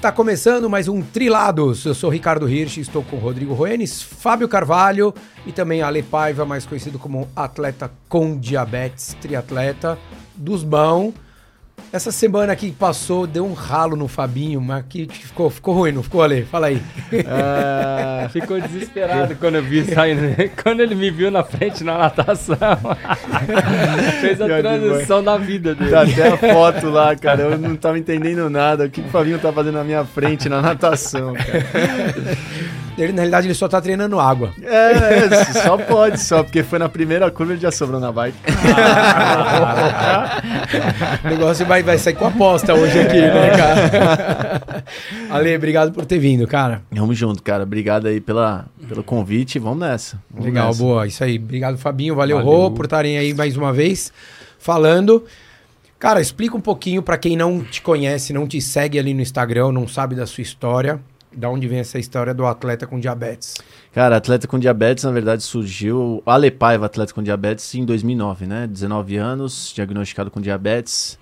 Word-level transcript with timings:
Está 0.00 0.10
começando 0.10 0.70
mais 0.70 0.88
um 0.88 1.02
Trilados. 1.02 1.84
Eu 1.84 1.94
sou 1.94 2.08
Ricardo 2.08 2.48
Hirsch, 2.48 2.78
estou 2.78 3.02
com 3.02 3.18
Rodrigo 3.18 3.52
Roenes, 3.52 4.00
Fábio 4.02 4.48
Carvalho 4.48 5.12
e 5.44 5.52
também 5.52 5.82
Ale 5.82 6.02
Paiva, 6.02 6.46
mais 6.46 6.64
conhecido 6.64 6.98
como 6.98 7.28
atleta 7.36 7.92
com 8.08 8.38
diabetes, 8.38 9.14
triatleta 9.20 9.98
dos 10.34 10.64
bons. 10.64 11.12
Essa 11.92 12.12
semana 12.12 12.54
que 12.54 12.70
passou 12.70 13.26
deu 13.26 13.44
um 13.44 13.52
ralo 13.52 13.96
no 13.96 14.06
Fabinho, 14.06 14.60
mas 14.60 14.84
que 14.88 15.08
ficou, 15.10 15.50
ficou 15.50 15.74
ruim, 15.74 15.92
não 15.92 16.02
ficou, 16.02 16.22
Ale? 16.22 16.44
Fala 16.44 16.68
aí. 16.68 16.80
Ah, 17.26 18.28
ficou 18.30 18.60
desesperado 18.60 19.34
quando 19.36 19.56
eu 19.56 19.62
vi 19.62 19.84
saindo. 19.84 20.20
Quando 20.62 20.80
ele 20.80 20.94
me 20.94 21.10
viu 21.10 21.30
na 21.30 21.42
frente 21.42 21.82
na 21.82 21.98
natação. 21.98 22.56
Fez 24.20 24.40
a 24.40 24.46
transição 24.46 25.22
da 25.22 25.36
vida 25.36 25.74
dele. 25.74 25.90
Tá 25.90 26.02
até 26.02 26.28
a 26.28 26.36
foto 26.36 26.88
lá, 26.90 27.16
cara. 27.16 27.42
Eu 27.42 27.58
não 27.58 27.76
tava 27.76 27.98
entendendo 27.98 28.48
nada. 28.48 28.84
O 28.84 28.90
que, 28.90 29.02
que 29.02 29.08
o 29.08 29.10
Fabinho 29.10 29.38
tá 29.38 29.52
fazendo 29.52 29.74
na 29.74 29.84
minha 29.84 30.04
frente 30.04 30.48
na 30.48 30.62
natação, 30.62 31.34
cara? 31.34 32.36
Ele, 32.98 33.12
na 33.12 33.18
realidade, 33.18 33.46
ele 33.46 33.54
só 33.54 33.68
tá 33.68 33.80
treinando 33.80 34.18
água. 34.20 34.52
É, 34.62 35.24
é, 35.24 35.44
só 35.62 35.76
pode, 35.78 36.20
só, 36.20 36.42
porque 36.42 36.62
foi 36.62 36.78
na 36.78 36.88
primeira 36.88 37.30
curva 37.30 37.52
ele 37.52 37.60
já 37.60 37.70
sobrou 37.70 38.00
na 38.00 38.12
bike. 38.12 38.36
o 41.24 41.28
negócio 41.28 41.64
vai, 41.66 41.82
vai 41.82 41.98
sair 41.98 42.14
com 42.14 42.26
aposta 42.26 42.74
hoje 42.74 43.00
aqui, 43.00 43.20
né, 43.20 43.50
cara? 43.56 44.84
Ale, 45.30 45.56
obrigado 45.56 45.92
por 45.92 46.04
ter 46.04 46.18
vindo, 46.18 46.46
cara. 46.46 46.82
Vamos 46.90 47.16
junto, 47.16 47.42
cara. 47.42 47.62
Obrigado 47.62 48.06
aí 48.06 48.20
pela, 48.20 48.66
pelo 48.88 49.02
convite. 49.02 49.58
Vamos 49.58 49.80
nessa. 49.80 50.20
Vamos 50.30 50.46
Legal, 50.46 50.68
nessa. 50.68 50.82
boa. 50.82 51.06
Isso 51.06 51.24
aí. 51.24 51.38
Obrigado, 51.38 51.78
Fabinho. 51.78 52.14
Valeu, 52.14 52.38
Valeu. 52.38 52.52
Rô, 52.52 52.70
por 52.70 52.84
estarem 52.84 53.18
aí 53.18 53.32
mais 53.32 53.56
uma 53.56 53.72
vez 53.72 54.12
falando. 54.58 55.24
Cara, 55.98 56.20
explica 56.20 56.56
um 56.56 56.60
pouquinho 56.60 57.02
pra 57.02 57.18
quem 57.18 57.36
não 57.36 57.62
te 57.62 57.82
conhece, 57.82 58.32
não 58.32 58.46
te 58.46 58.60
segue 58.60 58.98
ali 58.98 59.12
no 59.12 59.20
Instagram, 59.20 59.70
não 59.70 59.86
sabe 59.86 60.14
da 60.14 60.26
sua 60.26 60.42
história. 60.42 60.98
Da 61.32 61.48
onde 61.48 61.68
vem 61.68 61.78
essa 61.78 61.98
história 61.98 62.34
do 62.34 62.44
atleta 62.44 62.86
com 62.86 62.98
diabetes? 62.98 63.54
Cara, 63.92 64.16
atleta 64.16 64.48
com 64.48 64.58
diabetes, 64.58 65.04
na 65.04 65.12
verdade, 65.12 65.42
surgiu. 65.42 66.22
Ale 66.26 66.54
atleta 66.82 67.14
com 67.14 67.22
diabetes, 67.22 67.72
em 67.74 67.84
2009, 67.84 68.46
né? 68.46 68.66
19 68.66 69.16
anos, 69.16 69.72
diagnosticado 69.74 70.30
com 70.30 70.40
diabetes. 70.40 71.18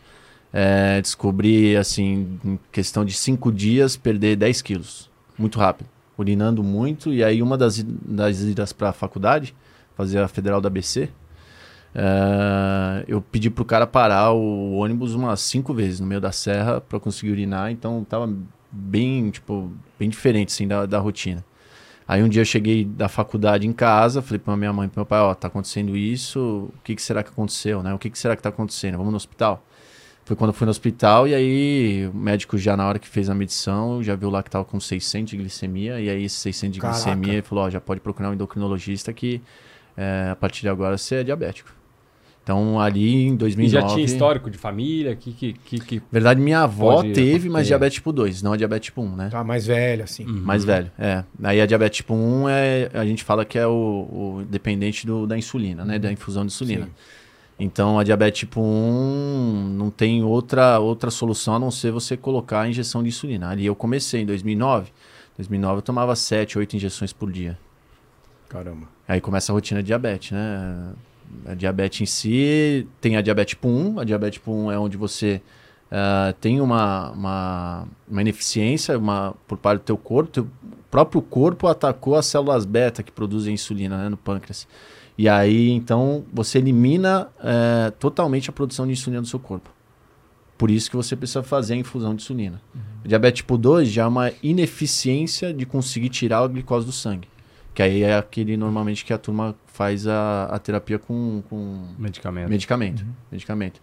É, 0.51 1.01
descobri, 1.03 1.77
assim, 1.77 2.39
em 2.43 2.59
questão 2.73 3.05
de 3.05 3.13
5 3.13 3.53
dias, 3.53 3.97
perder 3.97 4.37
10 4.37 4.63
quilos. 4.63 5.11
Muito 5.39 5.59
rápido. 5.59 5.89
Urinando 6.17 6.63
muito. 6.63 7.13
E 7.13 7.23
aí, 7.23 7.43
uma 7.43 7.59
das, 7.59 7.83
das 7.83 8.41
idas 8.41 8.73
para 8.73 8.89
a 8.89 8.93
faculdade, 8.95 9.55
fazer 9.95 10.21
a 10.21 10.29
federal 10.29 10.61
da 10.61 10.69
ABC, 10.69 11.11
é, 11.95 13.05
eu 13.07 13.21
pedi 13.21 13.51
pro 13.51 13.65
cara 13.65 13.87
parar 13.87 14.33
o 14.33 14.77
ônibus 14.77 15.15
umas 15.15 15.41
5 15.41 15.75
vezes 15.75 16.01
no 16.01 16.07
meio 16.07 16.21
da 16.21 16.33
serra 16.33 16.81
para 16.81 16.99
conseguir 16.99 17.33
urinar. 17.33 17.71
Então, 17.71 18.05
tava 18.05 18.33
bem, 18.71 19.31
tipo, 19.31 19.73
bem 19.99 20.09
diferente, 20.09 20.53
assim, 20.53 20.67
da, 20.67 20.87
da 20.87 20.99
rotina. 20.99 21.45
Aí 22.07 22.23
um 22.23 22.29
dia 22.29 22.41
eu 22.41 22.47
cheguei 22.47 22.87
da 22.87 23.07
faculdade 23.07 23.67
em 23.67 23.73
casa, 23.73 24.23
falei 24.23 24.39
pra 24.39 24.57
minha 24.57 24.73
mãe 24.73 24.87
e 24.87 24.89
pro 24.89 25.01
meu 25.01 25.07
pai, 25.07 25.21
ó, 25.21 25.35
tá 25.35 25.49
acontecendo 25.49 25.95
isso, 25.95 26.71
o 26.75 26.83
que, 26.83 26.95
que 26.95 27.03
será 27.03 27.23
que 27.23 27.29
aconteceu, 27.29 27.83
né? 27.83 27.93
O 27.93 27.99
que, 27.99 28.09
que 28.09 28.19
será 28.19 28.35
que 28.35 28.43
tá 28.43 28.49
acontecendo? 28.49 28.97
Vamos 28.97 29.11
no 29.11 29.17
hospital? 29.17 29.63
Foi 30.25 30.35
quando 30.35 30.51
eu 30.51 30.55
fui 30.55 30.65
no 30.65 30.71
hospital 30.71 31.29
e 31.29 31.35
aí 31.35 32.07
o 32.07 32.17
médico 32.17 32.57
já 32.57 32.77
na 32.77 32.87
hora 32.87 32.99
que 32.99 33.09
fez 33.09 33.29
a 33.29 33.35
medição, 33.35 34.03
já 34.03 34.15
viu 34.15 34.31
lá 34.31 34.43
que 34.43 34.51
tava 34.51 34.65
com 34.65 34.81
600 34.81 35.31
de 35.31 35.37
glicemia, 35.37 36.01
e 36.01 36.09
aí 36.09 36.25
esse 36.25 36.37
600 36.37 36.75
de 36.75 36.81
Caraca. 36.81 36.99
glicemia, 36.99 37.33
ele 37.35 37.43
falou, 37.43 37.65
ó, 37.65 37.71
já 37.71 37.81
pode 37.81 38.01
procurar 38.01 38.31
um 38.31 38.35
endocrinologista 38.35 39.13
que 39.13 39.43
é, 39.97 40.29
a 40.31 40.37
partir 40.37 40.63
de 40.63 40.69
agora 40.71 40.97
você 40.97 41.17
é 41.17 41.25
diabético. 41.25 41.78
Então 42.49 42.81
ali 42.81 43.27
em 43.27 43.35
E 43.35 43.37
2009... 43.37 43.69
já 43.69 43.95
tinha 43.95 44.07
histórico 44.07 44.51
de 44.51 44.57
família? 44.57 45.15
Que, 45.15 45.33
que, 45.35 45.53
que, 45.53 45.79
que... 45.79 45.97
Na 45.97 46.03
verdade, 46.11 46.41
minha 46.41 46.61
avó 46.61 47.03
teve, 47.03 47.51
mas 47.51 47.67
diabetes 47.67 47.97
tipo 47.97 48.11
2, 48.11 48.41
não 48.41 48.55
a 48.55 48.57
diabetes 48.57 48.87
tipo 48.87 49.03
1, 49.03 49.17
né? 49.17 49.29
Tá 49.31 49.45
mais 49.45 49.67
velho, 49.67 50.03
assim. 50.03 50.25
Uhum. 50.25 50.41
Mais 50.41 50.65
velho, 50.65 50.91
é. 50.99 51.23
Aí 51.43 51.61
a 51.61 51.67
diabetes 51.67 51.99
tipo 51.99 52.15
1 52.15 52.49
é, 52.49 52.91
a 52.95 53.05
gente 53.05 53.23
fala 53.23 53.45
que 53.45 53.59
é 53.59 53.67
o, 53.67 53.71
o 54.41 54.47
dependente 54.49 55.07
do, 55.07 55.27
da 55.27 55.37
insulina, 55.37 55.85
né? 55.85 55.99
Da 55.99 56.11
infusão 56.11 56.47
de 56.47 56.51
insulina. 56.51 56.87
Sim. 56.87 56.91
Então 57.61 57.99
a 57.99 58.03
diabetes 58.03 58.39
tipo 58.39 58.63
1 58.63 59.75
não 59.77 59.91
tem 59.91 60.25
outra, 60.25 60.79
outra 60.79 61.11
solução 61.11 61.57
a 61.57 61.59
não 61.59 61.71
ser 61.71 61.93
você 61.93 62.17
colocar 62.17 62.63
a 62.63 62.69
injeção 62.69 63.03
de 63.03 63.11
insulina. 63.11 63.51
Ali 63.51 63.67
eu 63.67 63.75
comecei 63.75 64.23
em 64.23 64.27
2009. 64.27 64.91
2009 65.37 65.79
eu 65.79 65.83
tomava 65.83 66.17
7, 66.17 66.59
8 66.59 66.77
injeções 66.77 67.13
por 67.13 67.31
dia. 67.31 67.59
Caramba. 68.49 68.89
Aí 69.07 69.21
começa 69.21 69.53
a 69.53 69.55
rotina 69.55 69.83
de 69.83 69.89
diabetes, 69.89 70.31
né? 70.31 70.95
A 71.47 71.55
diabetes 71.55 72.01
em 72.01 72.07
si 72.07 72.87
tem 73.01 73.17
a 73.17 73.21
diabetes 73.21 73.51
tipo 73.51 73.69
1. 73.69 74.01
A 74.01 74.05
diabetes 74.05 74.39
tipo 74.39 74.53
1 74.53 74.73
é 74.73 74.79
onde 74.79 74.97
você 74.97 75.41
ah, 75.91 76.35
tem 76.41 76.61
uma, 76.61 77.11
uma, 77.11 77.89
uma 78.09 78.21
ineficiência 78.21 78.99
uma, 78.99 79.35
por 79.47 79.57
parte 79.59 79.81
do 79.81 79.85
teu 79.85 79.97
corpo. 79.97 80.31
Teu 80.31 80.49
próprio 80.91 81.23
corpo 81.23 81.67
atacou 81.67 82.15
as 82.15 82.27
células 82.27 82.65
beta 82.65 83.03
que 83.03 83.13
produzem 83.13 83.55
insulina 83.55 83.97
né, 84.05 84.09
no 84.09 84.17
pâncreas. 84.17 84.67
E 85.17 85.29
aí, 85.29 85.71
então, 85.71 86.25
você 86.33 86.59
elimina 86.59 87.29
eh, 87.43 87.93
totalmente 87.99 88.51
a 88.51 88.53
produção 88.53 88.87
de 88.87 88.93
insulina 88.93 89.21
do 89.21 89.27
seu 89.27 89.41
corpo. 89.41 89.69
Por 90.57 90.71
isso 90.71 90.89
que 90.89 90.95
você 90.95 91.17
precisa 91.17 91.43
fazer 91.43 91.75
a 91.75 91.77
infusão 91.77 92.15
de 92.15 92.23
insulina. 92.23 92.63
A 93.05 93.09
diabetes 93.09 93.39
tipo 93.39 93.59
2 93.59 93.89
já 93.89 94.05
é 94.05 94.07
uma 94.07 94.31
ineficiência 94.43 95.53
de 95.53 95.67
conseguir 95.67 96.09
tirar 96.09 96.39
a 96.39 96.47
glicose 96.47 96.87
do 96.87 96.93
sangue. 96.93 97.29
Que 97.75 97.83
aí 97.83 98.03
é 98.03 98.17
aquele 98.17 98.57
normalmente 98.57 99.05
que 99.05 99.13
a 99.13 99.19
turma 99.19 99.55
faz 99.67 100.07
a, 100.07 100.45
a 100.47 100.59
terapia 100.59 100.99
com, 100.99 101.43
com 101.49 101.87
Medicamento. 101.99 102.49
medicamento. 102.49 103.07
Medicamento. 103.31 103.81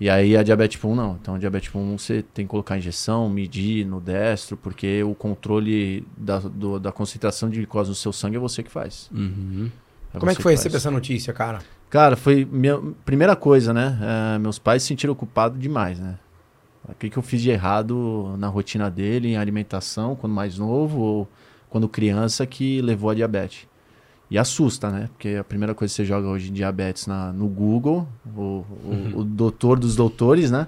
E 0.00 0.08
aí 0.08 0.36
a 0.36 0.42
diabetes 0.42 0.72
tipo 0.76 0.88
1 0.88 0.94
não. 0.94 1.18
Então 1.20 1.34
a 1.34 1.38
diabetes 1.38 1.66
tipo 1.66 1.78
1 1.78 1.98
você 1.98 2.22
tem 2.22 2.44
que 2.46 2.50
colocar 2.50 2.76
injeção, 2.76 3.28
medir 3.28 3.84
no 3.84 4.00
destro, 4.00 4.56
porque 4.56 5.02
o 5.04 5.14
controle 5.14 6.04
da, 6.16 6.38
do- 6.40 6.78
da 6.80 6.90
concentração 6.92 7.48
de 7.48 7.56
glicose 7.58 7.90
no 7.90 7.94
seu 7.96 8.12
sangue 8.12 8.36
é 8.36 8.40
você 8.40 8.62
que 8.62 8.70
faz. 8.70 9.08
Uhum. 9.12 9.70
Como 10.18 10.30
é 10.30 10.34
que 10.34 10.42
foi 10.42 10.52
receber 10.52 10.76
essa 10.76 10.90
notícia, 10.90 11.32
cara? 11.32 11.58
Cara, 11.90 12.16
foi 12.16 12.44
minha 12.50 12.78
primeira 13.04 13.34
coisa, 13.36 13.72
né? 13.72 13.98
É, 14.34 14.38
meus 14.38 14.58
pais 14.58 14.82
se 14.82 14.88
sentiram 14.88 15.12
ocupados 15.12 15.58
demais, 15.60 15.98
né? 15.98 16.18
O 16.88 16.94
que, 16.94 17.10
que 17.10 17.16
eu 17.18 17.22
fiz 17.22 17.42
de 17.42 17.50
errado 17.50 18.34
na 18.38 18.48
rotina 18.48 18.90
dele, 18.90 19.28
em 19.28 19.36
alimentação, 19.36 20.16
quando 20.16 20.32
mais 20.32 20.56
novo, 20.58 20.98
ou 20.98 21.28
quando 21.68 21.88
criança, 21.88 22.46
que 22.46 22.80
levou 22.80 23.10
a 23.10 23.14
diabetes. 23.14 23.66
E 24.30 24.36
assusta, 24.36 24.90
né? 24.90 25.08
Porque 25.12 25.36
a 25.40 25.44
primeira 25.44 25.74
coisa 25.74 25.90
que 25.92 25.96
você 25.96 26.04
joga 26.04 26.28
hoje 26.28 26.50
diabetes 26.50 27.06
na, 27.06 27.32
no 27.32 27.48
Google, 27.48 28.06
o, 28.36 28.64
o, 28.84 29.18
o 29.20 29.24
doutor 29.24 29.78
dos 29.78 29.96
doutores, 29.96 30.50
né? 30.50 30.66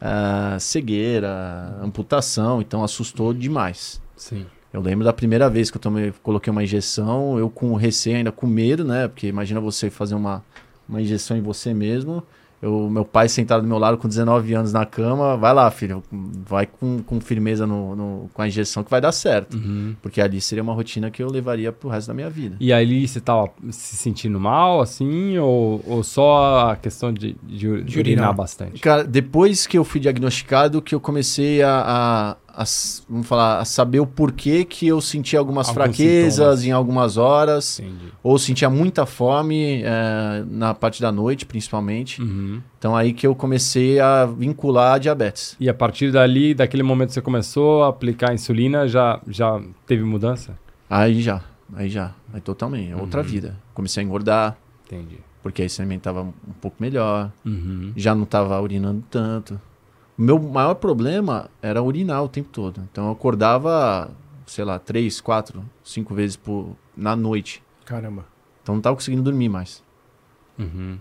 Ah, 0.00 0.56
cegueira, 0.60 1.78
amputação, 1.82 2.60
então 2.60 2.84
assustou 2.84 3.32
demais. 3.32 4.00
Sim. 4.16 4.46
Eu 4.72 4.82
lembro 4.82 5.04
da 5.04 5.12
primeira 5.12 5.48
vez 5.48 5.70
que 5.70 5.78
eu 5.78 5.80
tomei, 5.80 6.12
coloquei 6.22 6.50
uma 6.50 6.62
injeção, 6.62 7.38
eu 7.38 7.48
com 7.48 7.74
receio 7.74 8.16
ainda 8.16 8.30
com 8.30 8.46
medo, 8.46 8.84
né? 8.84 9.08
Porque 9.08 9.26
imagina 9.26 9.60
você 9.60 9.88
fazer 9.88 10.14
uma, 10.14 10.44
uma 10.86 11.00
injeção 11.00 11.36
em 11.36 11.40
você 11.40 11.72
mesmo. 11.72 12.22
Eu, 12.60 12.90
meu 12.90 13.04
pai 13.04 13.28
sentado 13.28 13.62
do 13.62 13.68
meu 13.68 13.78
lado 13.78 13.96
com 13.96 14.08
19 14.08 14.52
anos 14.52 14.72
na 14.72 14.84
cama, 14.84 15.36
vai 15.36 15.54
lá, 15.54 15.70
filho, 15.70 16.02
vai 16.10 16.66
com, 16.66 16.98
com 17.04 17.20
firmeza 17.20 17.66
no, 17.66 17.94
no- 17.94 18.30
com 18.34 18.42
a 18.42 18.48
injeção 18.48 18.82
que 18.82 18.90
vai 18.90 19.00
dar 19.00 19.12
certo. 19.12 19.56
Uhum. 19.56 19.94
Porque 20.02 20.20
ali 20.20 20.40
seria 20.40 20.62
uma 20.62 20.74
rotina 20.74 21.08
que 21.10 21.22
eu 21.22 21.30
levaria 21.30 21.70
pro 21.70 21.88
resto 21.88 22.08
da 22.08 22.14
minha 22.14 22.28
vida. 22.28 22.56
E 22.58 22.72
aí 22.72 23.06
você 23.06 23.20
tava 23.20 23.48
se 23.70 23.96
sentindo 23.96 24.40
mal, 24.40 24.80
assim, 24.80 25.38
ou, 25.38 25.80
ou 25.86 26.02
só 26.02 26.70
a 26.70 26.76
questão 26.76 27.12
de, 27.12 27.36
de, 27.44 27.82
de 27.84 27.98
urinar 27.98 28.34
bastante? 28.34 28.80
Cara, 28.80 29.04
depois 29.04 29.66
que 29.66 29.78
eu 29.78 29.84
fui 29.84 30.00
diagnosticado, 30.00 30.82
que 30.82 30.94
eu 30.94 31.00
comecei 31.00 31.62
a, 31.62 31.70
a- 31.86 32.36
a 32.60 32.64
vamos 33.08 33.26
falar, 33.28 33.60
a 33.60 33.64
saber 33.64 34.00
o 34.00 34.06
porquê 34.06 34.64
que 34.64 34.86
eu 34.88 35.00
sentia 35.00 35.38
algumas 35.38 35.68
Alguns 35.68 35.74
fraquezas 35.74 36.32
sintomas. 36.34 36.64
em 36.64 36.72
algumas 36.72 37.16
horas. 37.16 37.78
Entendi. 37.78 38.12
ou 38.22 38.36
sentia 38.38 38.68
muita 38.68 39.06
fome 39.06 39.82
eh, 39.84 40.44
na 40.50 40.74
parte 40.74 41.00
da 41.00 41.12
noite, 41.12 41.46
principalmente. 41.46 42.20
Uhum. 42.20 42.60
Então 42.78 42.96
aí 42.96 43.12
que 43.12 43.26
eu 43.26 43.34
comecei 43.34 44.00
a 44.00 44.26
vincular 44.26 44.94
a 44.94 44.98
diabetes. 44.98 45.56
E 45.60 45.68
a 45.68 45.74
partir 45.74 46.10
dali, 46.10 46.52
daquele 46.52 46.82
momento 46.82 47.08
que 47.08 47.14
você 47.14 47.22
começou 47.22 47.84
a 47.84 47.88
aplicar 47.88 48.30
a 48.30 48.34
insulina, 48.34 48.88
já, 48.88 49.20
já 49.28 49.60
teve 49.86 50.02
mudança? 50.02 50.58
Aí 50.90 51.22
já, 51.22 51.40
aí 51.76 51.88
já, 51.88 52.12
aí 52.34 52.40
totalmente, 52.40 52.90
é 52.90 52.96
outra 52.96 53.20
Uhum. 53.20 53.26
vida. 53.28 53.56
Comecei 53.72 54.02
a 54.02 54.06
engordar, 54.06 54.56
Entendi. 54.86 55.18
porque 55.42 55.62
aí 55.62 55.68
se 55.68 55.80
alimentava 55.80 56.22
um 56.22 56.32
pouco 56.60 56.76
melhor, 56.80 57.30
Uhum. 57.46 57.92
já 57.94 58.14
não 58.14 58.24
estava 58.24 58.60
urinando 58.60 59.04
tanto. 59.10 59.60
O 60.18 60.22
meu 60.22 60.38
maior 60.38 60.74
problema 60.74 61.48
era 61.62 61.82
urinar 61.82 62.24
o 62.24 62.28
tempo 62.28 62.48
todo. 62.50 62.82
Então 62.90 63.06
eu 63.06 63.12
acordava, 63.12 64.10
sei 64.46 64.64
lá, 64.64 64.78
três, 64.78 65.20
quatro, 65.20 65.64
cinco 65.84 66.14
vezes 66.14 66.36
por, 66.36 66.74
na 66.96 67.14
noite. 67.14 67.62
Caramba. 67.84 68.24
Então 68.62 68.74
não 68.74 68.80
estava 68.80 68.96
conseguindo 68.96 69.22
dormir 69.22 69.48
mais. 69.48 69.82
Uhum. 70.58 70.98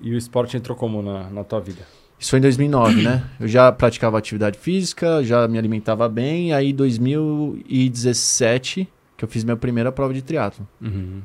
E 0.00 0.12
o 0.12 0.18
esporte 0.18 0.56
entrou 0.56 0.76
como 0.76 1.02
na, 1.02 1.30
na 1.30 1.42
tua 1.42 1.60
vida? 1.60 1.82
Isso 2.18 2.30
foi 2.30 2.38
em 2.38 2.42
2009, 2.42 3.02
né? 3.02 3.24
Eu 3.40 3.48
já 3.48 3.72
praticava 3.72 4.18
atividade 4.18 4.58
física, 4.58 5.24
já 5.24 5.48
me 5.48 5.58
alimentava 5.58 6.06
bem. 6.08 6.52
Aí, 6.52 6.72
2017, 6.72 8.88
que 9.16 9.24
eu 9.24 9.28
fiz 9.28 9.44
minha 9.44 9.56
primeira 9.56 9.90
prova 9.90 10.12
de 10.12 10.20
triatlo. 10.22 10.68
Uhum. 10.80 11.22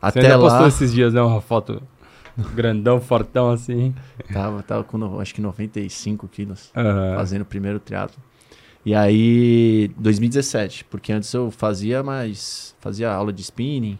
Até 0.00 0.20
Você 0.20 0.26
ainda 0.26 0.40
postou 0.40 0.62
lá, 0.62 0.68
esses 0.68 0.92
dias, 0.92 1.14
né? 1.14 1.22
Uma 1.22 1.40
foto 1.40 1.80
grandão, 2.54 3.00
fortão 3.00 3.50
assim. 3.50 3.94
tava, 4.32 4.62
tava 4.62 4.84
com, 4.84 4.96
no- 4.98 5.20
acho 5.20 5.34
que 5.34 5.40
95 5.40 6.28
quilos, 6.28 6.70
Aham. 6.76 7.16
fazendo 7.16 7.42
o 7.42 7.46
primeiro 7.46 7.78
triatlo. 7.80 8.20
E 8.84 8.94
aí, 8.94 9.88
2017, 9.96 10.84
porque 10.86 11.12
antes 11.12 11.32
eu 11.32 11.50
fazia 11.50 12.02
mais. 12.02 12.74
fazia 12.80 13.12
aula 13.12 13.32
de 13.32 13.40
spinning, 13.42 13.98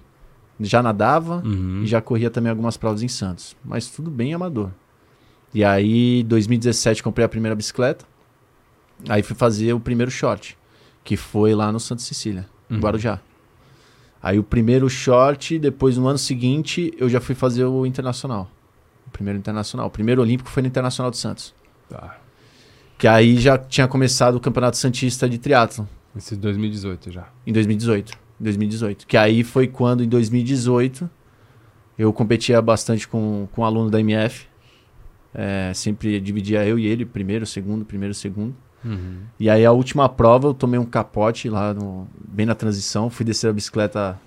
já 0.59 0.83
nadava 0.83 1.41
Uhum. 1.45 1.83
e 1.83 1.87
já 1.87 2.01
corria 2.01 2.31
também 2.31 2.51
algumas 2.51 2.77
provas 2.77 3.03
em 3.03 3.09
Santos. 3.09 3.57
Mas 3.65 3.89
tudo 3.89 4.11
bem 4.11 4.35
amador. 4.35 4.71
E 5.55 5.63
aí, 5.65 6.23
2017, 6.25 7.03
comprei 7.03 7.25
a 7.25 7.29
primeira 7.29 7.55
bicicleta. 7.55 8.05
Aí 9.09 9.23
fui 9.23 9.37
fazer 9.37 9.73
o 9.73 9.81
primeiro 9.81 10.11
short, 10.11 10.57
que 11.05 11.17
foi 11.17 11.55
lá 11.55 11.71
no 11.71 11.79
Santa 11.81 12.03
Cecília, 12.03 12.47
Uhum. 12.71 12.81
Guarujá. 12.81 13.21
Aí 14.23 14.39
o 14.39 14.45
primeiro 14.45 14.89
short, 14.89 15.59
depois 15.59 15.97
no 15.97 16.07
ano 16.07 16.19
seguinte, 16.19 16.95
eu 16.97 17.09
já 17.09 17.21
fui 17.21 17.35
fazer 17.35 17.65
o 17.65 17.85
internacional. 17.85 18.49
O 19.07 19.11
primeiro 19.11 19.39
internacional. 19.39 19.89
O 19.89 19.91
primeiro 19.91 20.23
olímpico 20.23 20.49
foi 20.49 20.63
no 20.63 20.69
Internacional 20.69 21.11
de 21.11 21.19
Santos. 21.19 21.53
Tá. 21.89 22.17
Que 22.97 23.09
aí 23.09 23.37
já 23.37 23.59
tinha 23.59 23.89
começado 23.89 24.37
o 24.37 24.41
Campeonato 24.41 24.77
Santista 24.77 25.29
de 25.29 25.39
Triatlon. 25.39 25.87
Esse 26.17 26.35
é 26.35 26.37
2018 26.37 27.11
já. 27.11 27.29
Em 27.45 27.53
2018. 27.53 28.13
Em 28.41 28.45
2018. 28.45 29.07
Que 29.09 29.17
aí 29.17 29.43
foi 29.43 29.67
quando, 29.67 30.05
em 30.05 30.09
2018, 30.09 31.11
eu 31.99 32.13
competia 32.13 32.63
bastante 32.63 33.09
com, 33.09 33.49
com 33.51 33.63
um 33.63 33.65
aluno 33.65 33.91
da 33.91 33.99
MF. 33.99 34.47
É, 35.35 35.73
sempre 35.75 36.21
dividia 36.21 36.65
eu 36.65 36.79
e 36.79 36.87
ele, 36.87 37.05
primeiro, 37.05 37.45
segundo, 37.45 37.85
primeiro, 37.85 38.15
segundo. 38.15 38.55
Uhum. 38.85 39.19
E 39.39 39.49
aí 39.49 39.65
a 39.65 39.73
última 39.73 40.09
prova 40.09 40.49
eu 40.49 40.55
tomei 40.55 40.79
um 40.79 40.85
capote 40.85 41.49
lá, 41.49 41.73
no- 41.73 42.09
bem 42.29 42.45
na 42.47 42.55
transição. 42.55 43.09
Fui 43.11 43.25
descer 43.25 43.49
a 43.49 43.53
bicicleta. 43.53 44.19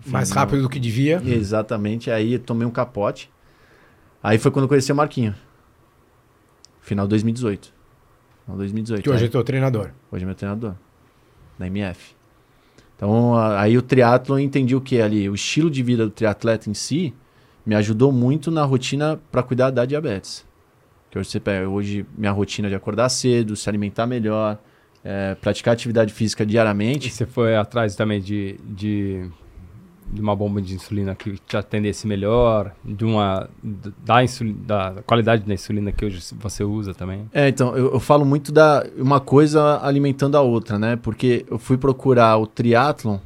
enfim, 0.00 0.10
Mais 0.12 0.30
no- 0.30 0.36
rápido 0.36 0.62
do 0.62 0.68
que 0.68 0.78
devia. 0.80 1.20
Exatamente. 1.24 2.10
Aí 2.10 2.38
tomei 2.38 2.66
um 2.66 2.70
capote. 2.70 3.30
Aí 4.22 4.38
foi 4.38 4.50
quando 4.50 4.64
eu 4.64 4.68
conheci 4.68 4.90
o 4.92 4.94
Marquinho. 4.96 5.34
Final 6.80 7.06
de 7.06 7.10
2018. 7.10 7.72
Final 8.44 8.56
de 8.56 8.58
2018. 8.58 9.02
Que 9.02 9.10
hoje 9.10 9.24
Aí- 9.24 9.28
é 9.28 9.30
teu 9.30 9.42
treinador. 9.44 9.90
Hoje 10.10 10.22
é 10.22 10.26
meu 10.26 10.34
treinador. 10.34 10.74
Da 11.58 11.66
MF. 11.66 12.14
Então, 12.96 13.36
aí 13.36 13.76
o 13.76 13.82
triatlo 13.82 14.36
eu 14.36 14.38
entendi 14.38 14.74
o 14.74 14.80
que 14.80 15.00
ali? 15.00 15.28
O 15.28 15.34
estilo 15.34 15.70
de 15.70 15.82
vida 15.82 16.04
do 16.04 16.10
triatleta 16.10 16.70
em 16.70 16.74
si 16.74 17.12
me 17.64 17.74
ajudou 17.74 18.10
muito 18.12 18.50
na 18.50 18.64
rotina 18.64 19.20
para 19.30 19.42
cuidar 19.42 19.70
da 19.70 19.84
diabetes. 19.84 20.46
Que 21.16 21.20
hoje 21.20 21.40
pega, 21.40 21.66
hoje 21.68 22.04
minha 22.16 22.30
rotina 22.32 22.68
de 22.68 22.74
acordar 22.74 23.08
cedo, 23.08 23.56
se 23.56 23.68
alimentar 23.70 24.06
melhor, 24.06 24.58
é, 25.02 25.34
praticar 25.36 25.72
atividade 25.72 26.12
física 26.12 26.42
E 26.42 26.46
diariamente. 26.46 27.10
você 27.10 27.24
foi 27.24 27.56
atrás 27.56 27.96
também 27.96 28.20
de, 28.20 28.56
de, 28.64 29.26
de 30.12 30.20
uma 30.20 30.36
bomba 30.36 30.60
de 30.60 30.74
insulina 30.74 31.14
que 31.14 31.38
te 31.46 31.56
atendesse 31.56 32.06
melhor, 32.06 32.72
de 32.84 33.02
uma 33.04 33.48
da, 34.04 34.22
insuli- 34.22 34.52
da 34.52 34.96
qualidade 35.06 35.44
da 35.44 35.54
insulina 35.54 35.90
que 35.90 36.04
hoje 36.04 36.20
você 36.38 36.62
usa 36.62 36.92
também. 36.92 37.26
É, 37.32 37.48
então, 37.48 37.74
eu, 37.74 37.94
eu 37.94 38.00
falo 38.00 38.24
muito 38.26 38.52
da 38.52 38.84
uma 38.98 39.18
coisa 39.20 39.80
alimentando 39.82 40.36
a 40.36 40.42
outra, 40.42 40.78
né? 40.78 40.96
Porque 40.96 41.46
eu 41.50 41.58
fui 41.58 41.78
procurar 41.78 42.36
o 42.36 42.46
triatlon 42.46 43.16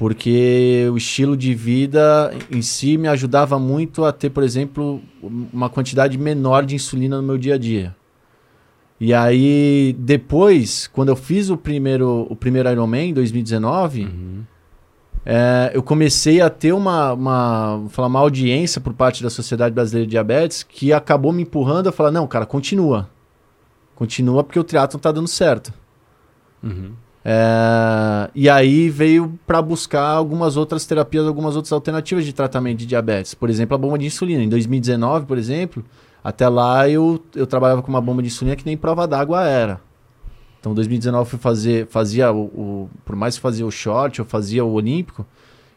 porque 0.00 0.88
o 0.90 0.96
estilo 0.96 1.36
de 1.36 1.52
vida 1.54 2.32
em 2.50 2.62
si 2.62 2.96
me 2.96 3.06
ajudava 3.06 3.58
muito 3.58 4.02
a 4.02 4.10
ter, 4.10 4.30
por 4.30 4.42
exemplo, 4.42 4.98
uma 5.52 5.68
quantidade 5.68 6.16
menor 6.16 6.64
de 6.64 6.74
insulina 6.74 7.18
no 7.18 7.22
meu 7.22 7.36
dia 7.36 7.56
a 7.56 7.58
dia. 7.58 7.94
E 8.98 9.12
aí, 9.12 9.94
depois, 9.98 10.86
quando 10.86 11.10
eu 11.10 11.16
fiz 11.16 11.50
o 11.50 11.56
primeiro, 11.58 12.26
o 12.30 12.34
primeiro 12.34 12.70
Ironman 12.70 13.10
em 13.10 13.12
2019, 13.12 14.04
Uhum. 14.04 14.42
é, 15.22 15.70
eu 15.74 15.82
comecei 15.82 16.40
a 16.40 16.48
ter 16.48 16.72
uma, 16.72 17.12
uma, 17.12 17.84
falar, 17.90 18.08
uma 18.08 18.20
audiência 18.20 18.80
por 18.80 18.94
parte 18.94 19.22
da 19.22 19.28
Sociedade 19.28 19.74
Brasileira 19.74 20.06
de 20.06 20.12
Diabetes 20.12 20.62
que 20.62 20.94
acabou 20.94 21.30
me 21.30 21.42
empurrando 21.42 21.90
a 21.90 21.92
falar, 21.92 22.10
não, 22.10 22.26
cara, 22.26 22.46
continua. 22.46 23.06
Continua 23.94 24.42
porque 24.42 24.58
o 24.58 24.64
triatlon 24.64 24.98
tá 24.98 25.12
dando 25.12 25.28
certo. 25.28 25.74
Uhum. 26.62 26.92
É, 27.24 28.30
e 28.34 28.48
aí 28.48 28.88
veio 28.88 29.38
para 29.46 29.60
buscar 29.60 30.02
algumas 30.08 30.56
outras 30.56 30.86
terapias, 30.86 31.26
algumas 31.26 31.54
outras 31.56 31.72
alternativas 31.72 32.24
de 32.24 32.32
tratamento 32.32 32.78
de 32.78 32.86
diabetes. 32.86 33.34
Por 33.34 33.50
exemplo, 33.50 33.74
a 33.74 33.78
bomba 33.78 33.98
de 33.98 34.06
insulina. 34.06 34.42
Em 34.42 34.48
2019, 34.48 35.26
por 35.26 35.38
exemplo, 35.38 35.84
até 36.24 36.48
lá 36.48 36.88
eu, 36.88 37.22
eu 37.34 37.46
trabalhava 37.46 37.82
com 37.82 37.88
uma 37.88 38.00
bomba 38.00 38.22
de 38.22 38.28
insulina 38.28 38.56
que 38.56 38.64
nem 38.64 38.76
prova 38.76 39.06
d'água 39.06 39.44
era. 39.46 39.80
Então, 40.58 40.72
em 40.72 40.74
2019 40.74 41.22
eu 41.22 41.26
fui 41.30 41.38
fazer, 41.38 41.86
fazia 41.88 42.32
o, 42.32 42.44
o- 42.44 42.90
por 43.04 43.16
mais 43.16 43.36
que 43.36 43.40
fazia 43.40 43.64
o 43.66 43.70
short, 43.70 44.18
eu 44.18 44.24
fazia 44.26 44.62
o 44.64 44.72
olímpico, 44.72 45.24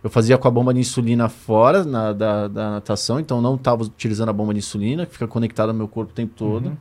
eu 0.03 0.09
fazia 0.09 0.37
com 0.37 0.45
a 0.47 0.51
bomba 0.51 0.73
de 0.73 0.81
insulina 0.81 1.29
fora 1.29 1.85
na- 1.85 2.11
da, 2.11 2.47
da 2.49 2.71
natação, 2.71 3.17
então 3.19 3.41
não 3.41 3.55
estava 3.55 3.83
utilizando 3.83 4.27
a 4.29 4.33
bomba 4.33 4.53
de 4.53 4.59
insulina, 4.59 5.05
que 5.05 5.13
fica 5.13 5.27
conectada 5.27 5.71
ao 5.71 5.75
meu 5.77 5.87
corpo 5.87 6.11
o 6.11 6.15
tempo 6.15 6.33
todo. 6.35 6.77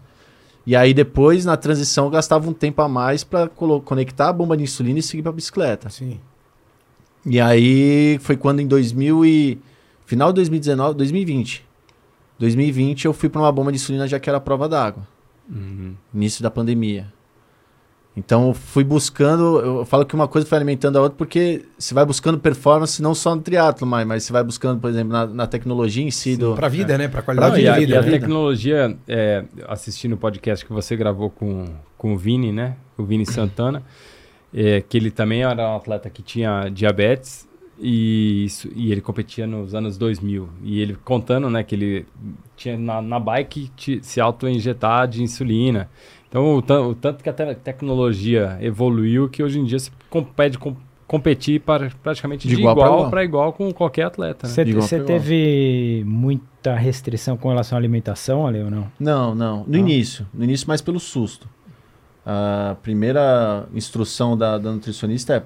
E 0.67 0.77
aí 0.77 0.95
depois, 0.95 1.45
na 1.45 1.57
transição, 1.57 2.05
eu 2.05 2.11
gastava 2.11 2.49
um 2.49 2.53
tempo 2.53 2.81
a 2.83 2.89
mais 2.89 3.25
para 3.25 3.49
conectar 3.85 4.29
a 4.29 4.33
bomba 4.33 4.57
de 4.57 4.63
insulina 4.63 4.99
e 4.99 5.03
seguir 5.03 5.23
para 5.23 5.33
bicicleta. 5.33 5.91
Sim. 5.91 6.21
E 7.27 7.41
aí 7.41 8.19
foi 8.21 8.37
quando 8.37 8.61
em 8.61 8.67
2000 8.67 9.25
e 9.25 9.59
final 10.07 10.29
de 10.29 10.37
2019, 10.37 10.97
2020. 10.97 11.65
2020 12.39 13.05
eu 13.05 13.13
fui 13.13 13.29
para 13.29 13.41
uma 13.41 13.53
bomba 13.53 13.71
de 13.73 13.77
insulina 13.77 14.07
já 14.07 14.19
que 14.19 14.29
era 14.29 14.39
a 14.39 14.41
prova 14.41 14.69
d'água, 14.69 15.07
Uhum. 15.49 15.95
início 16.15 16.43
da 16.43 16.51
pandemia. 16.51 17.13
Então 18.15 18.49
eu 18.49 18.55
fui 18.55 18.85
buscando, 18.85 19.59
eu 19.61 19.85
falo 19.87 20.05
que 20.05 20.15
uma 20.15 20.29
coisa 20.29 20.47
foi 20.47 20.59
alimentando 20.59 20.99
a 20.99 21.01
outra 21.01 21.17
porque 21.17 21.65
você 21.79 21.95
vai 21.95 22.05
buscando 22.05 22.39
performance 22.39 23.01
não 23.01 23.15
só 23.15 23.35
no 23.35 23.41
triatlo, 23.41 23.87
mas, 23.87 24.07
mas 24.07 24.23
você 24.25 24.33
vai 24.35 24.45
buscando, 24.45 24.79
por 24.79 24.91
exemplo, 24.91 25.11
na, 25.13 25.27
na 25.27 25.47
tecnologia 25.47 26.05
em 26.05 26.11
si 26.11 26.37
do 26.37 26.55
Pra 26.55 26.69
vida, 26.69 26.99
né? 26.99 27.09
Pra 27.09 27.21
Não, 27.21 27.25
qualidade 27.25 27.59
e 27.59 27.63
de 27.63 27.69
a, 27.69 27.75
vida. 27.79 27.95
e 27.95 27.97
a 27.97 28.03
né? 28.03 28.11
tecnologia, 28.11 28.99
é, 29.09 29.45
assistindo 29.67 30.13
o 30.13 30.17
podcast 30.19 30.63
que 30.67 30.73
você 30.75 30.95
gravou 30.95 31.31
com, 31.31 31.65
com 31.97 32.13
o 32.13 32.17
Vini, 32.19 32.53
né? 32.53 32.77
O 32.99 33.03
Vini 33.05 33.25
Santana, 33.25 33.83
é, 34.53 34.83
que 34.83 34.99
ele 34.99 35.11
também 35.11 35.43
era 35.45 35.67
um 35.73 35.77
atleta 35.77 36.11
que 36.11 36.21
tinha 36.23 36.69
diabetes 36.69 37.49
e, 37.81 38.45
isso- 38.45 38.69
e 38.77 38.93
ele 38.93 39.01
competia 39.01 39.47
nos 39.47 39.75
anos 39.75 39.97
2000. 39.97 40.51
E 40.63 40.83
ele 40.83 40.99
contando, 41.03 41.49
né, 41.49 41.63
que 41.63 41.75
ele 41.75 42.07
tinha 42.59 42.77
na, 42.77 43.01
na 43.01 43.19
bike 43.19 43.71
te- 43.75 44.01
se 44.03 44.21
auto-injetar 44.21 45.09
de 45.09 45.23
insulina. 45.23 45.89
Então, 46.33 46.45
o, 46.57 46.89
o 46.89 46.95
tanto 46.95 47.23
que 47.23 47.29
a 47.29 47.33
te- 47.33 47.55
tecnologia 47.57 48.57
evoluiu 48.63 49.29
que 49.29 49.43
hoje 49.43 49.61
em 49.61 49.65
dia 49.65 49.79
se 49.79 49.91
compete, 50.09 50.57
com, 50.59 50.75
competir 51.07 51.61
para, 51.61 51.91
praticamente 52.03 52.49
De 52.49 52.55
de, 52.55 52.61
igual 52.63 52.75
igual 52.75 53.11
para 53.11 53.23
igual 53.23 53.53
com 53.53 53.71
qualquer 53.71 54.05
atleta. 54.05 54.47
Né? 54.47 54.53
Você 54.55 54.63
igual. 54.97 55.07
teve 55.07 56.03
muita 56.07 56.75
restrição 56.75 57.37
com 57.37 57.51
relação 57.51 57.77
à 57.77 57.79
alimentação, 57.79 58.47
Ale, 58.47 58.63
ou 58.63 58.71
não? 58.71 58.91
Não, 58.99 59.35
não. 59.35 59.59
No 59.59 59.65
Não? 59.73 59.79
início. 59.79 60.27
No 60.33 60.43
início, 60.43 60.67
mais 60.67 60.81
pelo 60.81 60.99
susto. 60.99 61.47
A 62.25 62.77
primeira 62.83 63.67
instrução 63.75 64.35
da, 64.35 64.57
da 64.57 64.73
nutricionista 64.73 65.35
é 65.35 65.43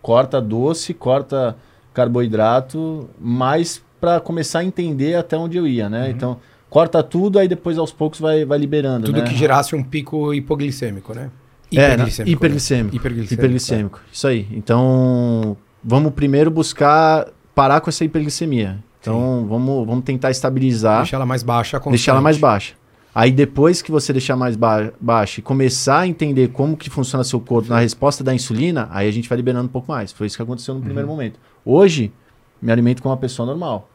corta 0.00 0.40
doce, 0.40 0.92
corta 0.94 1.56
carboidrato, 1.94 3.08
mais 3.20 3.84
para 4.00 4.18
começar 4.18 4.60
a 4.60 4.64
entender 4.64 5.14
até 5.14 5.36
onde 5.36 5.56
eu 5.56 5.64
ia, 5.66 5.88
né? 5.88 6.10
Então, 6.10 6.38
corta 6.72 7.02
tudo, 7.02 7.38
aí 7.38 7.46
depois 7.46 7.76
aos 7.76 7.92
poucos 7.92 8.18
vai, 8.18 8.46
vai 8.46 8.56
liberando, 8.56 9.04
Tudo 9.04 9.20
né? 9.20 9.28
que 9.28 9.36
gerasse 9.36 9.76
um 9.76 9.82
pico 9.82 10.32
hipoglicêmico, 10.32 11.14
né? 11.14 11.30
É, 11.70 11.96
na- 11.96 12.04
né? 12.04 12.10
hiperglicêmico. 12.24 12.96
Hiperglicêmico. 12.96 13.34
Hiperglicêmico. 13.34 14.00
Isso 14.10 14.26
aí. 14.26 14.48
Então, 14.50 15.54
vamos 15.84 16.14
primeiro 16.14 16.50
buscar 16.50 17.28
parar 17.54 17.82
com 17.82 17.90
essa 17.90 18.02
hiperglicemia. 18.06 18.82
Então, 18.98 19.44
vamos, 19.46 19.86
vamos 19.86 20.02
tentar 20.02 20.30
estabilizar. 20.30 21.02
Deixar 21.02 21.18
ela 21.18 21.26
mais 21.26 21.42
baixa. 21.42 21.78
deixar 21.78 22.12
ela 22.12 22.20
constante. 22.20 22.22
mais 22.22 22.38
baixa. 22.38 22.74
Aí 23.14 23.30
depois 23.30 23.82
que 23.82 23.90
você 23.90 24.10
deixar 24.10 24.34
mais 24.36 24.56
ba 24.56 24.90
baixa 24.98 25.40
e 25.40 25.42
começar 25.42 26.00
a 26.00 26.06
entender 26.06 26.48
como 26.48 26.74
que 26.74 26.88
funciona 26.88 27.22
seu 27.22 27.38
corpo 27.38 27.68
na 27.68 27.80
resposta 27.80 28.24
da 28.24 28.34
insulina, 28.34 28.88
aí 28.90 29.06
a 29.06 29.12
gente 29.12 29.28
vai 29.28 29.36
liberando 29.36 29.66
um 29.66 29.72
pouco 29.72 29.92
mais. 29.92 30.10
Foi 30.10 30.26
isso 30.26 30.36
que 30.36 30.42
aconteceu 30.42 30.74
no 30.74 30.80
primeiro 30.80 31.06
momento. 31.06 31.38
Hoje, 31.62 32.10
me 32.62 32.72
alimento 32.72 33.02
como 33.02 33.12
uma 33.14 33.20
pessoa 33.20 33.44
normal. 33.44 33.90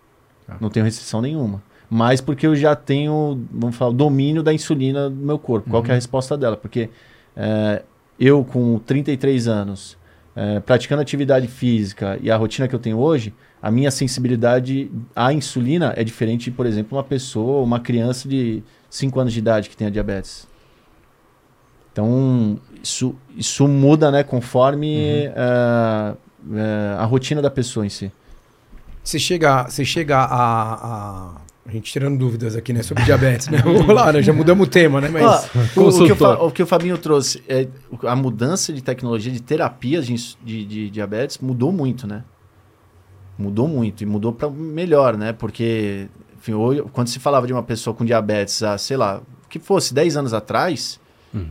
Não 0.62 0.70
tenho 0.70 0.86
restrição 0.86 1.24
nenhuma. 1.24 1.64
Mas 1.90 2.20
porque 2.20 2.46
eu 2.46 2.56
já 2.56 2.76
tenho, 2.76 3.42
vamos 3.52 3.76
falar, 3.76 3.92
o 3.92 3.94
domínio 3.94 4.44
da 4.44 4.54
insulina 4.54 5.10
no 5.10 5.26
meu 5.26 5.40
corpo. 5.40 5.70
Qual 5.70 5.82
que 5.82 5.90
é 5.90 5.94
a 5.94 5.96
resposta 5.96 6.38
dela? 6.38 6.58
Porque 6.58 6.90
é, 7.36 7.82
eu 8.20 8.44
com 8.44 8.78
33 8.80 9.48
anos, 9.48 9.98
é, 10.36 10.60
praticando 10.60 11.02
atividade 11.02 11.48
física 11.48 12.20
e 12.22 12.30
a 12.30 12.36
rotina 12.36 12.68
que 12.68 12.76
eu 12.76 12.80
tenho 12.80 12.98
hoje, 13.00 13.34
a 13.62 13.72
minha 13.72 13.90
sensibilidade 13.90 14.92
à 15.16 15.34
insulina 15.34 15.94
é 15.96 16.04
diferente 16.04 16.46
de, 16.46 16.52
por 16.52 16.66
exemplo, 16.66 16.98
uma 16.98 17.04
pessoa, 17.04 17.64
uma 17.64 17.80
criança 17.80 18.28
de 18.28 18.62
5 18.90 19.20
anos 19.20 19.34
de 19.34 19.40
idade 19.40 19.70
que 19.70 19.78
tenha 19.78 19.90
diabetes. 19.90 20.48
Então, 21.92 22.60
isso, 22.84 23.16
isso 23.36 23.68
muda, 23.68 24.12
né, 24.12 24.22
conforme 24.22 25.26
é, 25.26 25.34
é, 25.36 26.96
a 27.00 27.06
rotina 27.06 27.42
da 27.42 27.50
pessoa 27.50 27.86
em 27.86 27.90
si. 27.90 28.12
Você 29.04 29.18
chega, 29.18 29.64
você 29.64 29.84
chega 29.84 30.18
a, 30.18 30.74
a... 30.74 31.42
A 31.68 31.72
gente 31.72 31.92
tirando 31.92 32.18
dúvidas 32.18 32.56
aqui, 32.56 32.72
né? 32.72 32.82
Sobre 32.82 33.04
diabetes, 33.04 33.50
né? 33.50 33.58
Vamos 33.64 33.88
lá, 33.88 34.14
né? 34.14 34.22
Já 34.22 34.32
mudamos 34.32 34.68
o 34.68 34.70
tema, 34.70 35.02
né? 35.02 35.10
Mas... 35.10 35.24
Ó, 35.76 35.82
o, 35.82 35.88
o, 35.90 36.06
que 36.06 36.24
o, 36.24 36.46
o 36.48 36.52
que 36.52 36.64
o 36.64 36.66
Fabinho 36.66 36.98
trouxe, 36.98 37.44
é, 37.48 37.68
a 38.04 38.16
mudança 38.16 38.72
de 38.72 38.82
tecnologia, 38.82 39.32
de 39.32 39.42
terapias 39.42 40.08
de, 40.08 40.16
de, 40.44 40.66
de 40.66 40.90
diabetes 40.90 41.40
mudou 41.40 41.72
muito, 41.72 42.08
né? 42.08 42.24
Mudou 43.38 43.68
muito 43.68 44.02
e 44.02 44.06
mudou 44.06 44.32
para 44.32 44.50
melhor, 44.50 45.18
né? 45.18 45.34
Porque, 45.34 46.08
enfim, 46.38 46.54
hoje, 46.54 46.84
quando 46.94 47.10
se 47.10 47.20
falava 47.20 47.46
de 47.46 47.54
uma 47.54 47.64
pessoa 47.64 47.94
com 47.94 48.06
diabetes 48.06 48.64
há, 48.64 48.78
sei 48.78 48.96
lá, 48.96 49.22
que 49.50 49.60
fosse 49.60 49.94
10 49.94 50.18
anos 50.18 50.34
atrás, 50.34 51.00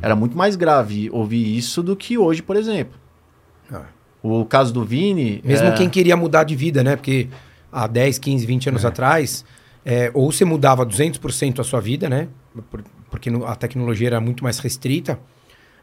Era 0.03 0.17
muito 0.17 0.37
mais 0.37 0.57
grave 0.57 1.11
ouvir 1.13 1.57
isso 1.57 1.83
do 1.83 1.95
que 1.95 2.19
hoje, 2.19 2.43
por 2.43 2.57
exemplo. 2.57 2.99
Ah. 3.73 3.85
O 4.23 4.45
caso 4.45 4.73
do 4.73 4.85
Vini. 4.85 5.41
Mesmo 5.45 5.69
é, 5.69 5.73
quem 5.73 5.89
queria 5.89 6.17
mudar 6.17 6.45
de 6.45 6.57
vida, 6.57 6.83
né? 6.83 6.97
Porque 6.97 7.29
há 7.71 7.87
10, 7.87 8.19
15, 8.19 8.47
20 8.47 8.69
anos 8.71 8.85
atrás, 8.85 9.45
é, 9.87 10.11
ou 10.13 10.31
você 10.33 10.45
mudava 10.45 10.85
200% 10.85 11.61
a 11.61 11.65
sua 11.65 11.81
vida, 11.81 12.09
né? 12.09 12.27
Por- 12.71 12.83
porque 13.09 13.31
no- 13.31 13.47
a 13.47 13.55
tecnologia 13.55 14.09
era 14.09 14.21
muito 14.21 14.43
mais 14.43 14.59
restrita. 14.59 15.19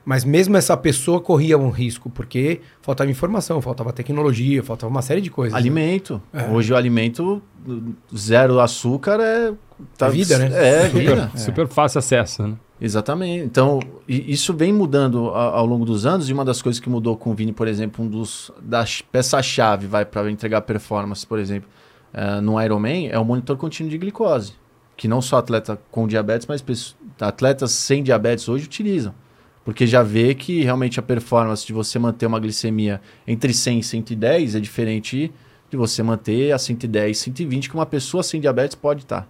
Mas 0.06 0.26
mesmo 0.26 0.58
essa 0.58 0.76
pessoa 0.76 1.22
corria 1.22 1.58
um 1.58 1.70
risco, 1.70 2.10
porque 2.10 2.60
faltava 2.82 3.10
informação, 3.10 3.62
faltava 3.62 3.94
tecnologia, 3.94 4.62
faltava 4.62 4.92
uma 4.92 5.02
série 5.02 5.22
de 5.22 5.30
coisas. 5.32 5.54
né? 5.54 5.58
Alimento. 5.60 6.22
É. 6.34 6.44
Hoje 6.50 6.74
o 6.74 6.76
alimento 6.76 7.42
zero 8.14 8.60
açúcar 8.60 9.20
é. 9.22 9.54
É 10.02 10.10
vida, 10.10 10.38
né? 10.38 10.50
É, 10.54 10.86
Super, 10.90 11.00
vida. 11.00 11.32
super 11.38 11.68
fácil 11.70 12.00
acesso, 12.00 12.44
né? 12.46 12.56
Exatamente. 12.82 13.46
Então, 13.46 13.80
isso 14.06 14.54
vem 14.54 14.74
mudando 14.74 15.30
a- 15.30 15.52
ao 15.56 15.66
longo 15.66 15.86
dos 15.86 16.06
anos, 16.06 16.28
e 16.30 16.34
uma 16.34 16.44
das 16.44 16.62
coisas 16.62 16.82
que 16.82 16.90
mudou 16.90 17.16
com 17.16 17.32
o 17.32 17.34
Vini, 17.34 17.54
por 17.54 17.68
exemplo, 17.70 18.04
um 18.04 18.08
dos 18.10 18.52
das 18.62 19.02
peça-chave 19.02 19.88
vai 19.88 20.04
para 20.04 20.30
entregar 20.30 20.62
performance, 20.62 21.26
por 21.26 21.40
exemplo, 21.40 21.70
eh, 22.14 22.42
no 22.42 22.62
Ironman, 22.62 23.10
é 23.10 23.18
o 23.18 23.26
monitor 23.26 23.58
contínuo 23.58 23.90
de 23.90 23.98
glicose, 23.98 24.54
que 24.96 25.08
não 25.08 25.22
só 25.22 25.38
atleta 25.38 25.80
com 25.90 26.08
diabetes, 26.08 26.46
mas 26.48 26.96
atletas 27.20 27.72
sem 27.72 28.04
diabetes 28.04 28.48
hoje 28.48 28.66
utilizam. 28.66 29.14
Porque 29.66 29.88
já 29.88 30.04
vê 30.04 30.36
que 30.36 30.62
realmente 30.62 31.00
a 31.00 31.04
performance 31.04 31.66
de 31.66 31.74
você 31.74 31.98
manter 31.98 32.26
uma 32.26 32.40
glicemia 32.40 33.02
entre 33.26 33.54
100 33.54 33.80
e 33.80 33.84
110 33.84 34.56
é 34.56 34.60
diferente 34.60 35.32
de 35.70 35.78
você 35.78 36.04
manter 36.04 36.52
a 36.52 36.60
110, 36.60 37.18
120 37.18 37.70
que 37.70 37.76
uma 37.76 37.86
pessoa 37.86 38.22
sem 38.22 38.40
diabetes 38.40 38.76
pode 38.76 39.02
estar. 39.02 39.28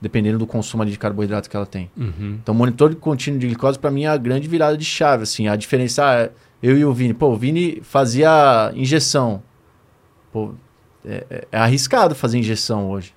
Dependendo 0.00 0.38
do 0.38 0.46
consumo 0.46 0.84
de 0.84 0.98
carboidrato 0.98 1.48
que 1.48 1.56
ela 1.56 1.66
tem. 1.66 1.90
Uhum. 1.96 2.38
Então, 2.42 2.54
o 2.54 2.58
monitor 2.58 2.94
contínuo 2.96 3.38
de 3.38 3.46
glicose, 3.46 3.78
para 3.78 3.90
mim, 3.90 4.04
é 4.04 4.08
a 4.08 4.16
grande 4.16 4.48
virada 4.48 4.76
de 4.76 4.84
chave. 4.84 5.22
Assim, 5.22 5.48
a 5.48 5.56
diferença, 5.56 6.04
ah, 6.04 6.28
eu 6.62 6.76
e 6.76 6.84
o 6.84 6.92
Vini. 6.92 7.14
Pô, 7.14 7.28
o 7.28 7.36
Vini 7.36 7.80
fazia 7.82 8.72
injeção. 8.74 9.42
Pô, 10.32 10.54
é, 11.04 11.24
é- 11.30 11.48
é 11.52 11.58
arriscado 11.58 12.14
fazer 12.14 12.38
injeção 12.38 12.90
hoje. 12.90 13.14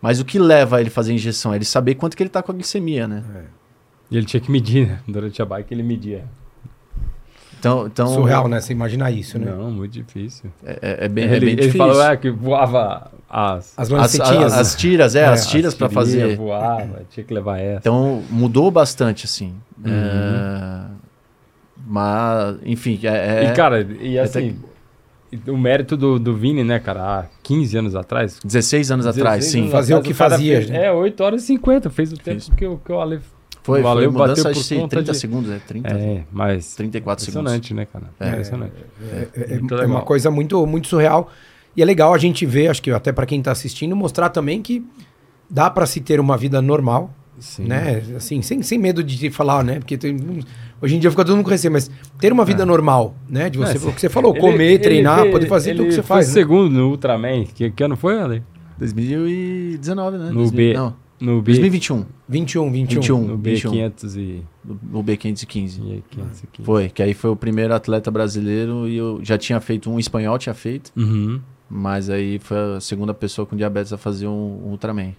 Mas 0.00 0.20
o 0.20 0.24
que 0.24 0.38
leva 0.38 0.80
ele 0.80 0.88
a 0.88 0.92
fazer 0.92 1.12
injeção? 1.12 1.52
É 1.52 1.56
ele 1.56 1.64
saber 1.64 1.94
quanto 1.96 2.16
que 2.16 2.22
ele 2.22 2.30
tá 2.30 2.42
com 2.42 2.52
a 2.52 2.54
glicemia, 2.54 3.08
né? 3.08 3.22
E 4.10 4.16
ele 4.16 4.24
tinha 4.26 4.40
que 4.40 4.50
medir, 4.50 4.86
né? 4.88 4.98
Durante 5.08 5.42
a 5.42 5.44
bike 5.44 5.74
ele 5.74 5.82
media. 5.82 6.24
Então, 7.58 7.88
então 7.88 8.06
Surreal, 8.14 8.46
né? 8.46 8.60
Você 8.60 8.72
imaginar 8.72 9.10
isso, 9.10 9.36
né? 9.38 9.50
Não, 9.50 9.70
muito 9.72 9.90
difícil. 9.90 10.48
É, 10.64 10.78
é- 10.80 11.04
é 11.06 11.08
bem, 11.08 11.24
é 11.24 11.34
ele, 11.34 11.40
bem 11.40 11.48
ele 11.54 11.62
difícil. 11.62 11.78
falou 11.78 12.00
é, 12.00 12.16
que 12.16 12.30
voava 12.30 13.10
as... 13.28 13.74
As 13.76 13.78
as, 13.78 13.88
lancetinhas. 13.88 14.52
as, 14.52 14.58
as 14.60 14.76
tiras, 14.76 15.14
é, 15.16 15.22
É, 15.22 15.26
as 15.26 15.46
tiras 15.48 15.72
as 15.72 15.78
para 15.78 15.88
fazer. 15.90 16.36
Voava, 16.36 17.02
tinha 17.10 17.24
que 17.24 17.34
levar 17.34 17.58
essa. 17.58 17.80
Então, 17.80 18.22
mudou 18.30 18.70
bastante, 18.70 19.24
assim. 19.26 19.56
Uhum. 19.84 19.92
É, 19.92 20.86
mas, 21.84 22.56
enfim, 22.64 22.98
é... 23.02 23.44
é 23.46 23.50
E, 23.50 23.52
cara, 23.54 23.80
e 24.00 24.16
até 24.18 24.38
assim, 24.38 24.56
o 25.46 25.56
mérito 25.56 25.96
do, 25.96 26.18
do 26.18 26.34
Vini, 26.34 26.64
né, 26.64 26.78
cara, 26.78 27.20
há 27.20 27.24
15 27.42 27.76
anos 27.78 27.94
atrás. 27.94 28.38
16 28.44 28.90
anos 28.90 29.06
atrás, 29.06 29.38
16 29.44 29.52
sim. 29.52 29.58
anos 29.60 29.72
Fazia 29.72 29.96
atrás, 29.96 30.06
o 30.06 30.08
que 30.08 30.14
fazia, 30.14 30.56
fez- 30.58 30.70
né? 30.70 30.86
É, 30.86 30.92
8 30.92 31.20
horas 31.22 31.42
e 31.42 31.46
50, 31.46 31.90
fez 31.90 32.12
o 32.12 32.16
tempo 32.16 32.24
Fez. 32.40 32.48
que, 32.56 32.66
o- 32.66 32.78
que 32.78 32.92
o 32.92 33.00
Ale 33.00 33.20
Foi, 33.62 33.82
Valeu, 33.82 34.10
foi 34.10 34.20
mudança, 34.22 34.44
bateu 34.48 34.62
por 34.62 34.68
conta 34.76 34.88
30 34.96 35.12
de- 35.12 35.18
segundos, 35.18 35.50
é 35.50 35.58
30, 35.58 35.88
É, 35.90 36.22
mas 36.32 36.74
34 36.74 37.22
segundos. 37.24 37.52
impressionante, 37.52 37.74
né, 37.74 37.86
cara? 37.92 38.06
É. 38.18 38.28
Impressionante. 38.32 38.72
É, 39.12 39.28
é- 39.34 39.52
é 39.52 39.56
legal. 39.60 39.84
uma 39.86 40.00
coisa 40.02 40.30
muito, 40.30 40.66
muito 40.66 40.88
surreal. 40.88 41.30
E 41.76 41.82
é 41.82 41.84
legal 41.84 42.14
a 42.14 42.18
gente 42.18 42.46
ver, 42.46 42.68
acho 42.68 42.80
que 42.82 42.90
até 42.90 43.12
para 43.12 43.26
quem 43.26 43.42
tá 43.42 43.52
assistindo, 43.52 43.94
mostrar 43.94 44.30
também 44.30 44.62
que 44.62 44.82
dá 45.50 45.68
para 45.68 45.84
se 45.84 46.00
ter 46.00 46.18
uma 46.18 46.36
vida 46.38 46.62
normal, 46.62 47.12
Sim. 47.38 47.64
né? 47.64 48.02
Assim, 48.16 48.42
sem, 48.42 48.62
sem 48.62 48.78
medo 48.78 49.02
de 49.02 49.30
falar, 49.30 49.62
né? 49.64 49.78
Porque 49.78 49.96
tem- 49.96 50.16
hoje 50.82 50.96
em 50.96 50.98
dia 50.98 51.10
fica 51.10 51.24
todo 51.24 51.34
mundo 51.36 51.44
com 51.44 51.50
receio, 51.50 51.72
mas 51.72 51.90
ter 52.20 52.32
uma 52.32 52.44
vida 52.44 52.64
normal, 52.66 53.14
né? 53.28 53.48
De 53.50 53.58
você, 53.58 53.76
É, 53.76 53.88
o 53.88 53.92
que 53.92 54.00
você 54.00 54.08
falou, 54.08 54.32
Ele- 54.32 54.40
comer, 54.40 54.64
ele 54.72 54.78
treinar, 54.78 55.20
fez- 55.20 55.32
poder 55.32 55.46
fazer 55.46 55.70
tudo 55.72 55.82
ele 55.82 55.88
que 55.88 55.94
você 55.94 56.02
foi 56.02 56.16
faz. 56.16 56.28
né? 56.28 56.32
segundo 56.34 56.70
no 56.70 56.88
Ultraman. 56.90 57.44
Que, 57.44 57.70
que 57.70 57.82
ano 57.84 57.96
foi, 57.96 58.18
Ale? 58.20 58.42
2019, 58.78 60.18
né? 60.18 60.28
No 60.28 60.34
2000 60.34 60.52
B. 60.52 60.74
Não, 60.74 60.94
No 61.20 61.42
B, 61.42 61.52
2021. 61.52 62.04
21, 62.28 62.70
21. 62.70 63.00
21. 63.00 63.26
no 63.26 63.36
21. 63.38 63.70
B500 63.72 64.16
e, 64.16 64.42
No 64.64 65.02
B515. 65.02 65.42
e 65.42 66.02
515. 66.08 66.62
Foi, 66.62 66.88
que 66.88 67.02
aí 67.02 67.14
foi 67.14 67.30
o 67.30 67.36
primeiro 67.36 67.74
atleta 67.74 68.10
brasileiro 68.10 68.88
e 68.88 68.96
eu 68.96 69.20
já 69.22 69.36
tinha 69.38 69.60
feito 69.60 69.90
um 69.90 69.98
espanhol, 69.98 70.38
tinha 70.38 70.54
feito, 70.54 70.92
Uhum. 70.96 71.40
mas 71.68 72.08
aí 72.10 72.38
foi 72.38 72.56
a 72.76 72.80
segunda 72.80 73.12
pessoa 73.12 73.46
com 73.46 73.56
diabetes 73.56 73.92
a 73.92 73.98
fazer 73.98 74.26
um, 74.28 74.30
um 74.66 74.70
Ultraman. 74.70 75.14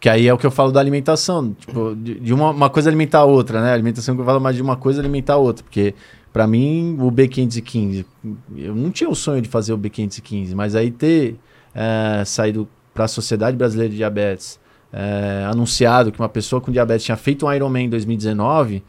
Que 0.00 0.08
aí 0.08 0.26
é 0.26 0.32
o 0.32 0.38
que 0.38 0.46
eu 0.46 0.50
falo 0.50 0.72
da 0.72 0.80
alimentação, 0.80 1.52
tipo, 1.52 1.94
de, 1.94 2.32
uma, 2.32 2.50
uma 2.50 2.70
coisa 2.70 2.88
alimentar 2.88 3.18
a 3.18 3.24
outra, 3.24 3.60
né? 3.60 3.74
Alimentação 3.74 4.14
que 4.14 4.22
eu 4.22 4.24
falo 4.24 4.40
mais 4.40 4.56
de 4.56 4.62
uma 4.62 4.74
coisa 4.74 4.98
alimentar 4.98 5.34
a 5.34 5.36
outra, 5.36 5.62
porque 5.62 5.94
pra 6.32 6.46
mim 6.46 6.96
o 6.98 7.12
B515, 7.12 8.06
eu 8.56 8.74
não 8.74 8.90
tinha 8.90 9.10
o 9.10 9.14
sonho 9.14 9.42
de 9.42 9.48
fazer 9.48 9.74
o 9.74 9.78
B515, 9.78 10.54
mas 10.54 10.74
aí 10.74 10.90
ter 10.90 11.36
eh, 11.74 12.22
saído 12.24 12.66
para 12.94 13.04
a 13.04 13.08
Sociedade 13.08 13.56
Brasileira 13.58 13.90
de 13.90 13.96
Diabetes, 13.96 14.58
eh, 14.90 15.44
anunciado 15.46 16.10
que 16.10 16.18
uma 16.18 16.28
pessoa 16.30 16.62
com 16.62 16.72
diabetes 16.72 17.04
tinha 17.04 17.16
feito 17.16 17.46
um 17.46 17.52
Ironman 17.52 17.84
em 17.84 17.90
2019, 17.90 18.82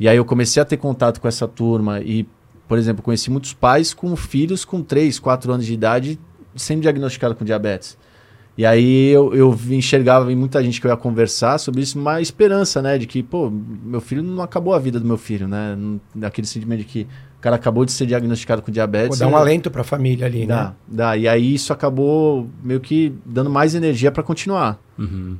e 0.00 0.08
aí 0.08 0.16
eu 0.16 0.24
comecei 0.24 0.60
a 0.60 0.64
ter 0.64 0.76
contato 0.78 1.20
com 1.20 1.28
essa 1.28 1.46
turma 1.46 2.00
e, 2.00 2.26
por 2.66 2.76
exemplo, 2.76 3.02
conheci 3.02 3.30
muitos 3.30 3.54
pais 3.54 3.94
com 3.94 4.14
filhos 4.16 4.64
com 4.64 4.82
3, 4.82 5.18
4 5.18 5.52
anos 5.52 5.64
de 5.64 5.72
idade 5.72 6.18
sendo 6.54 6.82
diagnosticado 6.82 7.34
com 7.34 7.44
diabetes. 7.44 7.96
E 8.58 8.64
aí 8.64 9.08
eu, 9.10 9.34
eu 9.34 9.52
vi- 9.52 9.74
enxergava 9.76 10.32
em 10.32 10.36
muita 10.36 10.62
gente 10.64 10.80
que 10.80 10.86
eu 10.86 10.90
ia 10.90 10.96
conversar 10.96 11.58
sobre 11.58 11.82
isso, 11.82 11.98
uma 11.98 12.20
esperança, 12.22 12.80
né? 12.80 12.96
De 12.96 13.06
que, 13.06 13.22
pô, 13.22 13.50
meu 13.50 14.00
filho 14.00 14.22
não 14.22 14.42
acabou 14.42 14.72
a 14.72 14.78
vida 14.78 14.98
do 14.98 15.06
meu 15.06 15.18
filho, 15.18 15.46
né? 15.46 15.76
Aquele 16.22 16.46
sentimento 16.46 16.78
de 16.78 16.84
que 16.86 17.06
o 17.38 17.40
cara 17.40 17.56
acabou 17.56 17.84
de 17.84 17.92
ser 17.92 18.06
diagnosticado 18.06 18.62
com 18.62 18.66
Pô, 18.66 18.72
diabetes. 18.72 19.18
dá 19.18 19.26
um 19.26 19.32
e- 19.32 19.34
alento 19.34 19.70
pra 19.70 19.84
família 19.84 20.24
ali, 20.26 20.46
Dá, 20.46 20.64
né? 20.64 20.72
dá. 20.88 21.16
E 21.18 21.28
aí 21.28 21.54
isso 21.54 21.70
acabou 21.72 22.48
meio 22.64 22.80
que 22.80 23.12
dando 23.26 23.50
mais 23.50 23.74
energia 23.74 24.10
para 24.10 24.22
continuar. 24.22 24.78
Uhum. 24.98 25.36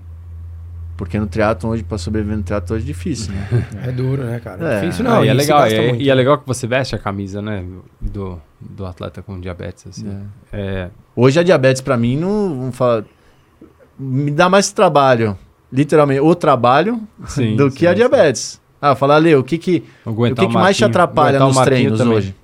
Porque 0.97 1.19
no 1.19 1.27
triatlon 1.27 1.71
hoje, 1.71 1.83
para 1.85 1.99
sobreviver 1.99 2.37
no 2.37 2.43
triatlon 2.43 2.77
hoje 2.77 2.85
é 2.85 2.87
difícil, 2.87 3.33
né? 3.33 3.49
É 3.89 3.93
duro, 3.93 4.25
né, 4.25 4.41
cara? 4.41 4.75
É. 4.75 4.81
Difícil 4.81 5.05
Não, 5.05 5.17
não. 5.17 5.25
e 5.25 5.29
é 5.29 5.33
legal, 5.35 5.65
é- 5.67 5.89
muito. 5.89 6.03
e 6.03 6.11
é 6.11 6.15
legal 6.15 6.39
que 6.39 6.47
você 6.47 6.67
veste 6.67 6.95
a 6.95 6.99
camisa, 6.99 7.41
né, 7.43 7.65
do, 8.01 8.41
do 8.61 8.87
atleta 8.87 9.23
com 9.23 9.39
diabetes, 9.41 9.87
assim. 9.87 10.27
É. 10.53 10.89
Hoje 11.15 11.39
a 11.41 11.43
diabetes 11.43 11.83
para 11.83 11.97
mim 11.97 12.17
não, 12.17 12.59
vamos 12.59 12.77
falar, 12.77 13.05
me 13.99 14.31
dá 14.31 14.49
mais 14.49 14.73
trabalho, 14.73 15.37
literalmente, 15.73 16.21
o 16.21 16.35
trabalho 16.35 17.01
Sim, 17.27 17.57
do 17.57 17.71
sim, 17.71 17.77
que 17.77 17.87
a 17.87 17.91
sim. 17.91 17.97
diabetes. 17.97 18.61
Ah, 18.81 18.95
falar, 18.95 19.17
Lê, 19.19 19.35
o 19.35 19.43
que 19.43 19.57
que, 19.59 19.85
o 20.05 20.11
Aguentar 20.11 20.45
que, 20.45 20.53
que 20.53 20.55
mais 20.55 20.77
te 20.77 20.85
atrapalha 20.85 21.39
aguentar 21.39 21.49
o 21.49 21.53
nos 21.55 21.65
treinos 21.65 21.99
também. 21.99 22.17
hoje? 22.17 22.35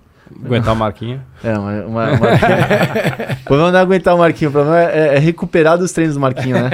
Aguentar 0.44 0.74
o 0.74 0.76
Marquinho. 0.76 1.20
É, 1.42 1.58
uma, 1.58 1.72
uma, 1.84 2.10
uma... 2.12 2.12
o 3.40 3.44
problema 3.44 3.72
não 3.72 3.78
é 3.78 3.82
aguentar 3.82 4.14
o 4.14 4.18
Marquinho, 4.18 4.50
o 4.50 4.52
problema 4.52 4.78
é, 4.80 5.16
é 5.16 5.18
recuperar 5.18 5.78
dos 5.78 5.92
treinos 5.92 6.14
do 6.14 6.20
Marquinho, 6.20 6.56
né? 6.56 6.70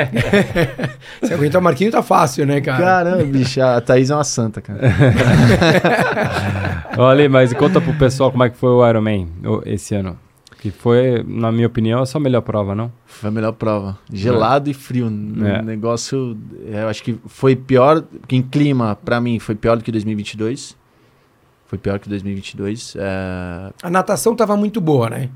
Se 1.23 1.33
aguentar 1.35 1.61
o 1.61 1.65
Marquinho 1.65 1.91
tá 1.91 2.03
fácil, 2.03 2.47
né, 2.47 2.61
cara? 2.61 2.79
Caramba, 2.83 3.25
bicho, 3.25 3.61
a 3.63 3.81
Thaís 3.81 4.11
é 4.11 4.15
uma 4.15 4.25
santa, 4.25 4.61
cara. 4.61 4.79
Olha, 6.97 7.29
mas 7.29 7.53
conta 7.53 7.81
pro 7.81 7.93
pessoal 7.95 8.31
como 8.31 8.45
é 8.45 8.51
que 8.51 8.57
foi 8.57 8.71
o 8.71 8.89
Ironman 8.89 9.29
esse 9.67 9.95
ano. 9.95 10.17
Que 10.61 10.73
foi, 10.73 11.25
na 11.25 11.53
minha 11.53 11.69
opinião, 11.69 12.03
a 12.03 12.07
sua 12.07 12.21
melhor 12.21 12.41
prova, 12.41 12.75
não? 12.75 12.91
Foi 13.07 13.29
a 13.29 13.31
melhor 13.31 13.53
prova. 13.53 13.97
Gelado 14.13 14.69
e 14.69 14.75
frio. 14.75 15.07
Um 15.07 15.47
É. 15.47 15.63
negócio. 15.63 16.37
é, 16.73 16.83
Eu 16.83 16.89
acho 16.89 17.01
que 17.01 17.17
foi 17.27 17.55
pior. 17.55 18.03
Que 18.27 18.35
em 18.35 18.43
clima, 18.43 18.99
pra 19.05 19.21
mim, 19.21 19.39
foi 19.39 19.55
pior 19.55 19.77
do 19.77 19.85
que 19.85 19.93
2022. 19.93 20.77
Foi 21.69 21.79
pior 21.79 21.99
que 21.99 22.09
2022. 22.09 22.97
É... 22.99 23.73
A 23.83 23.91
natação 23.91 24.35
tava 24.35 24.57
muito 24.57 24.81
boa, 24.81 25.09
né? 25.11 25.29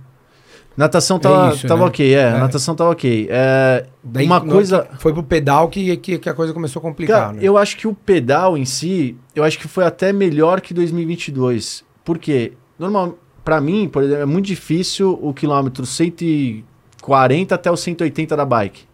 Natação 0.74 1.18
tava, 1.18 1.54
isso, 1.54 1.66
tava 1.66 1.82
né? 1.82 1.86
ok, 1.86 2.14
é, 2.14 2.20
É. 2.20 2.38
Natação 2.38 2.74
tava 2.74 2.90
ok. 2.90 3.28
É, 3.30 3.86
Daí, 4.02 4.24
uma 4.24 4.40
coisa. 4.40 4.88
Foi 4.98 5.12
pro 5.12 5.22
pedal 5.22 5.68
que, 5.68 5.96
que, 5.98 6.18
que 6.18 6.28
a 6.28 6.34
coisa 6.34 6.54
começou 6.54 6.80
a 6.80 6.82
complicar, 6.82 7.20
Cara, 7.20 7.32
né? 7.34 7.40
eu 7.42 7.58
acho 7.58 7.76
que 7.76 7.86
o 7.86 7.94
pedal 7.94 8.56
em 8.56 8.64
si, 8.64 9.14
eu 9.36 9.44
acho 9.44 9.58
que 9.58 9.68
foi 9.68 9.84
até 9.84 10.12
melhor 10.12 10.62
que 10.62 10.72
2022. 10.72 11.84
Por 12.02 12.18
quê? 12.18 12.54
Normal, 12.78 13.18
pra 13.44 13.60
mim, 13.60 13.86
por 13.86 14.02
exemplo, 14.02 14.22
é 14.22 14.26
muito 14.26 14.46
difícil 14.46 15.18
o 15.20 15.34
quilômetro 15.34 15.84
140 15.84 17.54
até 17.54 17.70
o 17.70 17.76
180 17.76 18.34
da 18.34 18.44
bike. 18.46 18.84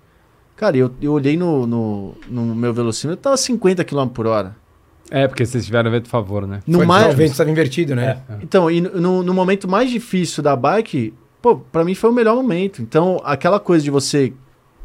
Cara, 0.57 0.77
eu, 0.77 0.91
eu 1.01 1.13
olhei 1.13 1.37
no, 1.37 1.65
no, 1.65 2.15
no 2.29 2.55
meu 2.57 2.75
velocímetro, 2.75 3.23
tava 3.23 3.37
50 3.37 3.85
km 3.85 4.09
por 4.09 4.27
hora. 4.27 4.57
É, 5.11 5.27
porque 5.27 5.45
vocês 5.47 5.65
tiveram 5.65 5.91
vento 5.91 6.07
a 6.07 6.11
favor, 6.11 6.47
né? 6.47 6.61
No 6.67 6.79
Foi- 6.79 6.87
mais, 6.87 7.15
O 7.15 7.17
vento 7.17 7.31
estava 7.33 7.51
invertido, 7.51 7.95
né? 7.95 8.19
Então, 8.43 8.71
e 8.71 8.81
no, 8.81 9.23
no 9.23 9.33
momento 9.35 9.67
mais 9.69 9.91
difícil 9.91 10.43
da 10.43 10.55
bike, 10.55 11.15
pô, 11.41 11.57
pra 11.57 11.85
mim 11.85 11.95
foi 11.95 12.11
o 12.11 12.13
melhor 12.13 12.37
momento. 12.37 12.83
Então, 12.83 13.21
aquela 13.25 13.59
coisa 13.59 13.83
de 13.85 13.91
você 13.91 14.33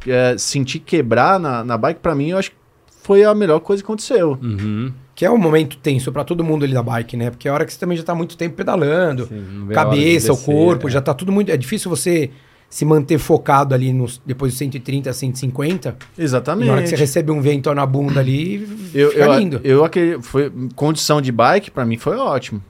é, 0.08 0.36
sentir 0.38 0.80
quebrar 0.80 1.40
na, 1.40 1.64
na 1.64 1.78
bike, 1.78 2.00
pra 2.00 2.16
mim, 2.16 2.30
eu 2.30 2.38
acho 2.38 2.52
que 2.52 2.58
foi 3.02 3.24
a 3.24 3.34
melhor 3.36 3.60
coisa 3.60 3.84
que 3.84 3.86
aconteceu. 3.86 4.38
Uhum. 4.42 4.94
Que 5.16 5.26
é 5.26 5.30
um 5.30 5.38
momento 5.38 5.78
tenso 5.78 6.12
pra 6.12 6.24
todo 6.24 6.44
mundo 6.44 6.64
ali 6.66 6.74
da 6.74 6.82
bike, 6.82 7.16
né? 7.18 7.30
Porque 7.30 7.48
é 7.48 7.52
a 7.52 7.54
hora 7.54 7.66
que 7.66 7.74
você 7.74 7.80
também 7.80 7.98
já 7.98 8.04
tá 8.04 8.16
muito 8.16 8.36
tempo 8.38 8.56
pedalando, 8.56 9.26
Sim, 9.28 9.68
cabeça, 9.74 10.32
o 10.32 10.36
descer, 10.36 10.46
corpo, 10.54 10.88
é. 10.88 10.92
já 10.92 11.02
tá 11.02 11.14
tudo 11.14 11.32
muito. 11.32 11.52
É 11.52 11.58
difícil 11.58 11.90
você 11.90 12.32
se 12.74 12.86
manter 12.86 13.20
focado 13.20 13.76
ali 13.76 13.94
nos, 13.94 14.20
depois 14.26 14.52
dos 14.52 14.58
130, 14.58 15.14
150. 15.14 15.96
Exatamente. 16.18 16.66
Na 16.66 16.74
hora 16.74 16.82
que 16.82 16.90
você 16.90 16.96
recebe 16.96 17.32
um 17.32 17.40
vento 17.40 17.72
na 17.72 17.86
bunda 17.86 18.20
ali, 18.20 18.68
eu, 18.96 19.12
fica 19.12 19.26
eu, 19.26 19.34
lindo. 19.38 19.62
Eu, 19.64 19.86
aquele, 19.86 20.20
foi, 20.24 20.52
condição 20.76 21.22
de 21.22 21.32
bike, 21.32 21.70
pra 21.70 21.86
mim 21.86 22.00
foi 22.00 22.18
ótimo. 22.18 22.64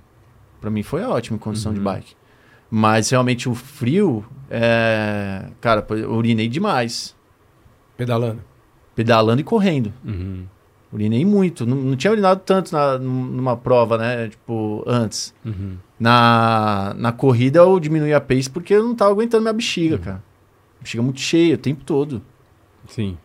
Pra 0.60 0.70
mim 0.70 0.84
foi 0.84 1.04
ótimo 1.04 1.40
condição 1.40 1.72
Uhum. 1.72 1.78
de 1.78 1.84
bike. 1.86 2.16
Mas 2.70 3.12
realmente 3.12 3.48
o 3.48 3.56
frio, 3.56 4.26
é... 4.52 5.46
cara, 5.62 5.86
eu 5.92 6.12
urinei 6.12 6.50
demais. 6.50 7.16
Pedalando. 7.96 8.42
Pedalando 8.94 9.40
e 9.40 9.44
correndo. 9.46 9.94
Uhum. 10.04 10.44
Urinei 10.94 11.26
muito. 11.26 11.66
Não, 11.66 11.76
não 11.76 11.96
tinha 11.96 12.12
urinado 12.12 12.42
tanto 12.46 12.72
na, 12.72 13.00
numa 13.00 13.58
prova, 13.58 13.98
né? 13.98 14.30
Tipo, 14.30 14.84
antes. 14.86 15.34
Uhum. 15.44 15.76
Na, 16.00 16.94
na 16.98 17.12
corrida 17.12 17.60
eu 17.60 17.80
diminuí 17.80 18.14
a 18.14 18.22
pace 18.22 18.50
porque 18.50 18.74
eu 18.76 18.84
não 18.84 18.94
tava 18.96 19.12
aguentando 19.12 19.42
minha 19.42 19.54
bexiga, 19.54 19.96
Uhum. 19.96 20.02
cara. 20.02 20.24
Bexiga 20.80 21.02
muito 21.02 21.20
cheia 21.20 21.56
o 21.56 21.58
tempo 21.58 21.84
todo. 21.84 22.22
Sim. 22.88 23.18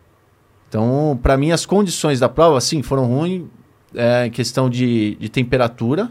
Então, 0.67 1.19
pra 1.21 1.37
mim, 1.37 1.51
as 1.51 1.65
condições 1.65 2.19
da 2.19 2.27
prova, 2.29 2.59
sim, 2.61 2.81
foram 2.81 3.05
ruins 3.05 3.43
é, 3.93 4.25
em 4.27 4.31
questão 4.31 4.69
de, 4.69 5.15
de 5.15 5.29
temperatura. 5.29 6.09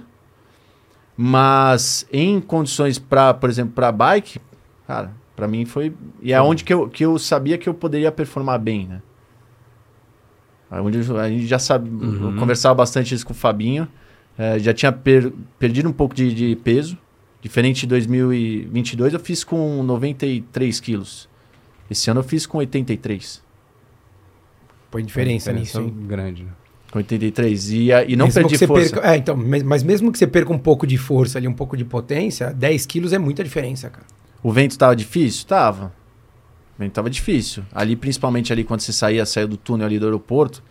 Mas 1.17 2.07
em 2.12 2.41
condições 2.41 2.99
para, 2.99 3.35
por 3.35 3.50
exemplo, 3.50 3.73
para 3.75 3.91
bike, 3.91 4.38
cara, 4.87 5.11
pra 5.35 5.49
mim 5.49 5.65
foi. 5.65 5.93
E 6.23 6.33
é 6.33 6.41
onde 6.41 6.62
que 6.62 6.73
eu, 6.73 6.88
que 6.88 7.05
eu 7.05 7.19
sabia 7.19 7.59
que 7.59 7.69
eu 7.69 7.75
poderia 7.75 8.12
performar 8.12 8.59
bem, 8.61 8.87
né? 8.87 9.03
Onde 10.71 10.99
eu- 10.99 11.19
a 11.19 11.29
gente 11.29 11.47
já 11.47 11.59
sabe. 11.59 11.89
Uhum. 11.89 12.33
Eu 12.33 12.37
conversava 12.39 12.75
bastante 12.75 13.15
isso 13.15 13.25
com 13.27 13.33
o 13.33 13.37
Fabinho. 13.37 13.89
é, 14.41 14.57
já 14.59 14.73
tinha 14.73 14.93
per- 14.93 15.33
perdido 15.59 15.89
um 15.89 15.93
pouco 15.93 16.15
de, 16.15 16.33
de 16.33 16.55
peso. 16.57 16.97
Diferente 17.41 17.81
de 17.81 17.87
2022, 17.89 19.13
eu 19.15 19.19
fiz 19.21 19.43
com 19.43 19.83
93 19.83 20.79
quilos. 20.81 21.29
Esse 21.91 22.09
ano 22.11 22.21
eu 22.21 22.25
fiz 22.25 22.47
com 22.47 22.59
83. 22.59 23.43
Põe 24.91 25.05
diferença 25.05 25.53
nisso, 25.53 25.81
hein? 25.81 25.95
grande. 26.07 26.45
né? 26.45 26.51
Com 26.91 26.99
83. 26.99 27.71
E, 27.71 27.89
e 28.09 28.17
não 28.17 28.27
Mesmo 28.27 28.43
perdi 28.49 28.67
força. 28.67 28.95
perca- 28.95 29.13
é, 29.13 29.17
então, 29.17 29.37
mas, 29.37 29.63
mas 29.63 29.83
mesmo 29.83 30.11
que 30.11 30.19
você 30.19 30.27
perca 30.27 30.53
um 30.53 30.59
pouco 30.59 30.87
de 30.87 30.97
força 30.97 31.39
ali, 31.39 31.47
um 31.47 31.53
pouco 31.53 31.77
de 31.77 31.85
potência, 31.85 32.53
10 32.53 32.87
quilos 32.87 33.13
é 33.13 33.19
muita 33.19 33.45
diferença, 33.45 33.91
cara. 33.91 34.07
O 34.43 34.51
vento 34.53 34.79
tava 34.79 34.95
difícil? 34.97 35.47
Tava. 35.47 35.93
O 36.79 36.83
vento 36.83 36.93
tava 36.93 37.11
difícil. 37.11 37.65
Ali, 37.73 37.97
principalmente 37.97 38.53
ali 38.53 38.63
quando 38.63 38.81
você 38.81 38.93
saía, 38.93 39.27
saiu 39.27 39.49
do 39.49 39.57
túnel 39.57 39.87
ali 39.87 39.99
do 39.99 40.07
aeroporto, 40.07 40.63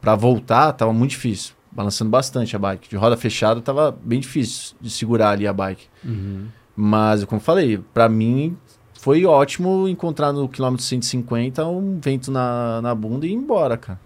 pra 0.00 0.14
voltar, 0.14 0.72
tava 0.72 0.92
muito 0.92 1.12
difícil. 1.12 1.54
Balançando 1.72 2.10
bastante 2.10 2.54
a 2.54 2.58
bike. 2.58 2.88
De 2.88 2.96
roda 2.96 3.16
fechada, 3.16 3.60
tava 3.60 3.90
bem 3.90 4.20
difícil 4.20 4.76
de 4.80 4.90
segurar 4.90 5.30
ali 5.30 5.46
a 5.46 5.52
bike. 5.52 5.86
Uhum. 6.04 6.46
Mas, 6.74 7.24
como 7.24 7.38
eu 7.40 7.44
falei, 7.44 7.78
pra 7.94 8.08
mim 8.08 8.56
foi 9.00 9.24
ótimo 9.24 9.88
encontrar 9.88 10.32
no 10.32 10.48
quilômetro 10.48 10.84
150 10.84 11.66
um 11.66 11.98
vento 12.00 12.30
na, 12.30 12.80
na 12.82 12.94
bunda 12.94 13.26
e 13.26 13.30
ir 13.30 13.34
embora, 13.34 13.76
cara. 13.76 13.98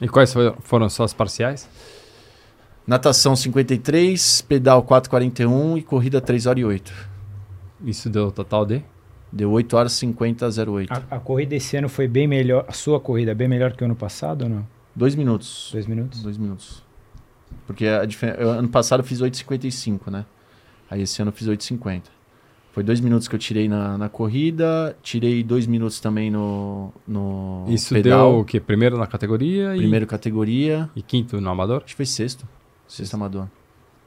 E 0.00 0.08
quais 0.08 0.32
fo- 0.32 0.54
foram 0.60 0.88
suas 0.88 1.12
parciais? 1.12 1.68
Natação 2.86 3.36
53, 3.36 4.42
pedal 4.42 4.82
4,41 4.82 5.78
e 5.78 5.82
corrida 5.82 6.20
3 6.20 6.46
horas 6.46 6.60
e 6.60 6.64
8. 6.64 6.92
Isso 7.84 8.08
deu 8.10 8.30
total 8.32 8.64
de? 8.66 8.82
Deu 9.32 9.50
8 9.52 9.76
horas 9.76 9.92
50 9.92 10.44
a 10.46 10.48
08. 10.72 10.92
A, 10.92 11.16
a 11.16 11.20
corrida 11.20 11.54
esse 11.54 11.76
ano 11.76 11.88
foi 11.88 12.08
bem 12.08 12.26
melhor. 12.26 12.64
A 12.66 12.72
sua 12.72 12.98
corrida 12.98 13.30
é 13.30 13.34
bem 13.34 13.46
melhor 13.48 13.72
que 13.72 13.82
o 13.82 13.86
ano 13.86 13.94
passado 13.96 14.42
ou 14.42 14.48
não? 14.48 14.66
Dois 14.94 15.14
minutos. 15.14 15.70
Dois 15.72 15.86
minutos? 15.86 16.22
Dois 16.22 16.36
minutos. 16.36 16.82
Porque 17.66 17.86
a 17.86 18.04
difer- 18.04 18.36
eu- 18.40 18.50
ano 18.50 18.68
passado 18.68 19.00
eu 19.00 19.04
fiz 19.04 19.20
8,55, 19.20 20.10
né? 20.10 20.24
Aí 20.90 21.02
esse 21.02 21.22
ano 21.22 21.28
eu 21.28 21.32
fiz 21.32 21.46
8,50. 21.46 22.02
Foi 22.72 22.82
dois 22.84 23.00
minutos 23.00 23.26
que 23.26 23.34
eu 23.34 23.38
tirei 23.38 23.68
na, 23.68 23.98
na 23.98 24.08
corrida, 24.08 24.96
tirei 25.02 25.42
dois 25.42 25.66
minutos 25.66 25.98
também 25.98 26.30
no, 26.30 26.92
no 27.06 27.64
Isso 27.68 27.92
pedal. 27.94 28.30
deu 28.32 28.40
o 28.40 28.44
quê? 28.44 28.60
Primeiro 28.60 28.96
na 28.96 29.08
categoria 29.08 29.72
Primeiro 29.76 30.06
categoria, 30.06 30.88
e, 30.94 31.00
e 31.00 31.02
quinto 31.02 31.40
no 31.40 31.50
amador? 31.50 31.78
acho 31.78 31.86
que 31.86 31.94
foi 31.96 32.06
sexto. 32.06 32.46
Sexto 32.86 33.14
amador. 33.14 33.48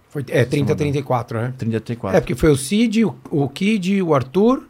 Foi, 0.10 0.24
é, 0.30 0.46
30, 0.46 0.72
Sim, 0.74 0.78
34, 0.78 1.42
né? 1.42 1.54
34. 1.58 2.18
É, 2.18 2.22
porque 2.22 2.36
foi 2.36 2.52
o 2.52 2.56
Cid, 2.56 3.04
o, 3.04 3.16
o 3.30 3.50
Kid, 3.50 4.02
o 4.02 4.14
Arthur. 4.14 4.64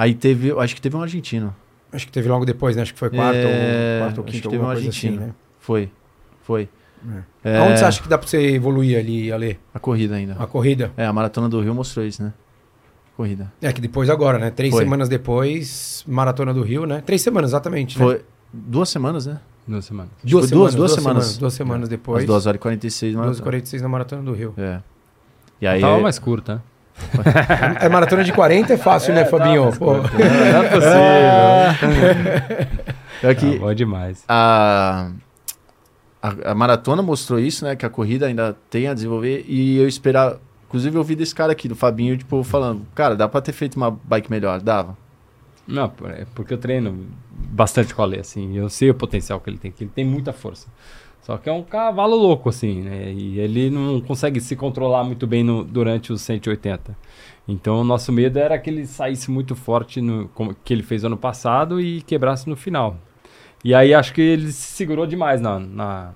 Aí 0.00 0.14
teve, 0.14 0.52
acho 0.52 0.74
que 0.76 0.80
teve 0.80 0.96
um 0.96 1.02
argentino. 1.02 1.52
Acho 1.92 2.06
que 2.06 2.12
teve 2.12 2.28
logo 2.28 2.44
depois, 2.44 2.76
né? 2.76 2.82
Acho 2.82 2.92
que 2.92 2.98
foi 3.00 3.10
quarto, 3.10 3.36
É, 3.36 3.94
ou, 3.96 4.00
quarto 4.04 4.18
ou 4.18 4.24
acho 4.24 4.32
quinto, 4.32 4.42
que 4.42 4.48
teve 4.48 4.62
um 4.62 4.66
coisa 4.66 4.80
assim, 4.80 4.88
argentino. 5.08 5.20
né? 5.26 5.34
Foi. 5.58 5.90
Foi. 6.42 6.68
É. 7.42 7.50
É, 7.54 7.58
Aonde 7.58 7.78
você 7.80 7.84
acha 7.84 8.00
que 8.02 8.08
dá 8.08 8.16
pra 8.16 8.28
você 8.28 8.38
evoluir 8.54 8.96
ali, 8.96 9.32
Ale? 9.32 9.58
A 9.74 9.80
corrida 9.80 10.14
ainda. 10.14 10.36
A 10.38 10.46
corrida? 10.46 10.92
É, 10.96 11.04
a 11.04 11.12
Maratona 11.12 11.48
do 11.48 11.60
Rio 11.60 11.74
mostrou 11.74 12.06
isso, 12.06 12.22
né? 12.22 12.32
Corrida. 13.16 13.52
É 13.60 13.72
que 13.72 13.80
depois 13.80 14.08
agora, 14.08 14.38
né? 14.38 14.50
Três 14.50 14.72
Foi. 14.72 14.84
semanas 14.84 15.08
depois, 15.08 16.04
Maratona 16.06 16.54
do 16.54 16.62
Rio, 16.62 16.86
né? 16.86 17.02
Três 17.04 17.20
semanas, 17.20 17.50
exatamente, 17.50 17.98
né? 17.98 18.04
Foi 18.04 18.22
duas 18.52 18.88
semanas, 18.88 19.26
né? 19.26 19.40
Duas 19.66 19.84
semanas. 19.84 20.12
Duas, 20.22 20.44
Foi 20.44 20.48
semanas, 20.48 20.50
duas- 20.50 20.74
duas, 20.74 20.74
duas 20.74 20.92
semanas. 20.92 21.24
semanas. 21.24 21.38
Duas 21.38 21.54
semanas 21.54 21.88
depois. 21.88 22.20
Às 22.20 22.26
2 22.26 22.46
horas 22.46 22.56
e 22.56 22.60
46 22.60 23.12
2 23.14 23.20
maratona. 23.26 23.42
46 23.44 23.82
na 23.82 23.88
Maratona 23.88 24.22
do 24.22 24.32
Rio. 24.32 24.54
É. 24.56 24.80
E 25.60 25.66
aí. 25.66 25.80
Tava 25.80 26.00
mais 26.00 26.18
curta. 26.18 26.62
Né? 27.24 27.76
É 27.80 27.88
maratona 27.88 28.22
de 28.24 28.32
40 28.32 28.72
é 28.72 28.76
fácil, 28.76 29.14
né, 29.14 29.24
Fabinho? 29.24 29.70
Pô. 29.76 29.94
Não 29.94 30.02
é 30.62 30.68
possível. 30.68 30.98
É 33.22 33.34
que 33.34 33.56
Ah, 33.56 33.58
bom 33.58 33.74
demais. 33.74 34.24
a, 34.28 35.10
a, 36.22 36.50
a 36.50 36.54
maratona 36.54 37.02
mostrou 37.02 37.38
isso, 37.38 37.64
né? 37.64 37.74
Que 37.76 37.84
a 37.86 37.90
corrida 37.90 38.26
ainda 38.26 38.56
tem 38.70 38.86
a 38.88 38.94
desenvolver. 38.94 39.44
E 39.48 39.78
eu 39.78 39.88
esperar. 39.88 40.36
Inclusive, 40.68 40.94
eu 40.96 41.00
ouvi 41.00 41.16
desse 41.16 41.34
cara 41.34 41.52
aqui, 41.52 41.66
do 41.68 41.74
Fabinho, 41.74 42.16
tipo, 42.16 42.42
falando: 42.44 42.86
Cara, 42.94 43.16
dá 43.16 43.26
pra 43.28 43.40
ter 43.40 43.52
feito 43.52 43.76
uma 43.76 43.90
bike 43.90 44.30
melhor? 44.30 44.60
Dava. 44.60 44.96
Não, 45.66 45.92
é 46.06 46.24
porque 46.34 46.54
eu 46.54 46.58
treino 46.58 47.06
bastante 47.30 47.94
com 47.94 48.02
a 48.02 48.06
Lê, 48.06 48.20
assim. 48.20 48.56
Eu 48.56 48.68
sei 48.70 48.88
o 48.90 48.94
potencial 48.94 49.38
que 49.40 49.50
ele 49.50 49.58
tem, 49.58 49.70
que 49.70 49.84
ele 49.84 49.90
tem 49.94 50.04
muita 50.04 50.32
força. 50.32 50.66
Só 51.28 51.36
que 51.36 51.46
é 51.46 51.52
um 51.52 51.62
cavalo 51.62 52.16
louco, 52.16 52.48
assim, 52.48 52.80
né? 52.80 53.12
E 53.12 53.38
ele 53.38 53.68
não 53.68 54.00
consegue 54.00 54.40
se 54.40 54.56
controlar 54.56 55.04
muito 55.04 55.26
bem 55.26 55.44
no- 55.44 55.62
durante 55.62 56.10
os 56.10 56.22
180. 56.22 56.96
Então, 57.46 57.82
o 57.82 57.84
nosso 57.84 58.10
medo 58.10 58.38
era 58.38 58.58
que 58.58 58.70
ele 58.70 58.86
saísse 58.86 59.30
muito 59.30 59.54
forte, 59.54 60.00
no, 60.00 60.28
como 60.28 60.56
que 60.64 60.72
ele 60.72 60.82
fez 60.82 61.04
ano 61.04 61.18
passado, 61.18 61.78
e 61.82 62.00
quebrasse 62.00 62.48
no 62.48 62.56
final. 62.56 62.96
E 63.62 63.74
aí, 63.74 63.92
acho 63.92 64.14
que 64.14 64.22
ele 64.22 64.50
se 64.50 64.72
segurou 64.72 65.06
demais 65.06 65.38
na, 65.38 65.58
na, 65.58 66.14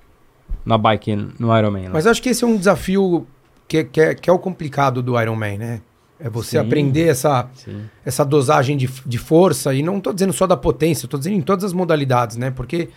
na 0.64 0.78
bike, 0.78 1.14
no 1.38 1.54
Ironman. 1.58 1.88
lá. 1.88 1.90
Mas 1.92 2.06
acho 2.06 2.22
que 2.22 2.30
esse 2.30 2.42
é 2.42 2.46
um 2.46 2.56
desafio 2.56 3.26
que, 3.68 3.84
que, 3.84 4.00
é, 4.00 4.14
que 4.14 4.30
é 4.30 4.32
o 4.32 4.38
complicado 4.38 5.02
do 5.02 5.20
Ironman, 5.20 5.58
né? 5.58 5.82
É 6.18 6.30
você 6.30 6.52
Sim. 6.52 6.56
aprender 6.58 7.08
essa, 7.08 7.50
Sim. 7.52 7.82
essa 8.02 8.24
dosagem 8.24 8.78
de, 8.78 8.88
de 9.04 9.18
força, 9.18 9.74
e 9.74 9.82
não 9.82 10.00
tô 10.00 10.10
dizendo 10.10 10.32
só 10.32 10.46
da 10.46 10.56
potência, 10.56 11.06
tô 11.06 11.18
dizendo 11.18 11.36
em 11.36 11.42
todas 11.42 11.64
as 11.64 11.74
modalidades, 11.74 12.38
né? 12.38 12.50
Porque, 12.50 12.88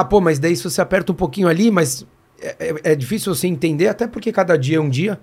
ah, 0.00 0.04
pô, 0.04 0.20
mas 0.20 0.38
daí 0.38 0.56
se 0.56 0.64
você 0.64 0.80
aperta 0.80 1.12
um 1.12 1.14
pouquinho 1.14 1.46
ali, 1.48 1.70
mas 1.70 2.06
é, 2.40 2.56
é- 2.84 2.92
é 2.92 2.94
difícil 2.96 3.34
você 3.34 3.46
entender, 3.46 3.86
até 3.88 4.06
porque 4.06 4.32
cada 4.32 4.56
dia 4.58 4.78
é 4.78 4.80
um 4.80 4.88
dia, 4.88 5.20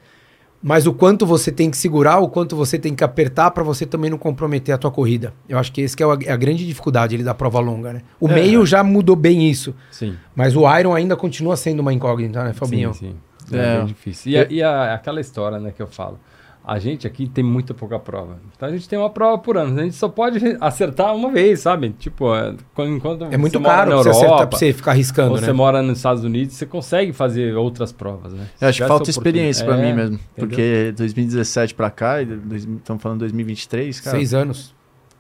mas 0.63 0.85
o 0.85 0.93
quanto 0.93 1.25
você 1.25 1.51
tem 1.51 1.69
que 1.71 1.77
segurar, 1.77 2.19
o 2.19 2.29
quanto 2.29 2.55
você 2.55 2.77
tem 2.77 2.93
que 2.93 3.03
apertar 3.03 3.49
para 3.51 3.63
você 3.63 3.85
também 3.85 4.09
não 4.11 4.17
comprometer 4.17 4.73
a 4.73 4.77
tua 4.77 4.91
corrida. 4.91 5.33
Eu 5.49 5.57
acho 5.57 5.71
que 5.71 5.81
esse 5.81 5.97
que 5.97 6.03
é 6.03 6.05
a, 6.05 6.17
é 6.25 6.31
a 6.31 6.37
grande 6.37 6.65
dificuldade 6.65 7.15
ali 7.15 7.23
da 7.23 7.33
prova 7.33 7.59
longa, 7.59 7.93
né? 7.93 8.01
O 8.19 8.29
É. 8.29 8.33
meio 8.35 8.65
já 8.65 8.83
mudou 8.83 9.15
bem 9.15 9.49
isso, 9.49 9.75
Sim. 9.91 10.15
mas 10.35 10.55
o 10.55 10.61
Iron 10.77 10.93
ainda 10.93 11.15
continua 11.15 11.57
sendo 11.57 11.79
uma 11.79 11.91
incógnita, 11.91 12.43
né, 12.43 12.53
Fabinho? 12.53 12.93
Sim, 12.93 13.15
sim. 13.49 13.57
É, 13.57 13.57
É. 13.73 13.77
bem 13.79 13.85
difícil. 13.87 14.31
E, 14.31 14.37
a- 14.37 14.47
e 14.49 14.63
a- 14.63 14.93
aquela 14.93 15.19
história 15.19 15.59
né, 15.59 15.73
que 15.75 15.81
eu 15.81 15.87
falo. 15.87 16.19
A 16.63 16.77
gente 16.77 17.07
aqui 17.07 17.27
tem 17.27 17.43
muito 17.43 17.73
pouca 17.73 17.97
prova. 17.97 18.37
Então 18.55 18.69
a 18.69 18.71
gente 18.71 18.87
tem 18.87 18.97
uma 18.97 19.09
prova 19.09 19.37
por 19.39 19.57
ano. 19.57 19.79
A 19.79 19.83
gente 19.83 19.95
só 19.95 20.07
pode 20.07 20.39
acertar 20.61 21.15
uma 21.15 21.31
vez, 21.31 21.59
sabe? 21.61 21.89
Tipo, 21.97 22.35
é, 22.35 22.53
quando- 22.75 22.95
enquanto 22.95 23.25
É 23.31 23.35
muito 23.35 23.53
você 23.53 23.57
mora 23.59 23.75
caro 23.77 23.89
na 23.89 23.95
pra 23.95 24.03
você 24.03 24.09
acertar 24.11 24.29
Europa, 24.29 24.47
pra 24.47 24.59
você 24.59 24.73
ficar 24.73 24.91
arriscando, 24.91 25.33
né? 25.35 25.39
você 25.41 25.51
mora 25.51 25.81
nos 25.81 25.97
Estados 25.97 26.23
Unidos, 26.23 26.53
você 26.55 26.65
consegue 26.67 27.13
fazer 27.13 27.55
outras 27.55 27.91
provas, 27.91 28.31
né? 28.33 28.45
Eu 28.61 28.67
acho 28.67 28.79
que 28.81 28.87
falta 28.87 29.09
experiência 29.09 29.65
pra 29.65 29.73
oportunidade- 29.73 30.11
mim 30.11 30.15
É, 30.15 30.17
mesmo. 30.17 30.25
Porque 30.37 30.93
2017 30.95 31.73
pra 31.73 31.89
cá, 31.89 32.21
estamos 32.21 33.01
falando 33.01 33.19
2023, 33.21 33.99
cara. 33.99 34.17
Seis 34.17 34.33
anos. 34.33 34.75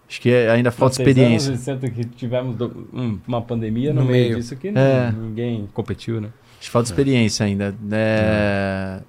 Acho 0.07 0.21
que 0.21 0.29
é- 0.29 0.51
ainda 0.51 0.69
falta 0.71 0.93
experiência. 1.01 1.49
anos, 1.49 1.61
sendo 1.61 1.89
que 1.89 2.03
tivemos 2.03 2.55
do- 2.55 2.87
um- 2.93 3.17
uma 3.27 3.41
pandemia 3.41 3.93
No 3.93 4.01
no, 4.01 4.07
meio 4.07 4.25
meio. 4.25 4.35
disso 4.35 4.55
que 4.57 4.67
É. 4.67 5.11
ninguém 5.17 5.67
competiu, 5.73 6.21
né? 6.21 6.27
Acho 6.59 6.67
que 6.67 6.71
falta 6.71 6.87
experiência 6.89 7.45
ainda. 7.45 7.73
É... 7.91 8.99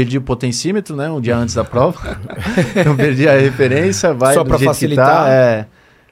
Perdi 0.00 0.16
o 0.16 0.22
potencímetro, 0.22 0.96
né? 0.96 1.10
Um 1.10 1.20
dia 1.20 1.36
antes 1.36 1.54
da 1.54 1.64
prova. 1.64 2.18
então 2.74 2.96
perdi 2.96 3.28
a 3.28 3.38
referência, 3.38 4.14
vai 4.14 4.34
Só 4.34 4.42
pra 4.42 4.56
jeito 4.56 4.70
facilitar. 4.70 5.24
tá. 5.26 5.30
É. 5.30 5.66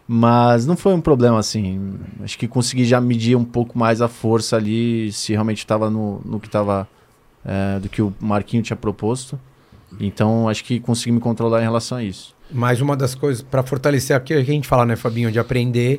Mas 0.07 0.67
não 0.67 0.77
foi 0.77 0.93
um 0.93 1.01
problema 1.01 1.39
assim. 1.39 1.99
Acho 2.23 2.39
que 2.39 2.47
consegui 2.47 2.85
já 2.85 3.01
medir 3.01 3.37
um 3.37 3.45
pouco 3.45 3.79
mais 3.79 4.03
a 4.03 4.09
força 4.09 4.57
ali, 4.57 5.11
se 5.13 5.33
realmente 5.33 5.59
estava 5.59 5.89
no, 5.89 6.21
no 6.25 6.39
que 6.39 6.49
estava 6.49 6.87
do 7.81 7.89
que 7.89 8.03
o 8.03 8.13
Marquinho 8.21 8.63
tinha 8.63 8.77
proposto. 8.77 9.39
Então 9.99 10.49
acho 10.49 10.65
que 10.65 10.79
consegui 10.79 11.13
me 11.13 11.21
controlar 11.21 11.61
em 11.61 11.65
relação 11.65 11.97
a 11.97 12.05
isso. 12.05 12.35
Mais 12.53 12.81
uma 12.81 12.97
das 12.97 13.15
coisas 13.15 13.43
pra 13.43 13.63
fortalecer 13.63 14.15
aquilo 14.15 14.45
que 14.45 14.51
a 14.51 14.55
gente 14.55 14.69
fala, 14.69 14.85
né, 14.85 14.97
Fabinho, 14.97 15.33
de 15.33 15.39
aprender 15.39 15.99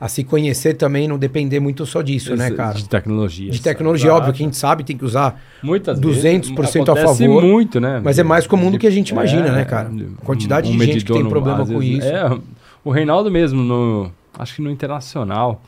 a 0.00 0.08
se 0.08 0.24
conhecer 0.24 0.74
também, 0.74 1.06
não 1.06 1.18
depender 1.18 1.60
muito 1.60 1.84
só 1.84 2.00
disso, 2.00 2.34
né, 2.34 2.50
cara? 2.50 2.72
De 2.74 2.88
tecnologia. 2.88 3.50
De 3.50 3.60
tecnologia, 3.60 4.14
óbvio 4.14 4.32
que 4.32 4.42
a 4.42 4.46
gente 4.46 4.56
sabe, 4.56 4.82
tem 4.82 4.96
que 4.96 5.04
usar, 5.04 5.38
Muitas 5.62 6.00
200% 6.00 6.56
a 6.88 6.92
acontece 6.92 7.18
favor, 7.24 7.42
muito, 7.42 7.78
né? 7.78 8.00
mas 8.02 8.18
é 8.18 8.22
mais 8.22 8.46
comum 8.46 8.70
do 8.70 8.78
que 8.78 8.86
a 8.86 8.90
gente 8.90 9.10
imagina, 9.10 9.48
É, 9.48 9.52
né, 9.52 9.64
cara? 9.66 9.90
A 10.22 10.24
quantidade 10.24 10.70
um 10.70 10.76
de 10.78 10.86
gente 10.86 11.04
que 11.04 11.12
tem 11.12 11.28
problema 11.28 11.66
com 11.66 11.78
vezes- 11.78 11.98
isso. 11.98 12.08
É, 12.08 12.38
o 12.82 12.90
Reinaldo 12.90 13.30
mesmo, 13.30 13.62
no, 13.62 14.10
acho 14.38 14.54
que 14.56 14.62
no 14.62 14.70
Internacional, 14.70 15.60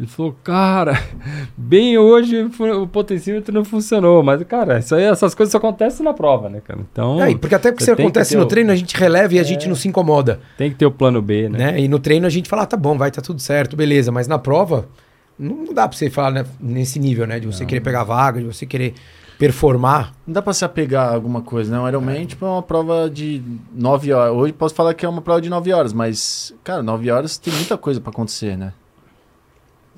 ele 0.00 0.06
falou, 0.08 0.34
cara, 0.42 0.98
bem 1.56 1.98
hoje 1.98 2.42
o 2.42 2.86
potencímetro 2.86 3.54
não 3.54 3.64
funcionou, 3.64 4.22
mas, 4.22 4.42
cara, 4.44 4.78
isso 4.78 4.94
aí, 4.94 5.04
essas 5.04 5.34
coisas 5.34 5.52
só 5.52 5.58
acontecem 5.58 6.04
na 6.04 6.14
prova, 6.14 6.48
né, 6.48 6.60
cara? 6.64 6.80
Então, 6.90 7.22
É, 7.22 7.34
porque 7.36 7.54
até 7.54 7.70
porque 7.70 7.84
se 7.84 7.90
acontece 7.90 8.36
no 8.36 8.44
o- 8.44 8.46
treino, 8.46 8.72
a 8.72 8.76
gente 8.76 8.96
releva 8.96 9.34
e 9.34 9.38
a 9.38 9.42
gente 9.42 9.68
não 9.68 9.74
se 9.74 9.86
incomoda. 9.88 10.40
tem 10.56 10.70
que 10.70 10.76
ter 10.76 10.86
o 10.86 10.90
plano 10.90 11.20
B, 11.20 11.48
né? 11.48 11.72
né? 11.72 11.80
E 11.80 11.86
no 11.88 11.98
treino 11.98 12.26
a 12.26 12.30
gente 12.30 12.48
fala, 12.48 12.62
ah, 12.62 12.66
tá 12.66 12.76
bom, 12.76 12.96
vai, 12.96 13.10
tá 13.10 13.20
tudo 13.20 13.40
certo, 13.40 13.76
beleza. 13.76 14.10
Mas 14.10 14.26
na 14.26 14.38
prova, 14.38 14.88
não 15.38 15.72
dá 15.74 15.86
pra 15.86 15.96
você 15.96 16.08
falar 16.10 16.30
né, 16.30 16.44
nesse 16.58 16.98
nível, 16.98 17.26
né? 17.26 17.38
De 17.38 17.46
você 17.46 17.64
querer 17.66 17.80
pegar 17.80 18.04
vaga, 18.04 18.40
de 18.40 18.46
você 18.46 18.64
querer 18.66 18.94
performar. 19.38 20.12
Não 20.26 20.34
dá 20.34 20.42
pra 20.42 20.52
se 20.52 20.64
apegar 20.66 21.08
a 21.08 21.14
alguma 21.14 21.40
coisa, 21.40 21.72
né? 21.72 21.80
O 21.80 21.88
Ironman, 21.88 22.26
tipo, 22.26 22.44
é 22.44 22.48
uma 22.48 22.62
prova 22.62 23.08
de 23.08 23.42
9 23.74 24.12
horas. 24.12 24.34
Hoje 24.34 24.52
posso 24.52 24.74
falar 24.74 24.92
que 24.92 25.04
é 25.06 25.08
uma 25.08 25.22
prova 25.22 25.40
de 25.40 25.48
9 25.48 25.72
horas, 25.72 25.92
mas, 25.94 26.54
cara, 26.62 26.82
9 26.82 27.10
horas 27.10 27.38
tem 27.38 27.52
muita 27.54 27.78
coisa 27.78 28.00
pra 28.02 28.10
acontecer, 28.10 28.56
né? 28.56 28.72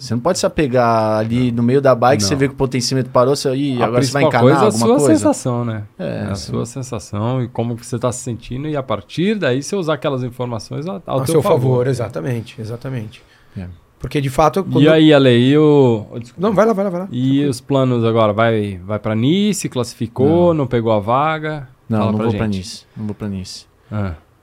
Você 0.02 0.14
não 0.14 0.20
pode 0.20 0.38
se 0.38 0.44
apegar 0.46 1.18
ali 1.18 1.52
no 1.52 1.62
meio 1.62 1.80
da 1.80 1.94
bike, 1.94 2.22
Não. 2.22 2.28
você 2.28 2.34
vê 2.34 2.48
que 2.48 2.54
o 2.54 2.56
potencímetro 2.56 3.12
parou, 3.12 3.36
você, 3.36 3.54
Ih, 3.54 3.74
agora 3.80 4.02
você 4.02 4.12
vai 4.12 4.22
principal 4.22 4.22
encanar 4.22 4.42
coisa 4.42 4.56
é 4.58 4.60
a 4.60 4.64
alguma 4.64 4.86
sua 4.86 4.96
coisa. 4.96 5.14
sensação, 5.14 5.64
né? 5.64 5.82
É, 5.98 6.04
É 6.04 6.22
a 6.24 6.34
sim. 6.34 6.50
sua 6.52 6.66
sensação 6.66 7.42
e 7.42 7.48
como 7.48 7.76
que 7.76 7.86
você 7.86 7.96
está 7.96 8.10
se 8.10 8.20
sentindo 8.20 8.66
e 8.68 8.76
a 8.76 8.82
partir 8.82 9.36
daí 9.36 9.62
você 9.62 9.76
usar 9.76 9.94
aquelas 9.94 10.22
informações 10.24 10.86
ao, 10.88 11.00
ao 11.06 11.20
a 11.20 11.24
teu 11.24 11.34
seu 11.34 11.42
favor, 11.42 11.86
exatamente, 11.86 12.60
exatamente. 12.60 13.22
É. 13.56 13.66
Porque 14.00 14.20
de 14.20 14.28
fato. 14.28 14.64
quando- 14.64 14.82
E 14.82 14.88
aí, 14.88 15.14
Ale, 15.14 15.30
e 15.30 15.56
o... 15.56 16.04
Não, 16.36 16.52
vai 16.52 16.66
lá, 16.66 16.72
vai 16.72 16.84
lá, 16.84 16.90
vai 16.90 17.00
lá. 17.02 17.08
E 17.12 17.44
os 17.44 17.60
planos 17.60 18.04
agora? 18.04 18.32
Vai, 18.32 18.80
vai 18.84 18.98
pra 18.98 19.14
Nice, 19.14 19.68
classificou, 19.68 20.52
não, 20.52 20.66
pegou 20.66 20.90
a 20.90 20.98
vaga? 20.98 21.68
Não, 21.88 21.98
Fala 21.98 22.10
não 22.10 22.18
pra 22.18 22.26
vou 22.28 22.36
pra 22.36 22.46
gente. 22.46 22.56
Nice. 22.58 22.84
Não 22.96 23.06
vou 23.06 23.14
pra 23.14 23.28
Nice. 23.28 23.66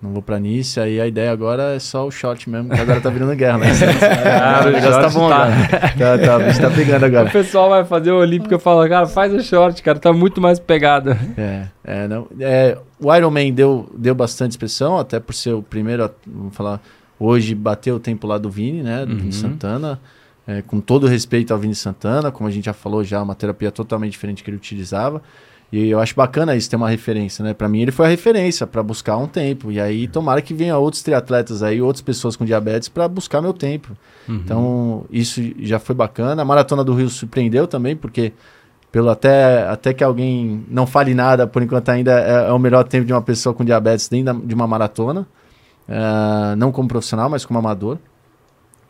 Não 0.01 0.13
vou 0.13 0.21
pra 0.21 0.39
Nice, 0.39 0.79
aí 0.79 1.01
a 1.01 1.05
ideia 1.05 1.29
agora 1.29 1.75
é 1.75 1.79
só 1.79 2.07
o 2.07 2.12
shot 2.12 2.49
mesmo, 2.49 2.69
que 2.69 2.79
agora 2.79 3.01
tá 3.01 3.09
virando 3.09 3.35
guerra, 3.35 3.57
né? 3.57 3.67
Ah, 4.41 4.62
o 4.65 4.69
negócio 4.71 5.01
tá 5.01 5.09
bom, 5.09 5.27
tá. 5.29 5.47
Tá, 5.97 6.17
tá, 6.17 6.38
o 6.38 6.43
bicho 6.45 6.62
tá 6.62 6.69
pegando 6.69 7.01
O 7.03 7.05
agora. 7.05 7.29
pessoal 7.29 7.69
vai 7.69 7.83
fazer 7.83 8.12
o 8.12 8.17
Olímpico 8.19 8.55
e 8.55 8.59
fala, 8.59 8.88
cara, 8.88 9.07
faz 9.07 9.33
o 9.33 9.41
short, 9.41 9.83
cara, 9.83 9.99
tá 9.99 10.13
muito 10.13 10.39
mais 10.39 10.57
pegado. 10.57 11.12
É, 11.38 11.63
é, 11.83 12.07
não. 12.07 12.27
É, 12.39 12.77
o 12.97 13.13
Iron 13.13 13.29
Man 13.29 13.51
deu, 13.51 13.89
deu 13.93 14.15
bastante 14.15 14.51
expressão, 14.51 14.97
até 14.97 15.19
por 15.19 15.33
ser 15.33 15.51
o 15.53 15.62
primeiro, 15.62 16.09
vamos 16.25 16.55
falar, 16.55 16.79
hoje 17.19 17.53
bateu 17.53 17.95
o 17.97 17.99
tempo 17.99 18.25
lá 18.25 18.38
do 18.38 18.49
Vini, 18.49 18.81
né? 18.81 19.05
Do 19.05 19.12
Uhum. 19.12 19.17
Vini 19.19 19.33
Santana. 19.33 19.99
É, 20.47 20.62
com 20.63 20.79
todo 20.79 21.05
respeito 21.07 21.53
ao 21.53 21.59
Vini 21.59 21.75
Santana, 21.75 22.31
como 22.31 22.47
a 22.47 22.51
gente 22.51 22.65
já 22.65 22.73
falou 22.73 23.03
já, 23.03 23.21
uma 23.21 23.35
terapia 23.35 23.69
totalmente 23.69 24.13
diferente 24.13 24.43
que 24.43 24.49
ele 24.49 24.57
utilizava. 24.57 25.21
E 25.71 25.89
eu 25.89 25.99
acho 25.99 26.15
bacana 26.15 26.55
isso 26.55 26.67
ter 26.69 26.75
uma 26.77 26.89
referência, 26.89 27.43
né? 27.45 27.53
Pra 27.53 27.69
mim 27.69 27.82
ele 27.82 27.91
foi 27.91 28.08
a 28.08 28.10
referência 28.10 28.65
para 28.65 28.82
buscar 28.82 29.17
um 29.17 29.27
tempo. 29.27 29.71
E 29.71 29.79
aí 29.79 30.08
tomara 30.08 30.41
que 30.41 30.51
venha 30.53 30.75
outros 30.77 31.03
triatletas 31.03 31.62
aí, 31.62 31.79
outras 31.82 32.01
pessoas 32.01 32.36
com 32.36 32.43
diabetes 32.43 32.89
para 32.89 33.08
buscar 33.08 33.39
meu 33.39 33.53
tempo. 33.53 33.95
Uhum. 34.27 34.36
Então, 34.36 35.05
isso 35.12 35.41
já 35.60 35.77
foi 35.77 35.93
bacana. 35.95 36.41
A 36.41 36.45
Maratona 36.45 36.84
do 36.84 36.93
Rio 36.95 37.08
surpreendeu 37.08 37.67
também, 37.67 37.95
porque 37.95 38.34
pelo 38.91 39.10
até, 39.12 39.67
até 39.67 39.93
que 39.93 40.03
alguém 40.03 40.65
não 40.67 40.88
fale 40.88 41.13
nada, 41.13 41.45
por 41.45 41.62
enquanto 41.62 41.89
ainda 41.89 42.19
é, 42.19 42.49
é 42.49 42.51
o 42.51 42.58
melhor 42.58 42.84
tempo 42.86 43.05
de 43.05 43.13
uma 43.13 43.21
pessoa 43.21 43.53
com 43.53 43.63
diabetes 43.63 44.10
dentro 44.10 44.34
da- 44.34 44.45
de 44.47 44.55
uma 44.55 44.65
maratona. 44.65 45.27
Ah, 45.88 46.55
não 46.58 46.71
como 46.71 46.88
profissional, 46.88 47.29
mas 47.29 47.45
como 47.45 47.60
amador. 47.60 47.99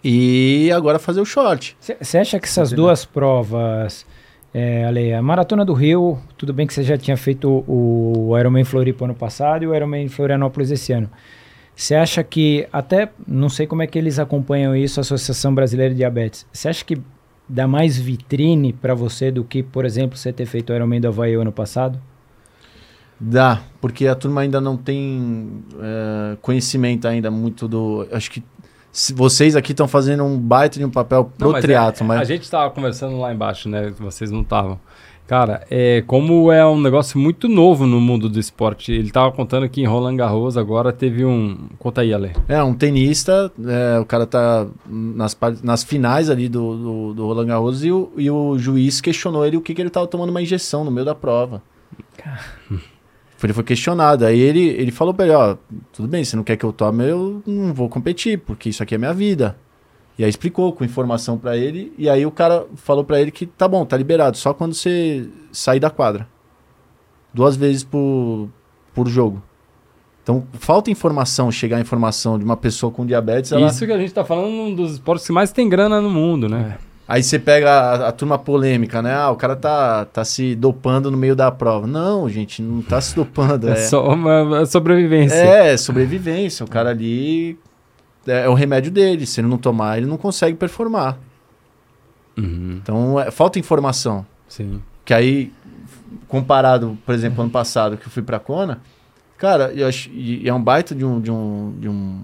E 0.04 0.72
agora 0.74 0.98
fazer 0.98 1.20
o 1.20 1.26
short. 1.26 1.76
Você 2.02 2.18
acha 2.18 2.40
que 2.40 2.46
essas 2.46 2.72
duas 2.72 3.04
provas, 3.04 4.06
é, 4.54 4.86
Ale, 4.86 5.14
a 5.14 5.22
Maratona 5.22 5.64
do 5.64 5.74
Rio, 5.74 6.18
tudo 6.38 6.54
bem 6.54 6.66
que 6.66 6.74
você 6.74 6.84
já 6.84 6.98
tinha 6.98 7.16
feito 7.16 7.64
o, 7.68 8.30
o 8.30 8.38
Ironman 8.38 8.64
Floripa 8.64 9.06
ano 9.06 9.16
passado 9.16 9.64
e 9.64 9.68
o 9.68 9.76
Ironman 9.76 10.08
Florianópolis 10.08 10.72
esse 10.72 10.92
ano. 10.92 11.10
Você 11.76 11.96
acha 11.96 12.24
que, 12.24 12.68
até, 12.74 13.10
não 13.28 13.48
sei 13.48 13.66
como 13.66 13.82
é 13.82 13.88
que 13.88 13.98
eles 13.98 14.20
acompanham 14.20 14.76
isso, 14.76 15.00
a 15.00 15.02
Associação 15.02 15.54
Brasileira 15.54 15.94
de 15.94 16.00
Diabetes, 16.00 16.46
você 16.52 16.68
acha 16.68 16.84
que 16.84 17.02
dá 17.48 17.68
mais 17.68 17.98
vitrine 17.98 18.74
para 18.74 18.94
você 18.94 19.32
do 19.32 19.44
que, 19.44 19.64
por 19.64 19.86
exemplo, 19.86 20.18
você 20.18 20.34
ter 20.34 20.46
feito 20.46 20.72
o 20.72 20.76
Ironman 20.76 21.00
do 21.00 21.08
Havaí 21.08 21.36
ano 21.36 21.52
passado? 21.52 22.00
Dá, 23.20 23.62
porque 23.82 24.08
a 24.08 24.16
turma 24.16 24.42
ainda 24.42 24.62
não 24.62 24.78
tem 24.78 25.64
eh, 25.82 26.38
conhecimento 26.42 27.06
ainda 27.06 27.30
muito 27.30 27.68
do. 27.68 28.08
Acho 28.14 28.32
que 28.32 28.42
vocês 29.16 29.56
aqui 29.56 29.72
estão 29.72 29.88
fazendo 29.88 30.24
um 30.24 30.38
baita 30.38 30.80
de 30.80 30.86
um 30.86 30.90
papel 30.90 31.26
pro 31.38 31.48
Não, 31.48 31.54
mas 31.54 31.62
triatlo, 31.62 32.04
é- 32.04 32.08
mas 32.08 32.22
A 32.22 32.24
gente 32.24 32.50
tava 32.50 32.70
conversando 32.72 33.20
lá 33.20 33.34
embaixo, 33.34 33.70
né? 33.70 33.94
Vocês 34.00 34.32
não 34.32 34.42
estavam. 34.42 34.80
Cara, 35.28 35.64
é, 35.70 36.02
como 36.08 36.52
é 36.52 36.66
um 36.66 36.82
negócio 36.82 37.20
muito 37.20 37.48
novo 37.48 37.86
no 37.86 38.02
mundo 38.02 38.28
do 38.28 38.40
esporte. 38.40 38.92
Ele 38.92 39.12
tava 39.12 39.32
contando 39.32 39.70
que 39.70 39.80
em 39.80 39.86
Roland 39.86 40.16
Garros 40.16 40.58
agora 40.58 40.92
teve 40.92 41.24
um. 41.24 41.56
Conta 41.78 42.02
aí, 42.02 42.12
Ale. 42.12 42.32
É, 42.48 42.64
um 42.64 42.74
tenista, 42.74 43.52
é, 43.64 44.00
o 44.00 44.06
cara 44.06 44.26
tá 44.26 44.66
nas, 44.88 45.38
nas 45.62 45.84
finais 45.84 46.32
ali 46.32 46.50
do, 46.50 46.76
do, 46.76 47.14
do 47.14 47.26
Roland 47.28 47.46
Garros 47.46 47.86
e 47.86 47.92
o, 47.92 48.12
e 48.18 48.28
o 48.32 48.58
juiz 48.58 49.00
questionou 49.02 49.46
ele 49.46 49.56
o 49.56 49.62
que, 49.62 49.76
que 49.76 49.82
ele 49.84 49.92
tava 49.92 50.08
tomando 50.08 50.32
uma 50.32 50.42
injeção 50.42 50.84
no 50.84 50.90
meio 50.90 51.06
da 51.06 51.14
prova. 51.14 51.62
Ele 53.42 53.54
foi 53.54 53.64
questionado. 53.64 54.26
Aí 54.26 54.40
ele, 54.40 54.68
ele 54.68 54.92
falou 54.92 55.14
pra 55.14 55.26
ele, 55.26 55.34
ó, 55.34 55.56
tudo 55.94 56.08
bem, 56.08 56.24
você 56.24 56.36
não 56.36 56.44
quer 56.44 56.58
que 56.58 56.66
eu 56.66 56.74
tome, 56.74 57.08
eu 57.08 57.42
não 57.46 57.74
vou 57.74 57.88
competir, 57.90 58.40
porque 58.40 58.70
isso 58.70 58.84
aqui 58.84 58.96
é 58.96 58.98
minha 58.98 59.14
vida. 59.14 59.58
E 60.18 60.24
aí 60.24 60.30
explicou 60.30 60.74
com 60.74 60.84
informação 60.84 61.38
pra 61.38 61.56
ele, 61.56 61.94
e 61.98 62.10
aí 62.10 62.26
o 62.26 62.32
cara 62.32 62.66
falou 62.76 63.06
pra 63.06 63.22
ele 63.22 63.32
que 63.32 63.46
tá 63.46 63.68
bom, 63.68 63.86
tá 63.86 63.96
liberado, 63.96 64.36
só 64.36 64.54
quando 64.54 64.74
você 64.74 65.30
sair 65.52 65.80
da 65.80 65.90
quadra. 65.90 66.28
Duas 67.34 67.56
vezes 67.56 67.86
por, 67.86 68.50
por 68.94 69.08
jogo. 69.08 69.42
Então, 70.22 70.46
falta 70.54 70.92
informação, 70.92 71.50
chegar 71.50 71.78
a 71.78 71.80
informação 71.80 72.38
de 72.38 72.44
uma 72.44 72.58
pessoa 72.58 72.92
com 72.92 73.06
diabetes, 73.06 73.54
ela... 73.54 73.68
Isso 73.68 73.86
que 73.86 73.94
a 73.94 73.98
gente 73.98 74.14
tá 74.14 74.26
falando 74.26 74.48
um 74.48 74.76
dos 74.76 74.94
esportes 74.94 75.26
que 75.26 75.32
mais 75.32 75.54
tem 75.54 75.70
grana 75.70 76.02
no 76.02 76.10
mundo, 76.10 76.50
né? 76.50 76.78
Aí 77.12 77.24
você 77.24 77.40
pega 77.40 77.72
a, 77.72 78.08
a 78.10 78.12
turma 78.12 78.38
polêmica, 78.38 79.02
né? 79.02 79.16
Ah, 79.16 79.32
o 79.32 79.36
cara 79.36 79.56
tá, 79.56 80.06
tá 80.06 80.24
se 80.24 80.54
dopando 80.54 81.10
no 81.10 81.18
meio 81.18 81.36
da 81.36 81.50
prova. 81.52 81.88
Não, 81.88 82.30
gente, 82.30 82.62
não 82.62 82.84
tá 82.84 83.02
se 83.02 83.16
dopando. 83.16 83.68
É, 83.68 83.72
É, 83.72 83.76
só 83.78 84.14
uma 84.14 84.64
sobrevivência. 84.68 85.34
é 85.36 85.76
sobrevivência. 85.76 86.64
O 86.64 86.70
cara 86.70 86.92
ali 86.92 87.58
é, 88.28 88.46
é 88.46 88.48
o 88.50 88.54
remédio 88.54 88.92
dele. 88.92 89.26
Se 89.26 89.42
ele 89.42 89.48
não 89.48 89.58
tomar, 89.58 89.98
ele 89.98 90.06
não 90.06 90.18
consegue 90.18 90.56
performar. 90.56 91.18
Uhum, 92.38 92.80
Então, 92.82 93.20
é, 93.20 93.32
falta 93.32 93.58
informação. 93.58 94.24
sim. 94.48 94.80
Que 95.04 95.14
aí, 95.16 95.52
comparado, 96.28 96.96
por 97.04 97.16
exemplo, 97.16 97.42
ano 97.42 97.50
passado 97.50 97.98
que 97.98 98.06
eu 98.06 98.12
fui 98.12 98.22
pra 98.22 98.38
Kona, 98.38 98.80
cara, 99.40 99.74
eu 99.74 99.88
acho, 99.88 100.08
e 100.12 100.48
é 100.48 100.54
um 100.54 100.62
baita 100.62 100.94
de 100.94 101.04
um, 101.04 101.20
de 101.20 101.32
um, 101.32 101.74
de 101.80 101.90
um, 101.90 102.22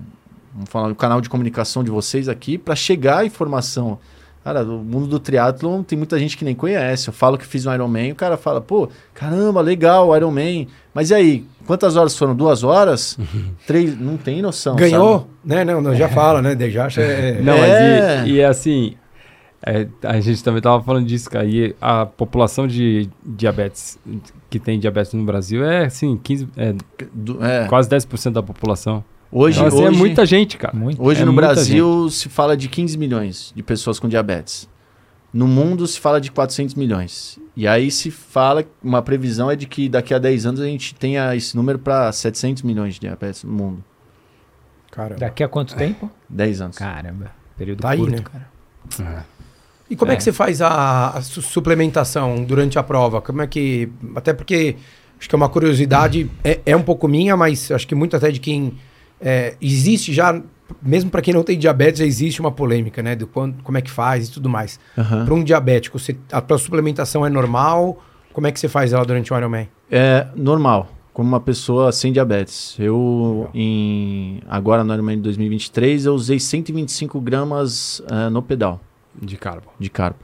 vamos 0.54 0.69
falar, 0.69 0.88
um 0.89 0.93
canal 0.93 1.19
de 1.19 1.28
comunicação 1.28 1.84
de 1.84 1.89
vocês 1.89 2.30
aqui 2.30 2.60
para 2.60 2.76
chegar 2.76 3.19
a 3.21 3.26
informação. 3.26 3.98
Cara, 4.45 4.63
o 4.63 4.77
mundo 4.84 5.08
do 5.08 5.19
triatlon 5.19 5.81
tem 5.81 5.97
muita 5.97 6.19
gente 6.19 6.38
que 6.38 6.45
nem 6.45 6.53
conhece. 6.53 7.08
Eu 7.10 7.13
falo 7.13 7.36
que 7.36 7.47
fiz 7.47 7.65
um 7.65 7.73
Ironman, 7.73 8.12
o 8.12 8.15
cara 8.15 8.38
fala, 8.38 8.62
pô, 8.62 8.88
caramba, 9.12 9.60
legal, 9.60 10.15
Ironman. 10.15 10.67
Mas 10.93 11.10
e 11.10 11.15
aí, 11.15 11.45
quantas 11.65 11.95
horas 11.95 12.15
foram? 12.15 12.36
Duas 12.36 12.63
horas? 12.63 13.17
Três? 13.65 13.99
Não 13.99 14.17
tem 14.17 14.43
noção. 14.43 14.75
Ganhou, 14.75 15.21
sabe? 15.21 15.29
né? 15.43 15.65
Não, 15.65 15.81
não, 15.81 15.95
já 15.95 16.08
fala, 16.08 16.43
né? 16.43 16.53
De- 16.53 16.69
Já 16.69 16.86
acha. 16.86 17.01
É, 17.01 17.41
Não, 17.41 17.53
É. 17.53 18.17
mas 18.19 18.27
e, 18.27 18.34
e 18.34 18.43
assim, 18.43 18.93
é, 19.65 19.88
a 20.03 20.19
gente 20.19 20.43
também 20.43 20.62
tava 20.62 20.79
falando 20.84 21.08
disso, 21.08 21.27
cara. 21.27 21.43
E 21.47 21.75
a 21.81 22.05
população 22.05 22.67
de 22.67 23.10
diabetes, 23.25 23.97
que 24.47 24.60
tem 24.60 24.79
diabetes 24.79 25.12
no 25.13 25.23
Brasil, 25.23 25.65
é 25.65 25.86
assim, 25.86 26.19
15, 26.23 26.47
é, 26.55 26.75
é. 27.63 27.65
quase 27.67 27.89
10% 27.89 28.31
da 28.31 28.43
população. 28.43 29.03
Hoje, 29.38 29.58
Então, 29.58 29.67
assim, 29.67 29.78
hoje, 29.86 29.95
é 29.95 29.98
muita 29.98 30.26
gente, 30.26 30.58
cara. 30.58 30.74
Muito. 30.76 31.04
hoje 31.04 31.21
é 31.21 31.26
no 31.26 31.34
Brasil 31.34 32.10
se 32.10 32.30
fala 32.30 32.56
de 32.56 32.69
15 32.69 32.98
milhões 32.98 33.52
de 33.54 33.62
pessoas 33.62 34.00
com 34.00 34.08
diabetes. 34.08 34.69
No 35.34 35.45
mundo 35.45 35.86
se 35.86 36.00
fala 36.00 36.21
de 36.21 36.32
400 36.32 36.76
milhões. 36.76 37.38
E 37.54 37.67
aí 37.67 37.91
se 37.91 38.10
fala, 38.10 38.63
uma 38.82 39.02
previsão 39.02 39.52
é 39.52 39.56
de 39.58 39.65
que 39.67 39.89
daqui 39.89 40.13
a 40.13 40.17
10 40.19 40.45
anos 40.45 40.62
a 40.62 40.65
gente 40.65 40.95
tenha 40.95 41.36
esse 41.36 41.54
número 41.54 41.78
para 41.78 42.10
700 42.13 42.63
milhões 42.63 42.93
de 42.93 43.02
diabetes 43.02 43.43
no 43.43 43.52
mundo. 43.52 43.84
Caramba. 44.89 45.19
Daqui 45.19 45.43
a 45.43 45.50
quanto 45.50 45.76
tempo? 45.76 46.10
10 46.30 46.62
anos. 46.62 46.78
Caramba, 46.78 47.32
período 47.58 47.82
Tá 47.82 47.89
aí, 47.89 47.98
curto, 48.00 48.13
né? 48.15 48.21
cara. 48.24 49.26
E 49.89 49.95
como 49.98 50.12
é. 50.12 50.13
É. 50.13 50.17
que 50.17 50.24
você 50.24 50.32
faz 50.32 50.62
a, 50.62 51.10
a 51.10 51.21
su- 51.21 51.41
suplementação 51.41 52.43
durante 52.45 52.80
a 52.80 52.84
prova? 52.84 53.21
Como 53.21 53.41
é 53.41 53.48
que. 53.48 53.89
Até 54.15 54.34
porque 54.34 54.78
acho 55.19 55.28
que 55.28 55.36
é 55.36 55.38
uma 55.38 55.50
curiosidade, 55.50 56.32
é, 56.43 56.62
é 56.65 56.76
um 56.76 56.82
pouco 56.82 57.08
minha, 57.10 57.36
mas 57.36 57.69
acho 57.71 57.86
que 57.88 57.93
muito 57.93 58.15
até 58.15 58.32
de 58.32 58.39
quem. 58.39 58.74
É, 59.21 59.56
existe 59.62 60.13
já, 60.13 60.41
mesmo 60.82 61.10
para 61.10 61.21
quem 61.21 61.34
não 61.34 61.43
tem 61.43 61.58
diabetes, 61.58 61.99
já 61.99 62.06
existe 62.06 62.39
uma 62.39 62.51
polêmica, 62.51 63.01
né? 63.04 63.15
Do 63.15 63.28
quando, 63.28 63.62
como 63.63 63.78
é 63.78 63.82
que 63.82 63.91
faz 63.91 64.28
e 64.28 64.32
tudo 64.32 64.49
mais. 64.49 64.80
Aham. 64.97 65.25
Para 65.25 65.34
um 65.34 65.43
diabético, 65.43 65.97
você, 65.99 66.15
a 66.32 66.41
tua 66.41 66.58
suplementação 66.58 67.25
é 67.25 67.30
normal? 67.30 68.01
Como 68.34 68.45
é 68.47 68.51
que 68.51 68.60
você 68.60 68.67
faz 68.67 68.91
ela 68.93 69.06
durante 69.06 69.34
o 69.34 69.38
Ironman? 69.38 69.67
É 69.89 70.28
normal. 70.36 70.89
como 71.13 71.30
uma 71.30 71.39
pessoa 71.39 71.93
sem 71.93 72.12
diabetes. 72.12 72.75
Eu, 72.78 73.49
em, 73.54 74.41
agora 74.49 74.84
no 74.84 74.93
Ironman 74.93 75.15
de 75.15 75.21
2023, 75.23 76.06
eu 76.08 76.13
usei 76.13 76.38
125 76.39 77.21
gramas 77.21 78.01
eh, 78.12 78.30
no 78.30 78.41
pedal 78.41 78.82
De 79.15 79.38
carbo. 79.38 79.67
de 79.80 79.89
carbo. 79.89 80.17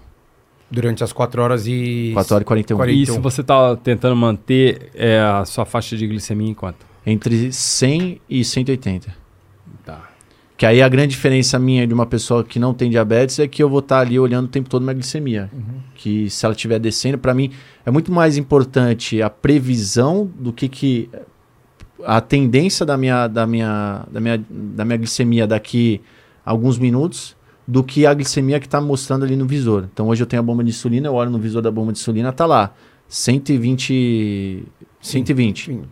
Durante 0.69 1.01
as 1.03 1.13
4 1.13 1.41
horas 1.41 1.65
e. 1.67 2.11
4 2.13 2.35
horas 2.35 2.43
e 2.43 2.45
41. 2.45 2.77
40. 2.77 3.01
E 3.01 3.05
se 3.05 3.19
você 3.19 3.41
tá 3.43 3.75
tentando 3.77 4.15
manter 4.17 4.89
é, 4.93 5.19
a 5.19 5.45
sua 5.45 5.65
faixa 5.65 5.95
de 5.95 6.05
glicemia 6.07 6.49
em 6.49 6.53
quanto? 6.53 6.85
Entre 7.05 7.51
100 7.51 8.21
e 8.29 8.43
180. 8.43 9.13
Tá. 9.83 10.09
Que 10.55 10.65
aí 10.65 10.81
a 10.81 10.87
grande 10.87 11.15
diferença 11.15 11.57
minha 11.57 11.87
de 11.87 11.93
uma 11.93 12.05
pessoa 12.05 12.43
que 12.43 12.59
não 12.59 12.73
tem 12.73 12.89
diabetes 12.89 13.39
é 13.39 13.47
que 13.47 13.63
eu 13.63 13.69
vou 13.69 13.79
estar 13.79 13.99
ali 13.99 14.19
olhando 14.19 14.45
o 14.45 14.47
tempo 14.47 14.69
todo 14.69 14.83
minha 14.83 14.93
glicemia. 14.93 15.49
Que 15.95 16.29
se 16.29 16.45
ela 16.45 16.53
estiver 16.53 16.77
descendo, 16.79 17.17
para 17.17 17.33
mim 17.33 17.51
é 17.83 17.89
muito 17.89 18.11
mais 18.11 18.37
importante 18.37 19.21
a 19.21 19.29
previsão 19.29 20.29
do 20.37 20.53
que, 20.53 20.69
que 20.69 21.09
a 22.05 22.21
tendência 22.21 22.85
da 22.85 22.95
minha, 22.95 23.27
da, 23.27 23.47
minha, 23.47 24.05
da, 24.11 24.19
minha, 24.19 24.45
da 24.49 24.85
minha 24.85 24.97
glicemia 24.97 25.47
daqui 25.47 26.01
a 26.45 26.51
alguns 26.51 26.77
minutos 26.77 27.35
do 27.67 27.83
que 27.83 28.05
a 28.05 28.13
glicemia 28.13 28.59
que 28.59 28.67
está 28.67 28.81
mostrando 28.81 29.23
ali 29.23 29.35
no 29.35 29.47
visor. 29.47 29.87
Então 29.91 30.09
hoje 30.09 30.21
eu 30.21 30.27
tenho 30.27 30.41
a 30.41 30.43
bomba 30.43 30.63
de 30.63 30.69
insulina, 30.69 31.07
eu 31.07 31.13
olho 31.13 31.31
no 31.31 31.39
visor 31.39 31.61
da 31.61 31.71
bomba 31.71 31.91
de 31.91 31.99
insulina, 31.99 32.31
tá 32.31 32.45
lá 32.45 32.73
120 33.07 34.63
120. 35.01 35.65
Sim. 35.65 35.83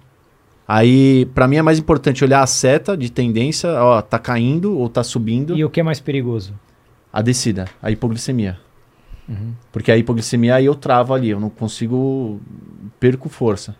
Aí, 0.71 1.25
pra 1.34 1.47
mim 1.47 1.55
é 1.55 1.63
mais 1.63 1.79
importante 1.79 2.23
olhar 2.23 2.43
a 2.43 2.45
seta 2.45 2.95
de 2.95 3.12
tendência, 3.12 3.71
ó, 3.82 4.03
tá 4.03 4.19
caindo 4.19 4.77
ou 4.77 4.88
tá 4.88 5.03
subindo, 5.03 5.58
E 5.58 5.65
o 5.65 5.69
que 5.69 5.79
é 5.79 5.84
mais 5.84 5.99
perigoso? 5.99 6.53
a 7.12 7.23
descida, 7.23 7.65
a 7.82 7.89
hipoglicemia. 7.89 8.60
Porque 9.71 9.91
a 9.91 9.97
hipoglicemia 9.97 10.53
aí 10.53 10.65
eu 10.65 10.75
travo 10.75 11.12
ali, 11.12 11.29
eu 11.29 11.39
não 11.39 11.49
consigo, 11.49 12.39
perco 12.99 13.29
força. 13.29 13.75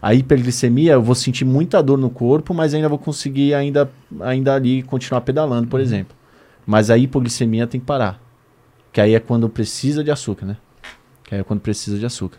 A 0.00 0.14
hiperglicemia 0.14 0.92
eu 0.92 1.02
vou 1.02 1.14
sentir 1.14 1.46
muita 1.46 1.82
dor 1.82 1.96
no 1.96 2.10
corpo, 2.10 2.52
mas 2.52 2.74
ainda 2.74 2.88
vou 2.88 2.98
conseguir 2.98 3.54
ainda, 3.54 3.90
ainda 4.20 4.54
ali 4.54 4.82
continuar 4.82 5.22
pedalando, 5.22 5.68
por 5.68 5.80
exemplo. 5.80 6.14
Mas 6.66 6.90
a 6.90 6.98
hipoglicemia 6.98 7.66
tem 7.66 7.80
que 7.80 7.86
parar. 7.86 8.20
Que 8.92 9.00
aí 9.00 9.14
é 9.14 9.20
quando 9.20 9.48
precisa 9.48 10.04
de 10.04 10.10
açúcar, 10.10 10.44
né? 10.44 10.56
Que 11.24 11.34
aí 11.34 11.40
é 11.40 11.44
quando 11.44 11.60
precisa 11.60 11.98
de 11.98 12.04
açúcar. 12.04 12.38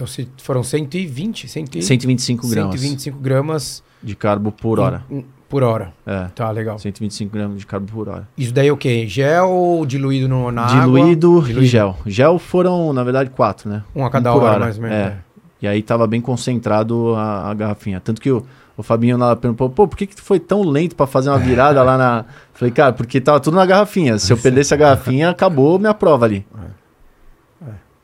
Então 0.00 0.06
se 0.06 0.26
foram 0.38 0.62
120, 0.62 1.46
100, 1.46 1.82
125 1.82 2.48
gramas 2.48 2.80
125 2.80 3.18
gramas 3.18 3.82
de 4.02 4.16
carbo 4.16 4.50
por 4.50 4.80
hora. 4.80 5.04
por 5.46 5.62
hora. 5.62 5.92
É, 6.06 6.28
Tá, 6.34 6.50
legal. 6.50 6.78
125 6.78 7.30
gramas 7.30 7.58
de 7.58 7.66
carbo 7.66 7.86
por 7.92 8.08
hora. 8.08 8.26
Isso 8.38 8.50
daí 8.54 8.68
é 8.68 8.72
o 8.72 8.78
quê? 8.78 9.06
Gel 9.06 9.84
diluído 9.86 10.26
no, 10.26 10.50
na 10.50 10.62
água? 10.64 10.80
Diluído, 10.80 11.42
Diluído. 11.42 11.62
e 11.62 11.66
gel. 11.66 11.98
Gel 12.06 12.38
foram, 12.38 12.94
na 12.94 13.04
verdade, 13.04 13.28
quatro, 13.28 13.68
né? 13.68 13.82
Um 13.94 14.06
a 14.06 14.10
cada 14.10 14.32
por 14.32 14.42
hora, 14.42 14.52
hora, 14.52 14.60
mais 14.60 14.76
ou 14.78 14.82
menos. 14.84 14.96
é. 14.96 15.04
né? 15.10 15.18
E 15.60 15.68
aí 15.68 15.82
tava 15.82 16.06
bem 16.06 16.22
concentrado 16.22 17.14
a, 17.14 17.50
a 17.50 17.52
garrafinha. 17.52 18.00
Tanto 18.00 18.22
que 18.22 18.30
o, 18.30 18.42
o 18.78 18.82
Fabinho 18.82 19.18
lá 19.18 19.36
perguntou, 19.36 19.68
pô, 19.68 19.86
por 19.86 19.98
que, 19.98 20.06
que 20.06 20.16
tu 20.16 20.22
foi 20.22 20.40
tão 20.40 20.62
lento 20.62 20.96
pra 20.96 21.06
fazer 21.06 21.28
uma 21.28 21.38
virada 21.38 21.82
lá 21.82 21.98
na. 21.98 22.24
Falei, 22.54 22.72
cara, 22.72 22.94
porque 22.94 23.20
tava 23.20 23.38
tudo 23.38 23.54
na 23.54 23.66
garrafinha. 23.66 24.18
Se 24.18 24.32
eu 24.32 24.38
perdesse 24.38 24.72
a 24.72 24.78
garrafinha, 24.78 25.28
acabou 25.28 25.78
minha 25.78 25.92
prova 25.92 26.24
ali. 26.24 26.46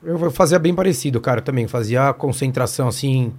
Eu 0.06 0.30
fazia 0.30 0.58
bem 0.58 0.74
parecido, 0.74 1.20
cara, 1.20 1.40
também. 1.40 1.66
Fazia 1.66 2.12
concentração, 2.12 2.88
assim, 2.88 3.32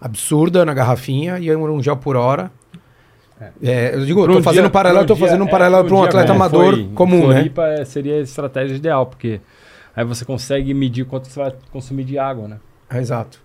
absurda 0.00 0.64
na 0.64 0.72
garrafinha 0.72 1.38
e 1.38 1.54
um 1.54 1.82
gel 1.82 1.96
por 1.96 2.16
hora. 2.16 2.50
É, 3.62 3.94
eu 3.94 4.06
digo, 4.06 4.20
eu 4.22 4.28
tô 4.32 4.38
um 4.38 4.42
fazendo 4.42 4.62
dia- 4.62 4.68
um 4.68 4.72
paralelo, 4.72 5.06
tô 5.06 5.16
fazendo 5.16 5.42
um 5.42 5.44
dia- 5.44 5.50
paralelo 5.50 5.84
é, 5.84 5.88
para 5.88 5.96
um 5.96 6.02
atleta 6.04 6.32
amador 6.32 6.74
foi 6.74 6.88
comum, 6.94 7.26
né? 7.28 7.34
Floripa, 7.34 7.66
é, 7.66 7.84
seria 7.84 8.14
a 8.16 8.20
estratégia 8.20 8.76
ideal, 8.76 9.06
porque 9.06 9.40
aí 9.94 10.04
você 10.04 10.24
consegue 10.24 10.72
medir 10.72 11.04
quanto 11.04 11.28
você 11.28 11.40
vai 11.40 11.52
consumir 11.72 12.04
de 12.04 12.16
água, 12.18 12.46
né? 12.48 12.56
É, 12.88 12.98
exato. 12.98 13.40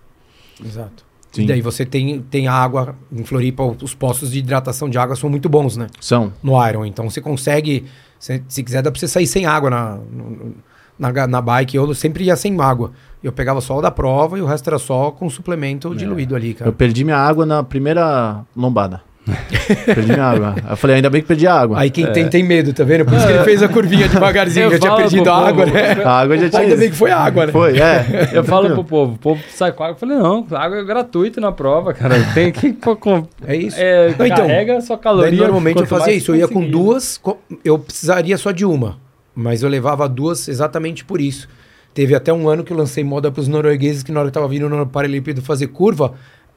Exato. 0.64 1.04
Sim. 1.32 1.42
E 1.42 1.46
daí 1.46 1.60
você 1.60 1.84
tem, 1.84 2.20
tem 2.22 2.46
água 2.48 2.94
em 3.12 3.24
Floripa, 3.24 3.62
os 3.82 3.94
postos 3.94 4.30
de 4.30 4.38
hidratação 4.38 4.88
de 4.88 4.96
água 4.96 5.16
são 5.16 5.28
muito 5.28 5.48
bons, 5.48 5.76
né? 5.76 5.88
São. 6.00 6.32
No 6.42 6.66
Iron. 6.68 6.84
Então 6.84 7.08
você 7.10 7.20
consegue, 7.20 7.84
se, 8.18 8.42
se 8.48 8.62
quiser, 8.62 8.82
dá 8.82 8.90
pra 8.90 8.98
você 8.98 9.08
sair 9.08 9.26
sem 9.26 9.44
água 9.44 9.70
na, 9.70 9.96
no- 9.96 10.54
na, 11.00 11.26
na 11.26 11.40
bike. 11.40 11.76
Eu 11.76 11.92
sempre 11.94 12.24
ia 12.24 12.36
sem 12.36 12.60
água. 12.60 12.92
Eu 13.24 13.32
pegava 13.32 13.60
só 13.60 13.76
o 13.78 13.82
da 13.82 13.90
prova 13.90 14.38
e 14.38 14.42
o 14.42 14.46
resto 14.46 14.68
era 14.68 14.78
só 14.78 15.10
com 15.10 15.28
suplemento 15.28 15.94
diluído 15.94 16.36
ali, 16.36 16.54
cara. 16.54 16.68
Eu 16.68 16.72
perdi 16.72 17.02
minha 17.04 17.16
água 17.18 17.44
na 17.44 17.62
primeira 17.64 18.40
lombada. 18.56 19.02
perdi 19.84 20.12
minha 20.12 20.24
água. 20.24 20.54
Eu 20.70 20.76
falei, 20.76 20.96
ainda 20.96 21.10
bem 21.10 21.20
que 21.20 21.28
perdi 21.28 21.46
a 21.46 21.54
água. 21.54 21.78
Aí 21.78 21.90
quem 21.90 22.06
tem, 22.06 22.28
tem 22.28 22.42
medo, 22.42 22.72
tá 22.72 22.82
vendo? 22.82 23.04
Por 23.04 23.14
isso 23.14 23.26
que 23.26 23.32
ele 23.32 23.44
fez 23.44 23.62
a 23.62 23.68
curvinha 23.68 24.08
devagarzinho. 24.08 24.66
Eu 24.66 24.70
Já 24.72 24.78
tinha 24.78 24.96
perdido 24.96 25.28
a 25.30 25.36
água, 25.48 25.64
povo, 25.66 25.76
né? 25.76 26.02
A 26.02 26.20
água 26.20 26.38
já 26.38 26.48
tinha. 26.48 26.62
Ainda 26.62 26.76
bem 26.76 26.90
que 26.90 26.96
foi 26.96 27.10
água, 27.10 27.46
né? 27.46 27.52
Foi, 27.52 27.78
é. 27.78 28.30
Eu 28.32 28.42
falo 28.44 28.70
pro 28.70 28.82
povo, 28.84 29.14
o 29.14 29.18
povo 29.18 29.42
sai 29.50 29.72
com 29.72 29.84
água. 29.84 29.94
Eu 29.94 29.98
falei, 29.98 30.16
não, 30.16 30.46
água 30.52 30.78
é 30.78 30.84
gratuito 30.84 31.40
na 31.40 31.52
prova, 31.52 31.92
cara. 31.92 32.14
Tem 32.32 32.50
que 32.50 32.72
com, 32.72 33.26
É 33.46 33.54
isso. 33.54 33.76
é, 33.78 34.14
Não, 34.18 34.26
então, 34.26 34.46
carrega 34.46 34.78
a 34.78 34.80
sua 34.80 34.96
Daí, 34.96 35.02
caloria. 35.04 35.38
normalmente 35.42 35.80
eu 35.80 35.86
fazia 35.86 36.14
isso. 36.14 36.32
Eu 36.32 36.36
ia 36.36 36.48
com 36.48 36.54
conseguir. 36.54 36.72
duas, 36.72 37.18
co- 37.18 37.38
eu 37.62 37.78
precisaria 37.78 38.38
só 38.38 38.50
de 38.50 38.64
uma. 38.64 38.96
Mas 39.34 39.62
eu 39.62 39.68
levava 39.68 40.08
duas 40.08 40.48
exatamente 40.48 41.04
por 41.04 41.20
isso. 41.20 41.48
Teve 41.94 42.14
até 42.14 42.32
um 42.32 42.48
ano 42.48 42.62
que 42.64 42.72
eu 42.72 42.76
lancei 42.76 43.02
moda 43.02 43.30
para 43.32 43.40
os 43.40 43.48
noruegueses 43.48 44.02
que 44.02 44.12
na 44.12 44.20
hora 44.20 44.28
que 44.30 44.36
eu 44.38 44.42
tava 44.42 44.48
vindo 44.52 44.68
no 44.68 44.86
Paralelepípedo 44.86 45.42
fazer 45.42 45.68
curva, 45.68 46.14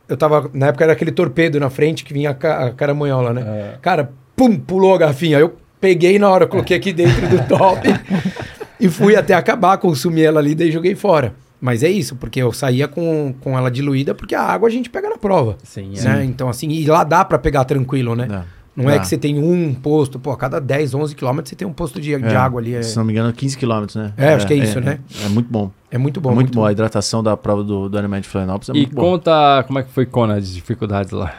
eu 0.07 0.15
tava. 0.17 0.49
Na 0.53 0.67
época 0.67 0.83
era 0.83 0.93
aquele 0.93 1.11
torpedo 1.11 1.59
na 1.59 1.69
frente 1.69 2.03
que 2.03 2.13
vinha 2.13 2.31
a, 2.31 2.33
ca- 2.33 2.65
a 2.67 2.71
caramanhola, 2.71 3.33
né? 3.33 3.41
É. 3.45 3.77
Cara, 3.81 4.11
pum, 4.35 4.55
pulou 4.57 4.93
a 4.93 4.97
garrafinha. 4.97 5.39
Eu 5.39 5.55
peguei 5.81 6.17
na 6.19 6.29
hora, 6.29 6.45
coloquei 6.47 6.77
aqui 6.77 6.93
dentro 6.93 7.27
do 7.29 7.47
top 7.47 7.87
e 8.79 8.87
fui 8.89 9.15
até 9.15 9.33
acabar, 9.33 9.77
consumi 9.77 10.21
ela 10.21 10.39
ali, 10.39 10.55
daí 10.55 10.71
joguei 10.71 10.95
fora. 10.95 11.33
Mas 11.59 11.81
é 11.81 11.89
isso, 11.89 12.15
porque 12.17 12.41
eu 12.41 12.51
saía 12.51 12.87
com, 12.89 13.33
com 13.39 13.57
ela 13.57 13.71
diluída, 13.71 14.13
porque 14.13 14.35
a 14.35 14.41
água 14.41 14.67
a 14.67 14.71
gente 14.71 14.89
pega 14.89 15.09
na 15.09 15.17
prova. 15.17 15.57
Sim, 15.63 15.93
é. 15.97 16.01
Né? 16.01 16.25
Então, 16.25 16.49
assim, 16.49 16.69
e 16.69 16.85
lá 16.85 17.03
dá 17.05 17.23
pra 17.23 17.39
pegar 17.39 17.63
tranquilo, 17.63 18.15
né? 18.15 18.25
Dá. 18.25 18.43
Não 18.75 18.89
é 18.89 18.95
Dá. 18.95 18.99
que 19.01 19.07
você 19.07 19.17
tem 19.17 19.37
um 19.37 19.73
posto, 19.73 20.19
pô, 20.19 20.31
a 20.31 20.37
cada 20.37 20.59
10, 20.59 20.95
11 20.95 21.15
quilômetros 21.15 21.49
você 21.49 21.55
tem 21.55 21.67
um 21.67 21.71
posto 21.73 22.01
de, 22.01 22.17
de 22.17 22.25
É, 22.25 22.35
água 22.35 22.59
ali. 22.59 22.73
É, 22.73 22.81
Se 22.81 22.97
não 22.97 23.05
me 23.05 23.13
engano, 23.13 23.31
15 23.31 23.55
quilômetros, 23.57 23.95
né? 23.95 24.13
É, 24.17 24.33
acho 24.33 24.47
que 24.47 24.53
é 24.53 24.57
isso, 24.57 24.79
né? 24.81 24.99
É, 25.23 25.29
muito 25.29 25.47
bom. 25.51 25.69
é 25.91 25.97
muito 25.97 26.19
bom. 26.19 26.31
É 26.31 26.33
muito, 26.35 26.51
bom. 26.53 26.65
A 26.65 26.71
hidratação 26.71 27.21
da 27.21 27.37
prova 27.37 27.63
do, 27.63 27.87
do 27.87 27.97
Ironman 27.97 28.21
de 28.21 28.27
Florianópolis 28.27 28.69
é 28.69 28.71
E 28.73 28.75
muito 28.77 28.95
bom. 28.95 29.01
conta 29.01 29.63
como 29.67 29.77
é 29.77 29.83
que 29.83 29.91
foi 29.91 30.05
Kona, 30.07 30.35
as 30.37 30.51
dificuldades 30.51 31.11
lá. 31.11 31.33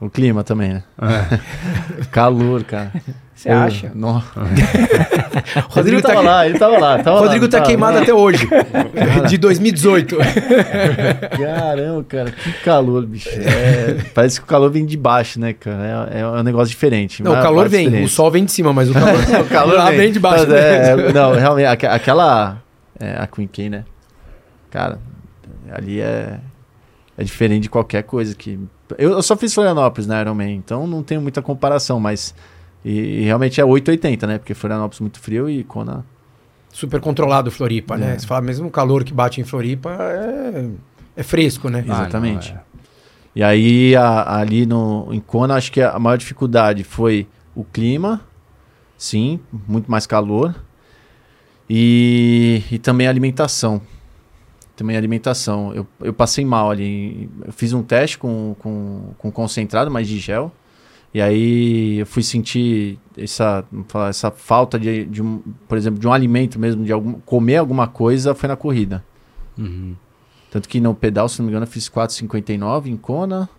O 0.00 0.08
clima 0.08 0.42
também, 0.42 0.74
né? 0.74 0.82
Calor, 2.10 2.64
cara. 2.64 2.90
Você 3.34 3.48
acha? 3.50 3.92
Não. 3.94 4.22
O 5.70 5.72
Rodrigo 5.74 6.02
tá, 6.02 6.08
tava 6.08 6.20
lá, 6.20 6.46
ele 6.46 6.58
tava 6.58 6.78
lá. 6.78 6.98
Tava 6.98 7.16
o 7.18 7.20
Rodrigo 7.20 7.44
lá, 7.44 7.50
tá 7.50 7.58
tava 7.58 7.68
queimado 7.68 7.96
lá. 7.96 8.02
até 8.02 8.12
hoje. 8.12 8.46
de 9.28 9.38
2018. 9.38 10.16
Caramba, 11.38 12.04
cara, 12.04 12.30
que 12.30 12.52
calor, 12.64 13.06
bicho. 13.06 13.28
É, 13.30 13.96
parece 14.12 14.40
que 14.40 14.44
o 14.44 14.48
calor 14.48 14.70
vem 14.70 14.84
de 14.84 14.96
baixo, 14.96 15.38
né, 15.38 15.52
cara? 15.52 16.08
É, 16.12 16.20
é 16.20 16.26
um 16.26 16.42
negócio 16.42 16.68
diferente. 16.70 17.22
Não, 17.22 17.32
o 17.32 17.42
calor 17.42 17.68
vem, 17.68 17.84
o 17.86 17.88
experiência. 17.88 18.16
sol 18.16 18.30
vem 18.30 18.44
de 18.44 18.52
cima, 18.52 18.72
mas 18.72 18.90
o 18.90 18.92
calor, 18.92 19.14
o 19.40 19.48
calor 19.48 19.74
lá 19.76 19.90
vem 19.90 20.12
de 20.12 20.18
baixo. 20.18 20.44
Mas 20.48 20.52
é, 20.54 20.90
é, 20.90 21.12
não, 21.12 21.32
realmente, 21.34 21.66
aque- 21.66 21.86
aquela. 21.86 22.58
É, 22.98 23.16
a 23.18 23.26
Queen 23.26 23.46
K, 23.46 23.70
né? 23.70 23.84
Cara, 24.70 24.98
ali 25.72 26.00
é. 26.00 26.38
É 27.16 27.24
diferente 27.24 27.62
de 27.64 27.70
qualquer 27.70 28.02
coisa 28.02 28.34
que. 28.34 28.58
Eu, 28.98 29.12
eu 29.12 29.22
só 29.22 29.36
fiz 29.36 29.52
Florianópolis 29.54 30.06
na 30.06 30.20
Ironman, 30.20 30.54
então 30.56 30.86
não 30.86 31.02
tenho 31.02 31.20
muita 31.20 31.40
comparação, 31.42 31.98
mas. 32.00 32.34
E, 32.84 32.90
e 32.90 33.22
realmente 33.24 33.60
é 33.60 33.64
880, 33.64 34.26
né? 34.26 34.38
Porque 34.38 34.54
Florianópolis 34.54 35.00
é 35.00 35.04
muito 35.04 35.20
frio 35.20 35.48
e 35.50 35.62
Kona. 35.64 36.04
Super 36.72 37.00
controlado 37.00 37.50
Floripa, 37.50 37.96
né? 37.96 38.14
É. 38.14 38.18
Você 38.18 38.26
fala, 38.26 38.40
mesmo 38.40 38.68
o 38.68 38.70
calor 38.70 39.02
que 39.04 39.12
bate 39.12 39.40
em 39.40 39.44
Floripa 39.44 39.90
é, 40.00 40.68
é 41.16 41.22
fresco, 41.22 41.68
né? 41.68 41.84
Ah, 41.88 41.92
Exatamente. 41.92 42.50
Ah, 42.52 42.54
não, 42.54 42.60
é. 42.60 42.64
E 43.34 43.42
aí, 43.42 43.96
a- 43.96 44.38
ali 44.38 44.66
no, 44.66 45.08
em 45.12 45.20
Kona, 45.20 45.54
acho 45.54 45.70
que 45.72 45.80
a 45.82 45.98
maior 45.98 46.16
dificuldade 46.16 46.82
foi 46.84 47.26
o 47.54 47.64
clima, 47.64 48.20
sim, 48.96 49.38
muito 49.68 49.90
mais 49.90 50.06
calor, 50.06 50.54
e, 51.68 52.62
e 52.70 52.78
também 52.78 53.06
a 53.06 53.10
alimentação. 53.10 53.80
Também 54.80 54.96
alimentação. 54.96 55.74
Eu, 55.74 55.86
eu 56.00 56.10
passei 56.10 56.42
mal 56.42 56.70
ali. 56.70 57.28
Eu 57.44 57.52
fiz 57.52 57.74
um 57.74 57.82
teste 57.82 58.16
com, 58.16 58.56
com, 58.58 59.12
com 59.18 59.30
concentrado, 59.30 59.90
mas 59.90 60.08
de 60.08 60.18
gel. 60.18 60.50
E 61.12 61.20
aí 61.20 61.98
eu 61.98 62.06
fui 62.06 62.22
sentir 62.22 62.98
essa, 63.14 63.62
essa 64.08 64.30
falta 64.30 64.78
de, 64.78 65.04
de 65.04 65.22
um, 65.22 65.42
por 65.68 65.76
exemplo, 65.76 66.00
de 66.00 66.08
um 66.08 66.12
alimento 66.14 66.58
mesmo, 66.58 66.82
de 66.82 66.90
algum, 66.94 67.12
comer 67.12 67.58
alguma 67.58 67.88
coisa, 67.88 68.34
foi 68.34 68.48
na 68.48 68.56
corrida. 68.56 69.04
Uhum. 69.58 69.94
Tanto 70.50 70.66
que 70.66 70.80
no 70.80 70.94
pedal, 70.94 71.28
se 71.28 71.40
não 71.40 71.44
me 71.44 71.50
engano, 71.50 71.66
eu 71.66 71.70
fiz 71.70 71.86
4,59 71.86 72.86
em 72.86 72.96
Kona. 72.96 73.50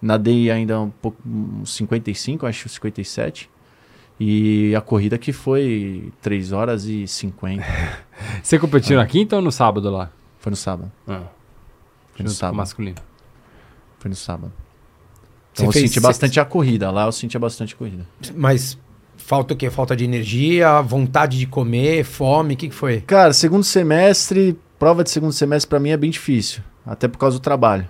Nadei 0.00 0.52
ainda 0.52 0.78
um 0.82 0.90
pouco, 0.90 1.18
uns 1.26 1.74
55, 1.74 2.46
acho 2.46 2.68
57. 2.68 3.50
E 4.20 4.72
a 4.76 4.80
corrida 4.80 5.18
que 5.18 5.32
foi 5.32 6.12
3 6.22 6.52
horas 6.52 6.84
e 6.84 7.08
50. 7.08 7.60
Você 8.40 8.56
competiu 8.56 8.96
na 8.96 9.04
quinta 9.04 9.34
ou 9.34 9.42
no 9.42 9.50
sábado 9.50 9.90
lá? 9.90 10.12
Foi 10.40 10.50
no 10.50 10.56
sábado. 10.56 10.90
Ah. 11.06 11.22
Foi 12.14 12.24
no 12.24 12.30
sábado. 12.30 12.56
masculino. 12.56 12.96
Foi 13.98 14.08
no 14.08 14.16
sábado. 14.16 14.52
Você 15.52 15.62
Então 15.62 15.66
eu 15.66 15.72
fez- 15.72 15.84
senti 15.90 16.00
você- 16.00 16.06
bastante 16.06 16.40
a 16.40 16.44
corrida. 16.44 16.90
Lá 16.90 17.04
eu 17.06 17.12
sentia 17.12 17.38
bastante 17.38 17.74
a 17.74 17.76
corrida. 17.76 18.06
Mas 18.34 18.78
falta 19.16 19.54
o 19.54 19.56
quê? 19.56 19.68
Falta 19.70 19.94
de 19.96 20.04
energia, 20.04 20.80
vontade 20.80 21.38
de 21.38 21.46
comer, 21.46 22.04
fome, 22.04 22.54
o 22.54 22.56
que, 22.56 22.68
que 22.68 22.74
foi? 22.74 23.00
Cara, 23.02 23.32
segundo 23.32 23.62
semestre, 23.64 24.58
prova 24.78 25.04
de 25.04 25.10
segundo 25.10 25.32
semestre 25.32 25.68
pra 25.68 25.78
mim 25.80 25.90
é 25.90 25.96
bem 25.96 26.10
difícil. 26.10 26.62
Até 26.86 27.06
por 27.08 27.18
causa 27.18 27.38
do 27.38 27.42
trabalho. 27.42 27.86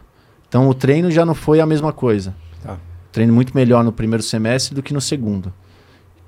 Então 0.48 0.68
o 0.68 0.74
treino 0.74 1.10
já 1.10 1.24
não 1.24 1.34
foi 1.34 1.60
a 1.60 1.66
mesma 1.66 1.92
coisa. 1.92 2.34
Tá. 2.62 2.76
Treino 3.12 3.32
muito 3.32 3.54
melhor 3.54 3.84
no 3.84 3.92
primeiro 3.92 4.22
semestre 4.22 4.74
do 4.74 4.82
que 4.82 4.92
no 4.92 5.00
segundo. 5.00 5.52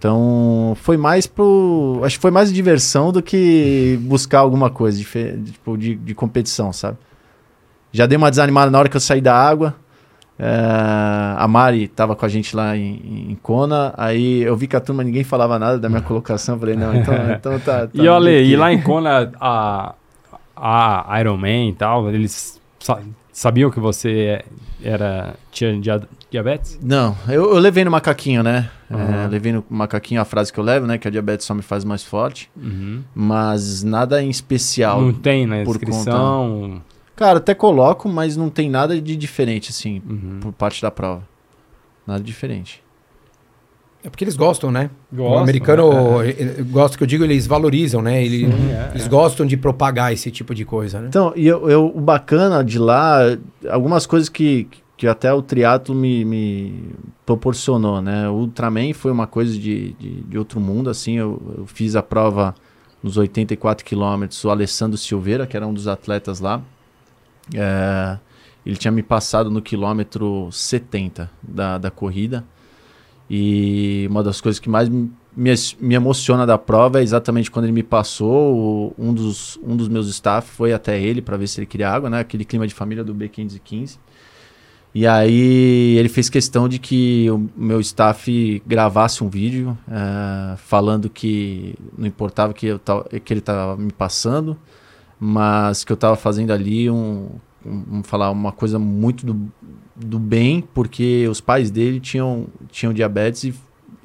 Então 0.02 0.74
foi 0.80 0.96
mais 0.96 1.28
pro. 1.28 2.00
Acho 2.02 2.16
que 2.16 2.22
foi 2.22 2.32
mais 2.32 2.52
diversão 2.52 3.12
do 3.12 3.22
que 3.22 3.96
buscar 4.02 4.40
alguma 4.40 4.68
coisa 4.68 4.98
dife- 4.98 5.38
tipo, 5.44 5.78
de, 5.78 5.94
de 5.94 6.12
competição, 6.12 6.72
sabe? 6.72 6.98
Já 7.92 8.04
dei 8.04 8.18
uma 8.18 8.28
desanimada 8.28 8.68
na 8.68 8.80
hora 8.80 8.88
que 8.88 8.96
eu 8.96 9.00
saí 9.00 9.20
da 9.20 9.32
água. 9.32 9.76
É, 10.36 10.44
a 11.38 11.46
Mari 11.46 11.86
tava 11.86 12.16
com 12.16 12.26
a 12.26 12.28
gente 12.28 12.56
lá 12.56 12.76
em, 12.76 13.30
em 13.30 13.38
Kona. 13.40 13.94
Aí 13.96 14.42
eu 14.42 14.56
vi 14.56 14.66
que 14.66 14.74
a 14.74 14.80
turma 14.80 15.04
ninguém 15.04 15.22
falava 15.22 15.56
nada 15.56 15.78
da 15.78 15.88
minha 15.88 16.02
colocação. 16.02 16.58
Falei, 16.58 16.74
não, 16.74 16.96
então, 16.96 17.14
então 17.30 17.60
tá. 17.60 17.86
tá 17.86 17.90
E 17.94 18.08
olha, 18.08 18.40
e 18.40 18.56
lá 18.56 18.72
em 18.72 18.82
Kona, 18.82 19.30
a, 19.40 19.94
a 20.56 21.20
Iron 21.20 21.36
Man 21.36 21.68
e 21.68 21.74
tal, 21.74 22.10
eles 22.10 22.60
sabiam 23.32 23.70
que 23.70 23.80
você 23.80 24.44
era 24.82 25.34
tinha 25.50 25.78
dia- 25.80 26.02
diabetes? 26.30 26.78
Não, 26.82 27.16
eu, 27.28 27.52
eu 27.54 27.58
levei 27.58 27.84
no 27.84 27.90
macaquinho, 27.90 28.42
né? 28.42 28.70
É, 28.90 28.94
Uhum. 28.94 29.28
levei 29.28 29.52
no 29.52 29.64
macaquinho 29.70 30.20
a 30.20 30.24
frase 30.24 30.52
que 30.52 30.60
eu 30.60 30.64
levo, 30.64 30.86
né? 30.86 30.98
Que 30.98 31.08
a 31.08 31.10
diabetes 31.10 31.46
só 31.46 31.54
me 31.54 31.62
faz 31.62 31.82
mais 31.84 32.02
forte. 32.04 32.50
Uhum. 32.56 33.02
Mas 33.14 33.82
nada 33.82 34.22
em 34.22 34.28
especial. 34.28 35.00
Não 35.00 35.12
tem 35.12 35.46
na 35.46 35.64
por 35.64 35.76
inscrição. 35.76 36.82
Cara, 37.16 37.38
até 37.38 37.54
coloco, 37.54 38.08
mas 38.08 38.36
não 38.36 38.50
tem 38.50 38.68
nada 38.68 39.00
de 39.00 39.16
diferente, 39.16 39.70
assim, 39.70 40.02
Uhum. 40.08 40.40
por 40.40 40.52
parte 40.52 40.82
da 40.82 40.90
prova. 40.90 41.22
Nada 42.06 42.22
diferente. 42.22 42.81
É 44.04 44.10
porque 44.10 44.24
eles 44.24 44.36
gostam, 44.36 44.70
né? 44.72 44.90
o 45.12 45.16
Gostam, 45.16 45.42
americano 45.42 46.22
né? 46.22 46.30
eh, 46.30 46.62
gosta 46.70 46.96
que 46.98 47.04
eu 47.04 47.06
digo, 47.06 47.22
eles 47.22 47.46
valorizam, 47.46 48.02
né? 48.02 48.24
Ele- 48.24 48.46
Sim, 48.50 48.72
é, 48.72 48.90
eles 48.94 49.06
é. 49.06 49.08
gostam 49.08 49.46
de 49.46 49.56
propagar 49.56 50.12
esse 50.12 50.28
tipo 50.30 50.54
de 50.54 50.64
coisa, 50.64 51.00
né? 51.00 51.06
Então, 51.08 51.32
e 51.36 51.46
eu, 51.46 51.70
eu- 51.70 51.92
o 51.94 52.00
bacana 52.00 52.64
de 52.64 52.78
lá, 52.80 53.20
algumas 53.70 54.04
coisas 54.04 54.28
que, 54.28 54.66
que 54.96 55.06
até 55.06 55.32
o 55.32 55.40
triatlo 55.40 55.94
me, 55.94 56.24
me 56.24 56.90
proporcionou, 57.24 58.02
né? 58.02 58.28
O 58.28 58.32
Ultraman 58.34 58.92
foi 58.92 59.12
uma 59.12 59.28
coisa 59.28 59.52
de, 59.52 59.92
de, 59.92 60.22
de 60.22 60.36
outro 60.38 60.58
mundo, 60.58 60.90
assim, 60.90 61.18
eu, 61.18 61.40
eu 61.58 61.66
fiz 61.66 61.94
a 61.94 62.02
prova 62.02 62.56
nos 63.00 63.16
84 63.16 63.84
quilômetros, 63.84 64.44
o 64.44 64.50
Alessandro 64.50 64.98
Silveira, 64.98 65.46
que 65.46 65.56
era 65.56 65.66
um 65.66 65.72
dos 65.74 65.86
atletas 65.86 66.40
lá, 66.40 66.60
é, 67.54 68.18
ele 68.64 68.76
tinha 68.76 68.90
me 68.92 69.02
passado 69.02 69.50
no 69.50 69.60
quilômetro 69.62 70.48
70 70.52 71.30
da, 71.42 71.78
da 71.78 71.90
corrida, 71.90 72.44
e 73.30 74.06
uma 74.10 74.22
das 74.22 74.40
coisas 74.40 74.58
que 74.58 74.68
mais 74.68 74.88
me, 74.88 75.10
me, 75.80 75.94
emociona 75.94 76.46
da 76.46 76.58
prova 76.58 77.00
é 77.00 77.02
exatamente 77.02 77.50
quando 77.50 77.64
ele 77.64 77.72
me 77.72 77.82
passou. 77.82 78.94
um, 78.98 79.12
dos, 79.14 79.58
um 79.62 79.76
dos 79.76 79.88
meus 79.88 80.08
staff 80.08 80.48
foi 80.50 80.72
até 80.72 81.00
ele 81.00 81.22
para 81.22 81.36
ver 81.36 81.46
se 81.46 81.60
ele 81.60 81.66
queria 81.66 81.90
água, 81.90 82.10
né? 82.10 82.20
Aquele 82.20 82.44
clima 82.44 82.66
de 82.66 82.74
família 82.74 83.02
do 83.02 83.14
B515. 83.14 83.98
E 84.94 85.06
aí 85.06 85.96
ele 85.96 86.08
fez 86.08 86.28
questão 86.28 86.68
de 86.68 86.78
que 86.78 87.30
o 87.30 87.48
meu 87.56 87.80
staff 87.80 88.62
gravasse 88.66 89.24
um 89.24 89.28
vídeo 89.28 89.76
eh, 89.90 90.54
falando 90.58 91.08
que 91.08 91.74
não 91.96 92.06
importava 92.06 92.52
que, 92.52 92.66
eu 92.66 92.78
tava, 92.78 93.04
que 93.04 93.32
ele 93.32 93.40
estava 93.40 93.74
me 93.74 93.90
passando, 93.90 94.54
mas 95.18 95.82
que 95.82 95.92
eu 95.92 95.94
estava 95.94 96.14
fazendo 96.14 96.50
ali 96.52 96.90
um- 96.90 97.30
vamos 97.64 98.06
falar, 98.06 98.30
uma 98.30 98.52
coisa 98.52 98.78
muito 98.78 99.24
do, 99.24 99.52
do 99.94 100.18
bem, 100.18 100.62
porque 100.74 101.26
os 101.28 101.40
pais 101.40 101.70
dele 101.70 102.00
tinham, 102.00 102.46
tinham 102.70 102.92
diabetes 102.92 103.44
e, 103.44 103.54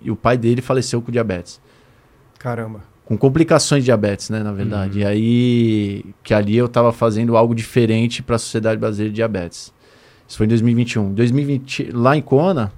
e 0.04 0.12
o 0.12 0.16
pai 0.16 0.38
dele 0.38 0.62
faleceu 0.62 1.02
com 1.02 1.12
diabetes. 1.12 1.62
Caramba. 2.38 2.82
Com 3.06 3.18
complicações 3.18 3.84
de 3.84 3.86
diabetes, 3.86 4.30
né, 4.30 4.44
na 4.44 4.52
verdade. 4.52 5.00
E 5.00 5.06
aí, 5.06 6.06
que 6.24 6.34
ali 6.34 6.58
eu 6.58 6.66
estava 6.66 6.92
fazendo 6.92 7.38
algo 7.38 7.56
diferente 7.56 8.22
para 8.22 8.36
a 8.36 8.40
Sociedade 8.40 8.80
Brasileira 8.80 9.12
de 9.12 9.16
Diabetes. 9.16 9.74
Isso 10.28 10.38
foi 10.38 10.46
em 10.46 10.50
2021. 10.50 11.14
2020, 11.14 11.92
lá 11.94 12.18
em 12.18 12.22
Kona, 12.22 12.72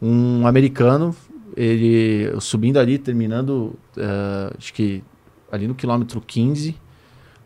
um 0.00 0.46
americano, 0.46 1.14
ele 1.56 2.32
subindo 2.40 2.78
ali, 2.78 2.98
terminando, 2.98 3.74
eh, 3.96 4.52
acho 4.58 4.74
que 4.74 5.02
ali 5.50 5.68
no 5.68 5.76
quilômetro 5.76 6.20
15, 6.20 6.74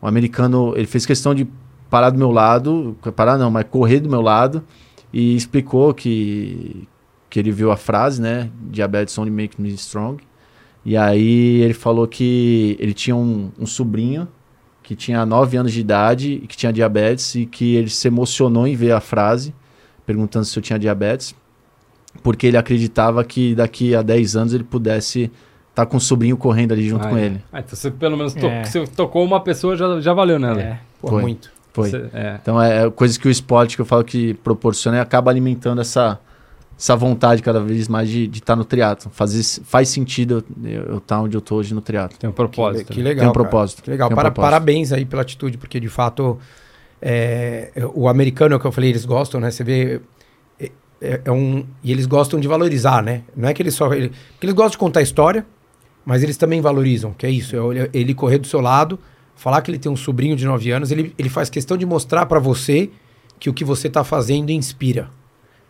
um 0.03 0.07
americano, 0.07 0.73
ele 0.75 0.87
fez 0.87 1.05
questão 1.05 1.35
de 1.35 1.47
parar 1.91 2.11
do 2.11 2.19
meu 2.19 2.31
lado, 2.31 2.97
parar 3.15 3.37
não, 3.39 3.51
mas 3.51 3.65
correr 3.71 4.01
do 4.01 4.09
meu 4.09 4.21
lado 4.21 4.63
e 5.13 5.35
explicou 5.37 5.93
que 5.95 6.87
que 7.29 7.41
ele 7.41 7.51
viu 7.51 7.71
a 7.71 7.77
frase, 7.77 8.23
né, 8.23 8.49
diabetes 8.71 9.19
only 9.19 9.31
makes 9.31 9.59
me 9.59 9.69
strong. 9.75 10.23
E 10.85 10.97
aí 10.97 11.61
ele 11.61 11.75
falou 11.75 12.07
que 12.07 12.77
ele 12.79 12.95
tinha 12.95 13.15
um, 13.17 13.51
um 13.59 13.67
sobrinho 13.67 14.27
que 14.83 14.95
tinha 14.95 15.27
9 15.27 15.57
anos 15.57 15.73
de 15.73 15.81
idade 15.81 16.41
e 16.43 16.47
que 16.47 16.57
tinha 16.57 16.73
diabetes 16.73 17.35
e 17.35 17.45
que 17.45 17.75
ele 17.75 17.91
se 17.91 18.07
emocionou 18.07 18.67
em 18.67 18.77
ver 18.77 18.93
a 18.93 19.01
frase, 19.01 19.53
perguntando 20.07 20.45
se 20.47 20.57
eu 20.57 20.63
tinha 20.63 20.79
diabetes, 20.79 21.35
porque 22.23 22.47
ele 22.47 22.57
acreditava 22.57 23.23
que 23.25 23.55
daqui 23.55 23.95
a 23.95 24.01
10 24.01 24.37
anos 24.37 24.55
ele 24.55 24.65
pudesse 24.65 25.31
estar 25.71 25.85
com 25.87 25.97
o 25.97 26.01
sobrinho 26.01 26.37
correndo 26.37 26.73
ali 26.73 26.89
junto 26.89 27.05
Ah, 27.07 27.11
com 27.11 27.19
é. 27.19 27.25
ele. 27.27 27.43
Ah, 27.53 27.59
então 27.59 27.77
você 27.77 27.91
pelo 27.91 28.17
menos 28.17 28.33
to- 28.33 28.47
É. 28.47 28.63
você 28.65 28.87
tocou 28.87 29.25
uma 29.25 29.41
pessoa, 29.41 29.77
já, 29.77 30.01
já 30.01 30.15
valeu, 30.15 30.39
né? 30.39 30.53
É. 30.59 30.79
Pô, 31.01 31.19
muito. 31.21 31.51
Foi. 31.77 31.91
Você- 31.91 32.11
é. 32.13 32.39
Então 32.43 32.61
é, 32.61 32.87
é 32.87 32.91
coisas 32.91 33.17
que 33.17 33.29
o 33.29 33.31
esporte 33.31 33.77
que 33.77 33.83
eu 33.83 33.87
falo 33.87 34.03
que 34.05 34.35
proporciona 34.35 34.97
e 34.99 35.01
acaba 35.01 35.31
alimentando 35.31 35.81
essa, 35.81 36.19
essa 36.79 36.97
vontade 36.97 37.43
cada 37.43 37.61
vez 37.61 37.87
mais 37.89 38.09
de 38.09 38.25
estar 38.33 38.57
no 38.57 38.65
triatlo. 38.65 39.11
Faz, 39.15 39.61
faz 39.65 39.89
sentido 39.89 40.45
eu 40.65 40.99
estar 40.99 41.21
onde 41.21 41.37
eu 41.37 41.41
tô 41.41 41.57
hoje 41.57 41.73
no 41.75 41.81
triatlo. 41.81 42.19
Tem 42.19 42.29
um 42.29 42.33
Que, 42.33 42.37
propósito. 42.37 42.93
que 42.93 42.99
né? 42.99 43.05
legal. 43.11 43.21
Tem 43.23 43.29
um 43.31 43.33
cara. 43.33 43.45
propósito. 43.49 43.83
Que 43.83 43.91
legal. 43.91 44.09
Um 44.11 44.15
Para- 44.15 44.31
propósito. 44.31 44.51
Parabéns 44.51 44.93
aí 44.93 45.05
pela 45.05 45.23
atitude, 45.23 45.57
porque 45.59 45.79
de 45.79 45.89
fato 45.89 46.39
é, 47.01 47.71
o 47.95 48.09
americano 48.09 48.59
que 48.59 48.67
eu 48.67 48.73
falei, 48.73 48.91
eles 48.91 49.05
gostam, 49.05 49.41
né? 49.41 49.51
Você 49.51 49.63
vê. 49.63 50.01
É, 50.59 50.71
é- 51.01 51.21
é 51.27 51.31
um, 51.31 51.65
e 51.85 51.93
eles 51.93 52.07
gostam 52.07 52.41
de 52.41 52.49
valorizar, 52.49 53.03
né? 53.03 53.23
Não 53.37 53.49
é 53.49 53.55
que 53.55 53.63
eles 53.63 53.75
só. 53.75 53.93
Ele, 53.93 54.11
eles 54.43 54.55
gostam 54.55 54.71
de 54.71 54.79
contar 54.79 55.03
história, 55.03 55.45
mas 56.05 56.23
eles 56.23 56.37
também 56.37 56.61
valorizam, 56.61 57.13
que 57.13 57.27
é 57.27 57.31
isso. 57.31 57.55
É 57.73 57.91
ele 57.93 58.15
correr 58.15 58.39
do 58.39 58.47
seu 58.47 58.61
lado, 58.61 58.99
falar 59.37 59.61
que 59.63 59.71
ele 59.71 59.79
tem 59.79 59.91
um 59.93 59.97
sobrinho 59.97 60.35
de 60.35 60.45
9 60.45 60.71
anos, 60.73 60.91
ele, 60.91 61.15
ele 61.17 61.29
faz 61.29 61.49
questão 61.49 61.77
de 61.77 61.87
mostrar 61.87 62.27
para 62.27 62.41
você 62.41 62.91
que 63.39 63.49
o 63.49 63.55
que 63.55 63.65
você 63.65 63.89
tá 63.89 64.03
fazendo 64.03 64.51
inspira. 64.51 65.11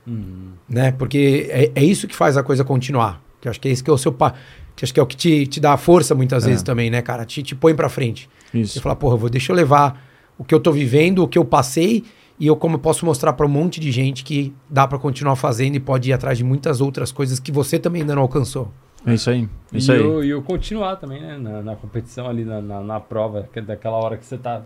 Uhum. 0.06 0.52
né? 0.68 0.92
Porque 0.92 1.48
é, 1.50 1.72
é 1.74 1.84
isso 1.84 2.06
que 2.06 2.14
faz 2.14 2.36
a 2.36 2.42
coisa 2.42 2.62
continuar. 2.64 3.20
Que 3.40 3.48
acho 3.48 3.60
que 3.60 3.66
é 3.68 3.72
esse 3.72 3.82
que 3.82 3.90
é 3.90 3.92
o 3.92 3.98
seu 3.98 4.12
pa... 4.12 4.34
que 4.76 4.84
acho 4.84 4.94
que 4.94 5.00
é 5.00 5.02
o 5.02 5.06
que 5.06 5.16
te, 5.16 5.46
te 5.48 5.58
dá 5.58 5.72
a 5.72 5.76
força 5.76 6.14
muitas 6.14 6.44
É. 6.44 6.48
vezes 6.48 6.62
também, 6.62 6.88
né, 6.90 7.02
cara? 7.02 7.24
Te, 7.24 7.42
te 7.42 7.56
põe 7.56 7.74
pra 7.74 7.88
frente. 7.88 8.28
Você 8.52 8.58
Isso. 8.60 8.80
fala, 8.80 8.94
porra, 8.94 9.14
eu 9.14 9.18
vou, 9.18 9.28
deixa 9.28 9.50
eu 9.50 9.56
levar 9.56 10.00
o 10.38 10.44
que 10.44 10.54
eu 10.54 10.60
tô 10.60 10.70
vivendo, 10.70 11.24
o 11.24 11.28
que 11.28 11.36
eu 11.36 11.44
passei 11.44 12.04
e 12.38 12.46
eu 12.46 12.54
como 12.54 12.76
eu 12.76 12.78
posso 12.78 13.04
mostrar 13.04 13.32
pra 13.32 13.46
um 13.46 13.48
monte 13.48 13.80
de 13.80 13.90
gente 13.90 14.22
que 14.22 14.54
dá 14.70 14.86
pra 14.86 14.96
continuar 14.98 15.34
fazendo 15.34 15.74
e 15.74 15.80
pode 15.80 16.10
ir 16.10 16.12
atrás 16.12 16.38
de 16.38 16.44
muitas 16.44 16.80
outras 16.80 17.10
coisas 17.10 17.40
que 17.40 17.50
você 17.50 17.76
também 17.78 18.02
ainda 18.02 18.14
não 18.14 18.22
alcançou. 18.22 18.70
É 19.06 19.14
isso 19.14 19.30
aí. 19.30 19.48
E 19.72 19.78
Isso 19.78 19.92
aí. 19.92 20.00
eu, 20.00 20.24
e 20.24 20.30
eu 20.30 20.42
continuar 20.42 20.96
também, 20.96 21.20
né? 21.20 21.38
Na, 21.38 21.62
na 21.62 21.76
competição 21.76 22.28
ali, 22.28 22.44
na, 22.44 22.60
na, 22.60 22.80
na 22.80 22.98
prova, 22.98 23.48
que 23.52 23.60
é 23.60 23.62
daquela 23.62 23.96
hora 23.96 24.16
que 24.16 24.26
você 24.26 24.36
tá 24.36 24.62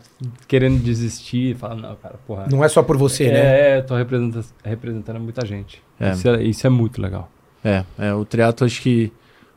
querendo 0.48 0.82
desistir, 0.82 1.54
fala, 1.56 1.74
não, 1.74 1.94
cara, 1.96 2.14
porra. 2.26 2.46
Não 2.50 2.64
é 2.64 2.68
só 2.68 2.82
por 2.82 2.96
você, 2.96 3.28
né? 3.30 3.38
é, 3.38 3.78
é, 3.78 3.82
tô 3.82 3.94
representando, 3.94 4.44
representando 4.64 5.20
muita 5.20 5.44
gente. 5.46 5.82
É. 5.98 6.12
Isso, 6.12 6.28
é, 6.28 6.42
isso 6.42 6.66
é 6.66 6.70
muito 6.70 7.02
legal. 7.02 7.30
É, 7.62 7.84
é, 7.98 8.14
o 8.14 8.24
triatlo 8.24 8.64
acho 8.64 8.80
que 8.80 9.12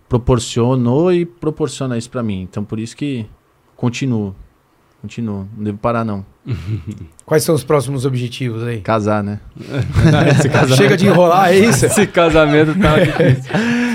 proporcionou 0.10 1.13
e 1.13 1.26
proporciona 1.26 1.98
isso 1.98 2.10
pra 2.10 2.22
mim. 2.22 2.41
Então 2.41 2.65
por 2.65 2.78
isso 2.78 2.96
que 2.96 3.26
continuo. 3.78 4.36
Continuo. 5.04 5.46
Não 5.58 5.63
devo 5.66 5.78
parar, 5.78 6.06
não. 6.06 6.26
Quais 7.26 7.44
são 7.44 7.54
os 7.54 7.62
próximos 7.62 8.06
objetivos 8.06 8.63
aí? 8.63 8.80
Casar, 8.80 9.22
né? 9.22 9.42
Casamento, 10.50 10.78
Chega 10.78 10.96
de 10.96 11.08
enrolar, 11.08 11.50
é 11.50 11.58
isso? 11.58 11.84
esse 11.88 12.08
casamento 12.08 12.74
tá 12.80 12.98
difícil. 13.00 13.52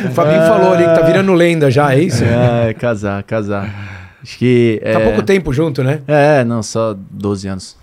O 0.06 0.10
Fabinho 0.12 0.42
falou 0.42 0.74
ali 0.74 0.84
que 0.84 0.94
tá 0.94 1.00
virando 1.06 1.32
lenda 1.32 1.70
já, 1.70 1.94
é 1.94 2.02
isso? 2.02 2.22
É, 2.22 2.74
casar, 2.74 3.22
casar. 3.22 4.18
Acho 4.22 4.36
que. 4.36 4.78
Tá 4.82 4.88
é, 4.90 5.04
pouco 5.04 5.22
tempo 5.22 5.50
junto, 5.50 5.82
né? 5.82 6.02
É, 6.06 6.44
não, 6.44 6.62
só 6.62 6.94
12 7.10 7.48
anos. 7.48 7.78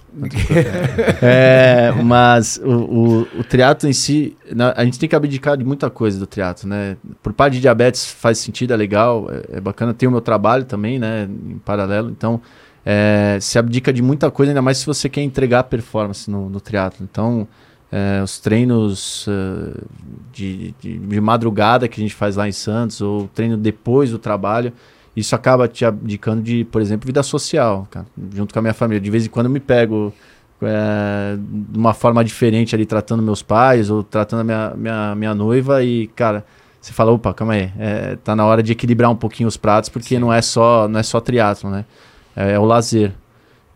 é, 1.22 1.92
mas 2.04 2.62
o, 2.64 2.70
o, 2.72 3.22
o 3.40 3.44
triatlo 3.44 3.90
em 3.90 3.94
si, 3.94 4.38
na- 4.56 4.74
a 4.78 4.86
gente 4.86 5.00
tem 5.00 5.10
que 5.10 5.16
abdicar 5.16 5.58
de 5.58 5.64
muita 5.64 5.90
coisa 5.90 6.20
do 6.20 6.28
triatlo, 6.28 6.70
né? 6.70 6.96
Por 7.24 7.34
parte 7.34 7.56
de 7.56 7.62
diabetes 7.62 8.06
faz 8.06 8.38
sentido, 8.38 8.72
é 8.74 8.78
legal, 8.78 9.28
é, 9.32 9.58
é 9.58 9.60
bacana. 9.62 9.96
Tem 9.96 10.08
o 10.08 10.12
meu 10.12 10.22
trabalho 10.22 10.64
também, 10.64 11.00
né? 11.00 11.28
Em 11.50 11.58
paralelo. 11.58 12.10
Então, 12.12 12.40
é, 12.86 13.39
se 13.41 13.58
abdica 13.58 13.91
de 13.91 14.02
muita 14.02 14.30
coisa, 14.30 14.52
ainda 14.52 14.62
mais 14.62 14.78
se 14.78 14.86
você 14.86 15.10
quer 15.10 15.21
entregar 15.21 15.63
performance 15.63 16.30
no, 16.30 16.50
no 16.50 16.60
triatlo. 16.62 17.08
Então, 17.10 17.48
é, 17.91 18.22
os 18.22 18.39
treinos 18.39 19.26
eh, 19.28 19.82
de, 20.34 20.76
de, 20.82 20.97
de 20.97 21.22
madrugada 21.22 21.88
que 21.88 21.99
a 21.99 22.03
gente 22.03 22.14
faz 22.14 22.36
lá 22.36 22.47
em 22.47 22.51
Santos, 22.51 22.99
ou 22.99 23.28
treino 23.34 23.55
depois 23.57 24.12
do 24.12 24.20
trabalho, 24.20 24.74
isso 25.16 25.34
acaba 25.34 25.68
te 25.68 25.86
abdicando 25.86 26.41
de, 26.41 26.66
por 26.66 26.82
exemplo, 26.82 27.05
vida 27.07 27.24
social, 27.24 27.88
cara, 27.89 28.05
junto 28.34 28.53
com 28.53 28.60
a 28.60 28.62
minha 28.62 28.74
família. 28.74 28.99
De 28.99 29.10
vez 29.10 29.26
em 29.26 29.30
quando 29.30 29.45
eu 29.45 29.51
me 29.51 29.62
pego 29.62 30.14
é, 30.62 31.38
de 31.38 31.78
uma 31.78 31.93
forma 31.93 32.24
diferente 32.24 32.76
ali, 32.76 32.86
tratando 32.86 33.24
meus 33.24 33.41
pais 33.41 33.89
ou 33.89 34.03
tratando 34.03 34.41
a 34.41 34.43
minha, 34.43 34.74
minha, 34.76 35.16
minha 35.16 35.34
noiva 35.34 35.84
e, 35.84 36.07
cara, 36.07 36.45
você 36.82 36.91
fala, 36.91 37.12
opa, 37.12 37.34
calma 37.34 37.53
aí, 37.53 37.72
é, 37.80 38.18
tá 38.18 38.36
na 38.36 38.45
hora 38.45 38.62
de 38.62 38.74
equilibrar 38.74 39.10
um 39.10 39.16
pouquinho 39.16 39.47
os 39.47 39.57
pratos, 39.57 39.89
porque 39.89 40.20
não 40.20 40.34
é 40.34 40.41
só 40.41 40.88
não 40.88 40.99
é 40.99 41.03
só 41.03 41.22
triatlo, 41.22 41.70
né? 41.70 41.86
É, 42.36 42.54
é 42.54 42.60
o 42.60 42.66
lazer. 42.66 43.14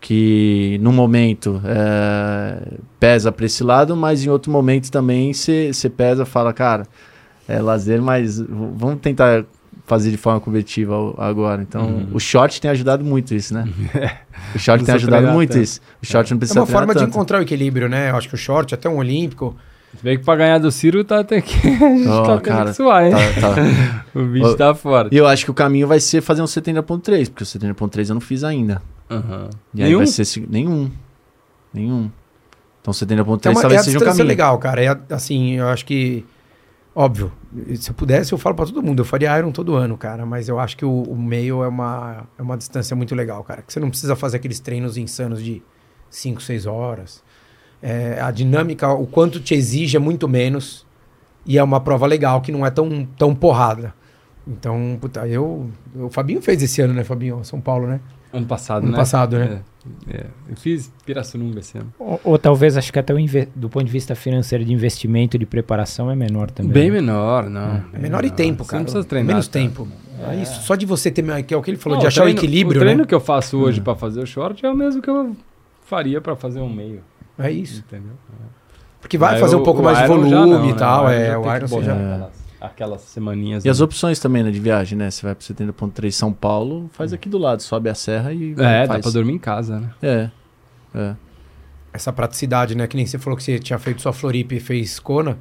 que 0.01 0.78
no 0.82 0.91
momento 0.91 1.62
é, 1.66 2.78
pesa 2.99 3.32
para 3.32 3.45
esse 3.45 3.64
lado, 3.64 3.95
mas 3.95 4.24
em 4.24 4.30
outro 4.30 4.51
momento 4.51 4.89
também 4.91 5.34
você 5.34 5.89
pesa 5.95 6.26
fala, 6.26 6.53
cara, 6.53 6.86
é 7.47 7.60
lazer, 7.62 8.01
mas 8.01 8.39
vamos 8.39 8.99
tentar 9.01 9.43
fazer 9.89 10.12
de 10.12 10.18
forma 10.18 10.39
competitiva 10.39 10.93
agora. 11.18 11.64
Então, 11.64 11.82
uhum. 11.82 12.07
o 12.14 12.20
short 12.20 12.62
tem 12.62 12.70
ajudado 12.70 13.03
muito 13.03 13.34
isso, 13.34 13.55
né? 13.55 13.68
o 14.53 14.60
short 14.60 14.86
tem 14.86 14.93
ajudado 14.93 15.28
muito 15.30 15.49
tanto. 15.49 15.64
isso. 15.64 15.82
O 16.01 16.05
short 16.05 16.32
é. 16.32 16.34
não 16.34 16.38
precisa 16.39 16.60
É 16.60 16.62
uma 16.62 16.68
forma 16.68 16.93
tanto. 16.93 17.05
de 17.05 17.10
encontrar 17.10 17.39
o 17.39 17.41
equilíbrio, 17.41 17.89
né? 17.89 18.12
Eu 18.12 18.16
acho 18.16 18.30
que 18.30 18.36
o 18.36 18.38
short, 18.38 18.76
até 18.76 18.88
um 18.88 18.97
olímpico, 18.97 19.55
se 19.97 20.03
bem 20.03 20.17
que 20.17 20.23
pra 20.23 20.35
ganhar 20.35 20.59
do 20.59 20.71
Ciro 20.71 21.03
tá 21.03 21.19
até 21.19 21.41
que. 21.41 21.55
Oh, 22.07 22.23
tá 22.23 22.39
cara, 22.41 22.69
que 22.69 22.75
suar, 22.75 23.05
hein? 23.05 23.11
Tá, 23.11 23.55
tá. 23.55 24.05
o 24.19 24.25
bicho 24.25 24.47
oh, 24.47 24.55
tá 24.55 24.73
fora. 24.75 25.09
E 25.11 25.17
eu 25.17 25.27
acho 25.27 25.45
que 25.45 25.51
o 25.51 25.53
caminho 25.53 25.87
vai 25.87 25.99
ser 25.99 26.21
fazer 26.21 26.41
um 26.41 26.45
70.3, 26.45 27.29
porque 27.29 27.43
o 27.43 27.45
70.3 27.45 28.09
eu 28.09 28.13
não 28.13 28.21
fiz 28.21 28.43
ainda. 28.43 28.81
Uhum. 29.09 29.49
E 29.73 29.81
aí 29.81 29.89
nenhum? 29.89 29.97
vai 29.97 30.07
ser. 30.07 30.47
Nenhum. 30.47 30.91
Nenhum. 31.73 32.11
Então 32.81 32.93
70.3 32.93 33.51
é 33.51 33.61
talvez 33.61 33.81
é 33.81 33.83
seja 33.83 33.97
um 33.97 34.01
caminho. 34.01 34.25
legal, 34.25 34.57
cara. 34.57 34.83
É 34.83 34.97
assim, 35.09 35.53
eu 35.53 35.67
acho 35.67 35.85
que. 35.85 36.25
Óbvio, 36.95 37.31
se 37.75 37.91
eu 37.91 37.93
pudesse, 37.93 38.33
eu 38.33 38.37
falo 38.37 38.55
para 38.55 38.65
todo 38.65 38.81
mundo. 38.81 39.01
Eu 39.01 39.05
faria 39.05 39.37
Iron 39.37 39.51
todo 39.51 39.75
ano, 39.75 39.97
cara. 39.97 40.25
Mas 40.25 40.49
eu 40.49 40.59
acho 40.59 40.75
que 40.75 40.85
o, 40.85 41.03
o 41.03 41.15
meio 41.15 41.63
é 41.63 41.67
uma, 41.67 42.27
é 42.37 42.41
uma 42.41 42.57
distância 42.57 42.95
muito 42.95 43.15
legal, 43.15 43.43
cara. 43.43 43.61
Que 43.61 43.71
você 43.71 43.79
não 43.79 43.89
precisa 43.89 44.15
fazer 44.15 44.37
aqueles 44.37 44.59
treinos 44.59 44.97
insanos 44.97 45.41
de 45.41 45.61
5, 46.09 46.41
6 46.41 46.65
horas. 46.65 47.23
É, 47.82 48.19
a 48.21 48.32
dinâmica, 48.32 48.91
o 48.91 49.07
quanto 49.07 49.39
te 49.39 49.53
exige 49.53 49.95
é 49.97 49.99
muito 49.99 50.27
menos. 50.27 50.86
E 51.45 51.57
é 51.57 51.63
uma 51.63 51.80
prova 51.80 52.05
legal 52.05 52.41
que 52.41 52.51
não 52.51 52.65
é 52.65 52.69
tão, 52.69 53.07
tão 53.17 53.34
porrada. 53.34 53.93
Então, 54.47 54.97
puta, 54.99 55.27
eu. 55.27 55.69
O 55.95 56.09
Fabinho 56.09 56.41
fez 56.41 56.61
esse 56.61 56.82
ano, 56.82 56.93
né, 56.93 57.03
Fabinho? 57.03 57.43
São 57.43 57.61
Paulo, 57.61 57.88
né? 57.88 57.99
Ano 58.32 58.45
passado, 58.45 58.84
ano 58.84 58.88
né? 58.88 58.89
Ano 58.89 58.97
passado, 58.97 59.38
né? 59.38 59.61
É, 60.09 60.17
é. 60.17 60.25
Eu 60.49 60.55
fiz 60.55 60.91
Pirassununga 61.05 61.59
esse 61.59 61.77
ano. 61.77 61.93
Ou, 61.97 62.19
ou, 62.23 62.38
talvez, 62.38 62.77
acho 62.77 62.91
que 62.91 62.99
até 62.99 63.13
do 63.55 63.69
ponto 63.69 63.86
de 63.86 63.91
vista 63.91 64.15
financeiro 64.15 64.63
de 64.63 64.73
investimento 64.73 65.38
de 65.38 65.45
preparação 65.45 66.11
é 66.11 66.15
menor 66.15 66.51
também. 66.51 66.71
Bem 66.71 66.91
né? 66.91 67.01
menor, 67.01 67.49
não. 67.49 67.84
É 67.93 67.99
menor 67.99 68.25
e 68.25 68.30
tempo, 68.30 68.65
cara. 68.65 68.69
Você 68.69 68.75
não 68.75 68.84
precisa 68.84 69.03
treinar. 69.03 69.27
Menos 69.27 69.47
tá? 69.47 69.53
tempo. 69.53 69.88
É. 70.27 70.36
Isso, 70.36 70.61
só 70.61 70.75
de 70.75 70.86
você 70.86 71.09
ter. 71.09 71.23
Que 71.43 71.53
é 71.53 71.57
o 71.57 71.61
que 71.61 71.71
ele 71.71 71.77
falou, 71.77 71.97
não, 71.97 72.01
de 72.01 72.07
achar 72.07 72.21
o, 72.21 72.25
treino, 72.25 72.39
o 72.39 72.43
equilíbrio. 72.43 72.80
O 72.80 72.84
treino 72.84 73.01
né? 73.01 73.07
que 73.07 73.15
eu 73.15 73.19
faço 73.19 73.57
hoje 73.57 73.80
hum. 73.80 73.84
para 73.84 73.95
fazer 73.95 74.19
o 74.19 74.25
short 74.25 74.63
é 74.65 74.69
o 74.69 74.75
mesmo 74.75 75.01
que 75.01 75.09
eu 75.09 75.36
faria 75.86 76.21
para 76.21 76.36
fazer 76.36 76.59
um 76.59 76.69
meio. 76.71 77.01
É 77.39 77.51
isso. 77.51 77.79
Entendeu? 77.87 78.13
Porque 79.01 79.17
vai 79.17 79.35
Aí 79.35 79.39
fazer 79.39 79.55
um 79.55 79.63
pouco 79.63 79.81
mais 79.81 79.97
de 79.97 80.07
volume 80.07 80.29
não, 80.29 80.69
e 80.69 80.73
tal. 80.73 81.07
Né? 81.07 81.29
É, 81.29 81.37
o 81.37 81.55
Iron 81.55 81.67
você 81.67 81.85
já. 81.85 81.93
Aquelas, 81.93 82.33
aquelas 82.59 83.01
semaninhas. 83.01 83.63
E 83.63 83.67
né? 83.67 83.71
as 83.71 83.79
opções 83.79 84.19
também, 84.19 84.43
né, 84.43 84.51
de 84.51 84.59
viagem, 84.59 84.97
né? 84.97 85.09
Você 85.09 85.25
vai 85.25 85.33
pro 85.33 85.45
70.3 85.45 86.11
São 86.11 86.33
Paulo, 86.33 86.89
faz 86.93 87.13
aqui 87.13 87.29
do 87.29 87.37
lado, 87.37 87.61
sobe 87.61 87.89
a 87.89 87.95
serra 87.95 88.33
e. 88.33 88.51
É, 88.53 88.85
faz. 88.85 88.89
dá 88.89 88.99
pra 88.99 89.11
dormir 89.11 89.33
em 89.33 89.39
casa, 89.39 89.79
né? 89.79 89.89
É. 90.01 90.29
É. 90.93 91.15
Essa 91.93 92.11
praticidade, 92.11 92.75
né? 92.75 92.85
Que 92.87 92.97
nem 92.97 93.05
você 93.05 93.17
falou 93.17 93.37
que 93.37 93.43
você 93.43 93.57
tinha 93.57 93.79
feito 93.79 94.01
só 94.01 94.11
Floripa 94.11 94.53
e 94.53 94.59
fez 94.59 94.99
Kona. 94.99 95.37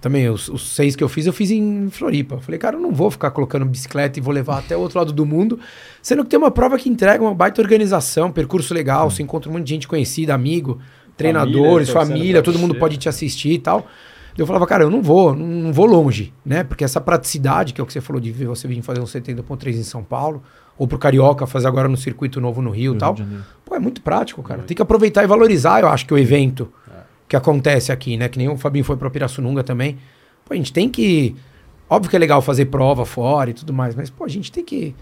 Também, 0.00 0.28
os, 0.28 0.48
os, 0.48 0.74
seis 0.74 0.96
que 0.96 1.04
eu 1.04 1.08
fiz, 1.08 1.26
eu 1.26 1.32
fiz 1.32 1.50
em 1.50 1.88
Floripa. 1.88 2.38
Falei, 2.40 2.58
cara, 2.58 2.76
eu 2.76 2.80
não 2.80 2.92
vou 2.92 3.10
ficar 3.10 3.30
colocando 3.30 3.64
bicicleta 3.64 4.18
e 4.18 4.22
vou 4.22 4.34
levar 4.34 4.58
até 4.58 4.76
o 4.76 4.80
outro 4.80 4.98
lado 4.98 5.12
do 5.12 5.24
mundo. 5.24 5.58
Sendo 6.02 6.24
que 6.24 6.30
tem 6.30 6.38
uma 6.38 6.50
prova 6.50 6.76
que 6.76 6.88
entrega 6.88 7.22
uma 7.22 7.34
baita 7.34 7.62
organização, 7.62 8.32
percurso 8.32 8.74
legal, 8.74 9.06
hum. 9.06 9.10
você 9.10 9.22
encontra 9.22 9.48
um 9.48 9.54
monte 9.54 9.64
de 9.64 9.70
gente 9.70 9.88
conhecida, 9.88 10.34
amigo 10.34 10.80
treinadores, 11.16 11.90
família, 11.90 12.16
família 12.16 12.42
todo 12.42 12.58
mundo 12.58 12.74
pode 12.74 12.96
te 12.96 13.08
assistir 13.08 13.52
e 13.52 13.58
tal. 13.58 13.86
Eu 14.36 14.46
falava, 14.46 14.66
cara, 14.66 14.82
eu 14.82 14.90
não 14.90 15.00
vou, 15.00 15.34
não 15.34 15.72
vou 15.72 15.86
longe, 15.86 16.32
né? 16.44 16.64
Porque 16.64 16.82
essa 16.82 17.00
praticidade, 17.00 17.72
que 17.72 17.80
é 17.80 17.84
o 17.84 17.86
que 17.86 17.92
você 17.92 18.00
falou 18.00 18.20
de 18.20 18.32
você 18.32 18.66
vir 18.66 18.82
fazer 18.82 19.00
um 19.00 19.04
70.3 19.04 19.76
em 19.76 19.82
São 19.84 20.02
Paulo, 20.02 20.42
ou 20.76 20.88
pro 20.88 20.98
Carioca 20.98 21.46
fazer 21.46 21.68
agora 21.68 21.88
no 21.88 21.96
circuito 21.96 22.40
novo 22.40 22.60
no 22.60 22.70
Rio 22.70 22.94
e 22.94 22.98
tal. 22.98 23.16
Pô, 23.64 23.76
é 23.76 23.78
muito 23.78 24.02
prático, 24.02 24.42
cara. 24.42 24.62
Tem 24.62 24.74
que 24.74 24.82
aproveitar 24.82 25.22
e 25.22 25.26
valorizar, 25.26 25.80
eu 25.80 25.88
acho 25.88 26.04
que 26.04 26.12
o 26.12 26.18
evento 26.18 26.68
é. 26.90 27.02
que 27.28 27.36
acontece 27.36 27.92
aqui, 27.92 28.16
né? 28.16 28.28
Que 28.28 28.38
nem 28.38 28.48
o 28.48 28.56
Fabinho 28.56 28.84
foi 28.84 28.96
pra 28.96 29.08
Pirassununga 29.08 29.62
também. 29.62 29.98
Pô, 30.44 30.52
a 30.52 30.56
gente 30.56 30.72
tem 30.72 30.88
que. 30.88 31.36
Óbvio 31.88 32.10
que 32.10 32.16
é 32.16 32.18
legal 32.18 32.42
fazer 32.42 32.66
prova 32.66 33.06
fora 33.06 33.50
e 33.50 33.54
tudo 33.54 33.72
mais, 33.72 33.94
mas, 33.94 34.10
pô, 34.10 34.24
a 34.24 34.28
gente 34.28 34.50
tem 34.50 34.64
que 34.64 34.96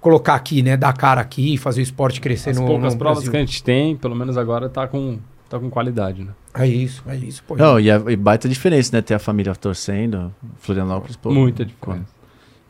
colocar 0.00 0.34
aqui, 0.34 0.62
né? 0.62 0.76
Dar 0.76 0.92
cara 0.92 1.20
aqui, 1.20 1.56
fazer 1.56 1.80
o 1.80 1.82
esporte 1.82 2.20
crescer 2.20 2.50
As 2.50 2.60
no. 2.60 2.66
poucas 2.66 2.94
no 2.94 2.98
provas 2.98 3.24
Brasil. 3.24 3.32
que 3.32 3.36
a 3.36 3.40
gente 3.40 3.62
tem, 3.62 3.96
pelo 3.96 4.14
menos 4.14 4.36
agora, 4.36 4.68
tá 4.68 4.86
com 4.86 5.18
tá 5.48 5.58
com 5.58 5.70
qualidade, 5.70 6.22
né? 6.22 6.32
É 6.54 6.66
isso, 6.66 7.02
é 7.06 7.16
isso. 7.16 7.42
Pô, 7.46 7.56
Não, 7.56 7.78
e, 7.78 7.90
a, 7.90 7.96
e 8.08 8.16
baita 8.16 8.48
diferença, 8.48 8.94
né? 8.94 9.02
Ter 9.02 9.14
a 9.14 9.18
família 9.18 9.54
torcendo, 9.54 10.34
Florianópolis, 10.58 11.16
pô. 11.16 11.30
Muita 11.30 11.64
diferença. 11.64 12.18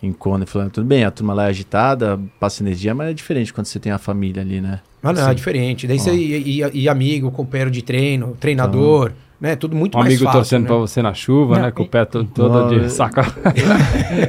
Em 0.02 0.12
Kona, 0.12 0.46
Florianópolis, 0.46 0.74
tudo 0.74 0.86
bem, 0.86 1.04
a 1.04 1.10
turma 1.10 1.34
lá 1.34 1.46
é 1.46 1.48
agitada, 1.48 2.20
passa 2.38 2.62
energia, 2.62 2.94
mas 2.94 3.10
é 3.10 3.12
diferente 3.12 3.52
quando 3.52 3.66
você 3.66 3.80
tem 3.80 3.90
a 3.90 3.98
família 3.98 4.42
ali, 4.42 4.60
né? 4.60 4.80
Ah, 5.02 5.12
não, 5.12 5.28
é 5.28 5.34
diferente. 5.34 5.86
Daí 5.86 5.98
você 5.98 6.12
e, 6.12 6.60
e, 6.60 6.82
e, 6.82 6.88
amigo, 6.88 7.30
companheiro 7.30 7.70
de 7.70 7.82
treino, 7.82 8.36
treinador, 8.38 9.06
então, 9.06 9.18
né? 9.40 9.56
Tudo 9.56 9.74
muito 9.74 9.96
um 9.96 10.00
mais 10.00 10.12
fácil. 10.14 10.26
amigo 10.28 10.38
torcendo 10.38 10.62
né? 10.62 10.68
pra 10.68 10.76
você 10.76 11.02
na 11.02 11.14
chuva, 11.14 11.56
não, 11.56 11.62
né? 11.62 11.70
Com 11.72 11.82
o 11.82 11.88
pé 11.88 12.04
todo, 12.04 12.28
todo 12.28 12.80
de 12.80 12.90
saco. 12.90 13.20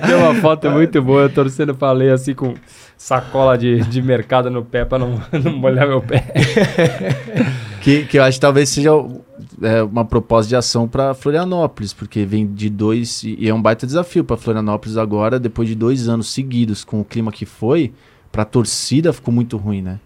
tem 0.07 0.15
uma 0.15 0.35
foto 0.35 0.69
muito 0.71 1.01
boa, 1.01 1.23
eu 1.23 1.29
torcendo 1.29 1.75
pra 1.75 1.91
ler 1.91 2.13
assim 2.13 2.33
com 2.33 2.55
sacola 2.99 3.57
de, 3.57 3.79
de 3.79 4.01
mercado 4.01 4.51
no 4.51 4.63
pé 4.63 4.83
para 4.83 4.99
não, 4.99 5.21
não 5.41 5.53
molhar 5.53 5.87
meu 5.87 6.01
pé. 6.01 6.25
que, 7.81 8.05
que 8.05 8.19
eu 8.19 8.23
acho 8.23 8.37
que 8.37 8.41
talvez 8.41 8.67
seja 8.67 8.89
é, 9.61 9.81
uma 9.81 10.03
proposta 10.03 10.49
de 10.49 10.55
ação 10.57 10.85
para 10.85 11.13
Florianópolis, 11.13 11.93
porque 11.93 12.25
vem 12.25 12.45
de 12.45 12.69
dois. 12.69 13.23
E 13.23 13.47
é 13.47 13.53
um 13.53 13.61
baita 13.61 13.87
desafio 13.87 14.23
para 14.25 14.35
Florianópolis 14.35 14.97
agora, 14.97 15.39
depois 15.39 15.69
de 15.69 15.75
dois 15.75 16.09
anos 16.09 16.31
seguidos 16.31 16.83
com 16.83 16.99
o 16.99 17.05
clima 17.05 17.31
que 17.31 17.45
foi, 17.45 17.93
para 18.29 18.41
a 18.41 18.45
torcida 18.45 19.13
ficou 19.13 19.33
muito 19.33 19.55
ruim, 19.55 19.81
né? 19.81 19.97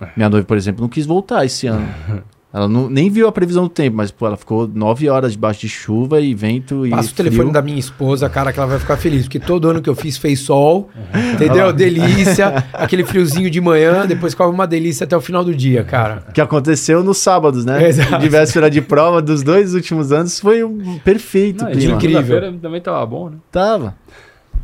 É. 0.00 0.08
Minha 0.16 0.30
noiva, 0.30 0.46
por 0.46 0.56
exemplo, 0.56 0.82
não 0.82 0.88
quis 0.88 1.04
voltar 1.04 1.44
esse 1.44 1.66
ano. 1.66 1.88
Ela 2.56 2.68
não, 2.68 2.88
nem 2.88 3.10
viu 3.10 3.28
a 3.28 3.32
previsão 3.32 3.64
do 3.64 3.68
tempo, 3.68 3.98
mas 3.98 4.10
pô, 4.10 4.26
ela 4.26 4.36
ficou 4.38 4.66
nove 4.66 5.10
horas 5.10 5.32
debaixo 5.32 5.60
de 5.60 5.68
chuva 5.68 6.22
e 6.22 6.34
vento 6.34 6.86
e. 6.86 6.90
Passa 6.90 7.10
o 7.10 7.14
telefone 7.14 7.52
da 7.52 7.60
minha 7.60 7.78
esposa, 7.78 8.30
cara, 8.30 8.50
que 8.50 8.58
ela 8.58 8.66
vai 8.66 8.78
ficar 8.78 8.96
feliz, 8.96 9.24
porque 9.24 9.38
todo 9.38 9.68
ano 9.68 9.82
que 9.82 9.90
eu 9.90 9.94
fiz 9.94 10.16
fez 10.16 10.40
sol, 10.40 10.88
uhum. 10.96 11.32
entendeu? 11.32 11.70
Delícia, 11.70 12.64
aquele 12.72 13.04
friozinho 13.04 13.50
de 13.50 13.60
manhã, 13.60 14.06
depois 14.06 14.32
ficava 14.32 14.50
uma 14.50 14.66
delícia 14.66 15.04
até 15.04 15.14
o 15.14 15.20
final 15.20 15.44
do 15.44 15.54
dia, 15.54 15.84
cara. 15.84 16.24
Que 16.32 16.40
aconteceu 16.40 17.04
nos 17.04 17.18
sábados, 17.18 17.66
né? 17.66 17.88
Exato. 17.88 18.16
De 18.18 18.28
véspera 18.30 18.70
de 18.70 18.80
prova 18.80 19.20
dos 19.20 19.42
dois 19.42 19.74
últimos 19.74 20.10
anos 20.10 20.40
foi 20.40 20.64
um 20.64 20.98
perfeito 21.00 21.62
não, 21.62 21.72
clima. 21.72 21.96
Incrível. 21.96 22.58
também 22.58 22.80
tava 22.80 23.04
bom, 23.04 23.28
né? 23.28 23.36
Tava. 23.52 23.94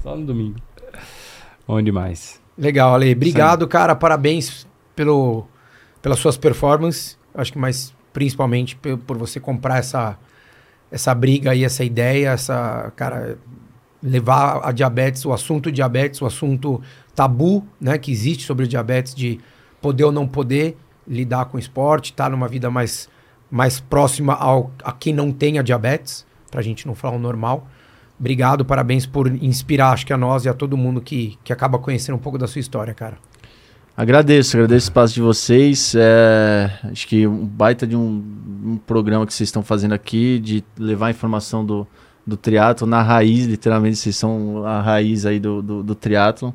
Só 0.03 0.17
no 0.17 0.25
domingo. 0.25 0.57
Bom 1.69 1.83
demais. 1.83 2.41
Legal, 2.57 2.95
Ale. 2.95 3.13
Obrigado, 3.13 3.65
Sim. 3.65 3.69
cara. 3.69 3.95
Parabéns 3.95 4.67
pelo, 4.97 5.45
pelas 6.01 6.19
suas 6.19 6.39
performances. 6.39 7.21
Acho 7.35 7.53
que 7.53 7.59
mais 7.59 7.95
principalmente 8.13 8.77
por 8.77 9.17
você 9.17 9.41
comprar 9.41 9.79
essa, 9.79 10.19
essa 10.91 11.15
briga 11.15 11.55
e 11.55 11.65
essa 11.65 11.83
ideia, 11.83 12.31
essa, 12.31 12.93
cara, 12.95 13.39
levar 14.03 14.61
a 14.63 14.73
diabetes, 14.73 15.25
o 15.25 15.33
assunto 15.33 15.71
diabetes, 15.73 16.21
o 16.21 16.27
assunto 16.27 16.83
tabu, 17.15 17.67
né, 17.81 17.97
que 17.99 18.11
existe 18.11 18.45
sobre 18.45 18.65
o 18.65 18.69
diabetes, 18.69 19.15
de 19.15 19.41
poder 19.81 20.05
ou 20.05 20.13
não 20.13 20.27
poder 20.27 20.77
lidar 21.07 21.47
com 21.47 21.57
o 21.57 21.61
esporte, 21.61 22.11
estar 22.11 22.25
tá 22.25 22.31
numa 22.31 22.49
vida 22.49 22.71
mais, 22.71 23.09
mais 23.51 23.81
próxima 23.81 24.35
ao, 24.35 24.71
a 24.85 24.93
quem 24.93 25.13
não 25.13 25.33
tem 25.33 25.59
a 25.59 25.63
diabetes, 25.63 26.27
pra 26.51 26.63
gente 26.63 26.87
não 26.87 26.95
falar 26.95 27.17
o 27.17 27.19
normal. 27.19 27.67
Obrigado, 28.19 28.65
parabéns 28.65 29.07
por 29.07 29.27
inspirar, 29.43 29.93
acho 29.93 30.07
que 30.07 30.13
a 30.13 30.19
nós 30.19 30.45
e 30.45 30.49
a 30.49 30.55
todo 30.55 30.77
mundo 30.77 31.01
que, 31.01 31.39
que 31.43 31.53
acaba 31.53 31.79
conhecendo 31.79 32.17
um 32.17 32.21
pouco 32.21 32.39
da 32.39 32.47
sua 32.47 32.61
história, 32.61 32.95
cara. 32.95 33.17
Agradeço, 33.95 34.57
agradeço 34.57 34.87
o 34.87 34.89
espaço 34.89 35.15
de 35.15 35.21
vocês. 35.21 35.95
É, 35.95 36.71
acho 36.85 37.07
que 37.07 37.27
um 37.27 37.45
baita 37.47 37.87
de 37.87 37.95
um, 37.95 38.25
um, 38.65 38.77
programa 38.79 39.27
que 39.27 39.35
vocês 39.35 39.49
estão 39.49 39.63
fazendo 39.63 39.93
aqui, 39.93 40.39
de 40.39 40.65
levar 40.79 41.09
a 41.09 41.11
informação 41.11 41.65
do, 41.65 41.87
do 42.27 42.37
triatlo 42.37 42.87
na 42.87 43.03
raiz, 43.03 43.45
literalmente, 43.47 43.97
vocês 43.97 44.17
são 44.17 44.65
a 44.65 44.81
raiz 44.81 45.27
aí 45.27 45.39
do, 45.39 45.61
do, 45.61 45.83
do 45.83 45.95
triatlo. 45.95 46.55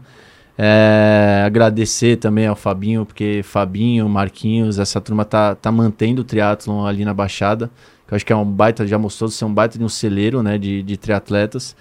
É, 0.57 1.43
agradecer 1.45 2.17
também 2.17 2.47
ao 2.47 2.55
Fabinho, 2.55 3.05
porque 3.05 3.41
Fabinho, 3.43 4.09
Marquinhos, 4.09 4.79
essa 4.79 4.99
turma 4.99 5.23
tá, 5.23 5.53
tá 5.53 5.71
mantendo 5.71 6.21
o 6.21 6.25
triatlon 6.25 6.87
ali 6.87 7.05
na 7.05 7.13
Baixada 7.13 7.69
que 8.07 8.13
eu 8.13 8.15
acho 8.15 8.25
que 8.25 8.31
é 8.31 8.35
um 8.35 8.45
baita, 8.45 8.87
já 8.87 8.97
mostrou 8.97 9.29
ser 9.29 9.43
um 9.43 9.53
baita 9.53 9.77
de 9.77 9.83
um 9.83 9.89
celeiro, 9.89 10.41
né, 10.41 10.57
de, 10.57 10.81
de 10.81 10.95
triatletas. 10.95 11.75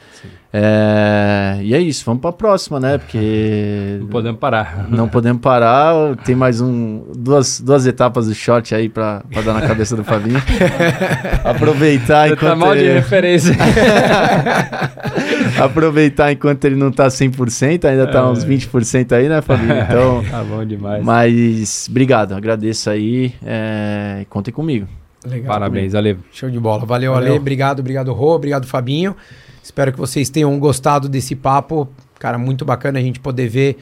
É, 0.52 1.60
e 1.62 1.72
é 1.72 1.78
isso, 1.78 2.04
vamos 2.04 2.20
para 2.20 2.30
a 2.30 2.32
próxima, 2.32 2.80
né, 2.80 2.98
porque... 2.98 3.98
Não 4.00 4.08
podemos 4.08 4.40
parar. 4.40 4.88
Não 4.90 5.08
podemos 5.08 5.40
parar, 5.40 6.16
tem 6.24 6.34
mais 6.34 6.60
um, 6.60 7.04
duas, 7.16 7.60
duas 7.60 7.86
etapas 7.86 8.26
do 8.26 8.34
shot 8.34 8.74
aí 8.74 8.88
para 8.88 9.22
dar 9.44 9.54
na 9.54 9.62
cabeça 9.62 9.94
do 9.94 10.02
Fabinho. 10.02 10.42
Aproveitar 11.44 12.26
Você 12.26 12.34
enquanto 12.34 12.50
tá 12.50 12.56
mal 12.56 12.74
ele... 12.74 12.88
de 12.88 12.94
referência. 12.94 13.54
Aproveitar 15.62 16.32
enquanto 16.32 16.64
ele 16.64 16.74
não 16.74 16.90
tá 16.90 17.06
100%, 17.06 17.84
ainda 17.84 18.08
tá 18.08 18.18
é. 18.18 18.24
uns 18.24 18.44
20% 18.44 19.12
aí, 19.12 19.28
né, 19.28 19.40
Fabinho? 19.42 19.78
Então... 19.78 20.24
tá 20.28 20.42
bom 20.42 20.64
demais. 20.64 21.04
Mas, 21.04 21.86
obrigado, 21.88 22.34
agradeço 22.34 22.90
aí, 22.90 23.32
é, 23.44 24.26
contem 24.28 24.52
comigo. 24.52 24.88
Legal, 25.26 25.52
Parabéns, 25.52 25.94
Ale. 25.94 26.18
Show 26.32 26.50
de 26.50 26.58
bola. 26.58 26.84
Valeu, 26.84 27.12
Valeu, 27.12 27.30
Ale. 27.30 27.38
Obrigado, 27.38 27.80
obrigado, 27.80 28.12
Rô. 28.12 28.34
Obrigado, 28.34 28.66
Fabinho. 28.66 29.16
Espero 29.62 29.92
que 29.92 29.98
vocês 29.98 30.30
tenham 30.30 30.56
gostado 30.58 31.08
desse 31.08 31.34
papo. 31.34 31.88
Cara, 32.18 32.38
muito 32.38 32.64
bacana 32.64 32.98
a 32.98 33.02
gente 33.02 33.20
poder 33.20 33.48
ver 33.48 33.78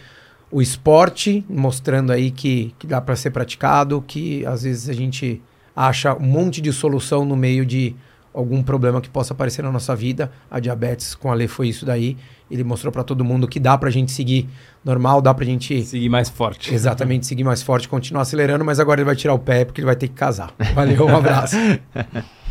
o 0.50 0.62
esporte, 0.62 1.44
mostrando 1.48 2.12
aí 2.12 2.30
que, 2.30 2.74
que 2.78 2.86
dá 2.86 3.00
para 3.00 3.16
ser 3.16 3.30
praticado, 3.30 4.02
que 4.06 4.46
às 4.46 4.62
vezes 4.62 4.88
a 4.88 4.92
gente 4.92 5.42
acha 5.74 6.14
um 6.14 6.26
monte 6.26 6.60
de 6.60 6.72
solução 6.72 7.24
no 7.24 7.36
meio 7.36 7.66
de 7.66 7.94
algum 8.32 8.62
problema 8.62 9.00
que 9.00 9.10
possa 9.10 9.34
aparecer 9.34 9.62
na 9.62 9.70
nossa 9.70 9.94
vida. 9.94 10.30
A 10.50 10.58
diabetes 10.60 11.14
com 11.14 11.30
a 11.30 11.34
Lê 11.34 11.46
foi 11.48 11.68
isso 11.68 11.84
daí. 11.84 12.16
Ele 12.50 12.62
mostrou 12.62 12.92
para 12.92 13.02
todo 13.02 13.24
mundo 13.24 13.48
que 13.48 13.58
dá 13.58 13.76
pra 13.76 13.90
gente 13.90 14.12
seguir 14.12 14.48
normal, 14.84 15.22
dá 15.22 15.32
pra 15.32 15.44
gente 15.44 15.82
seguir 15.84 16.08
mais 16.08 16.28
forte. 16.28 16.74
Exatamente, 16.74 17.26
seguir 17.26 17.44
mais 17.44 17.62
forte, 17.62 17.88
continuar 17.88 18.22
acelerando, 18.22 18.64
mas 18.64 18.78
agora 18.78 19.00
ele 19.00 19.06
vai 19.06 19.16
tirar 19.16 19.34
o 19.34 19.38
pé 19.38 19.64
porque 19.64 19.80
ele 19.80 19.86
vai 19.86 19.96
ter 19.96 20.08
que 20.08 20.14
casar. 20.14 20.52
Valeu, 20.74 21.06
um 21.06 21.16
abraço. 21.16 21.56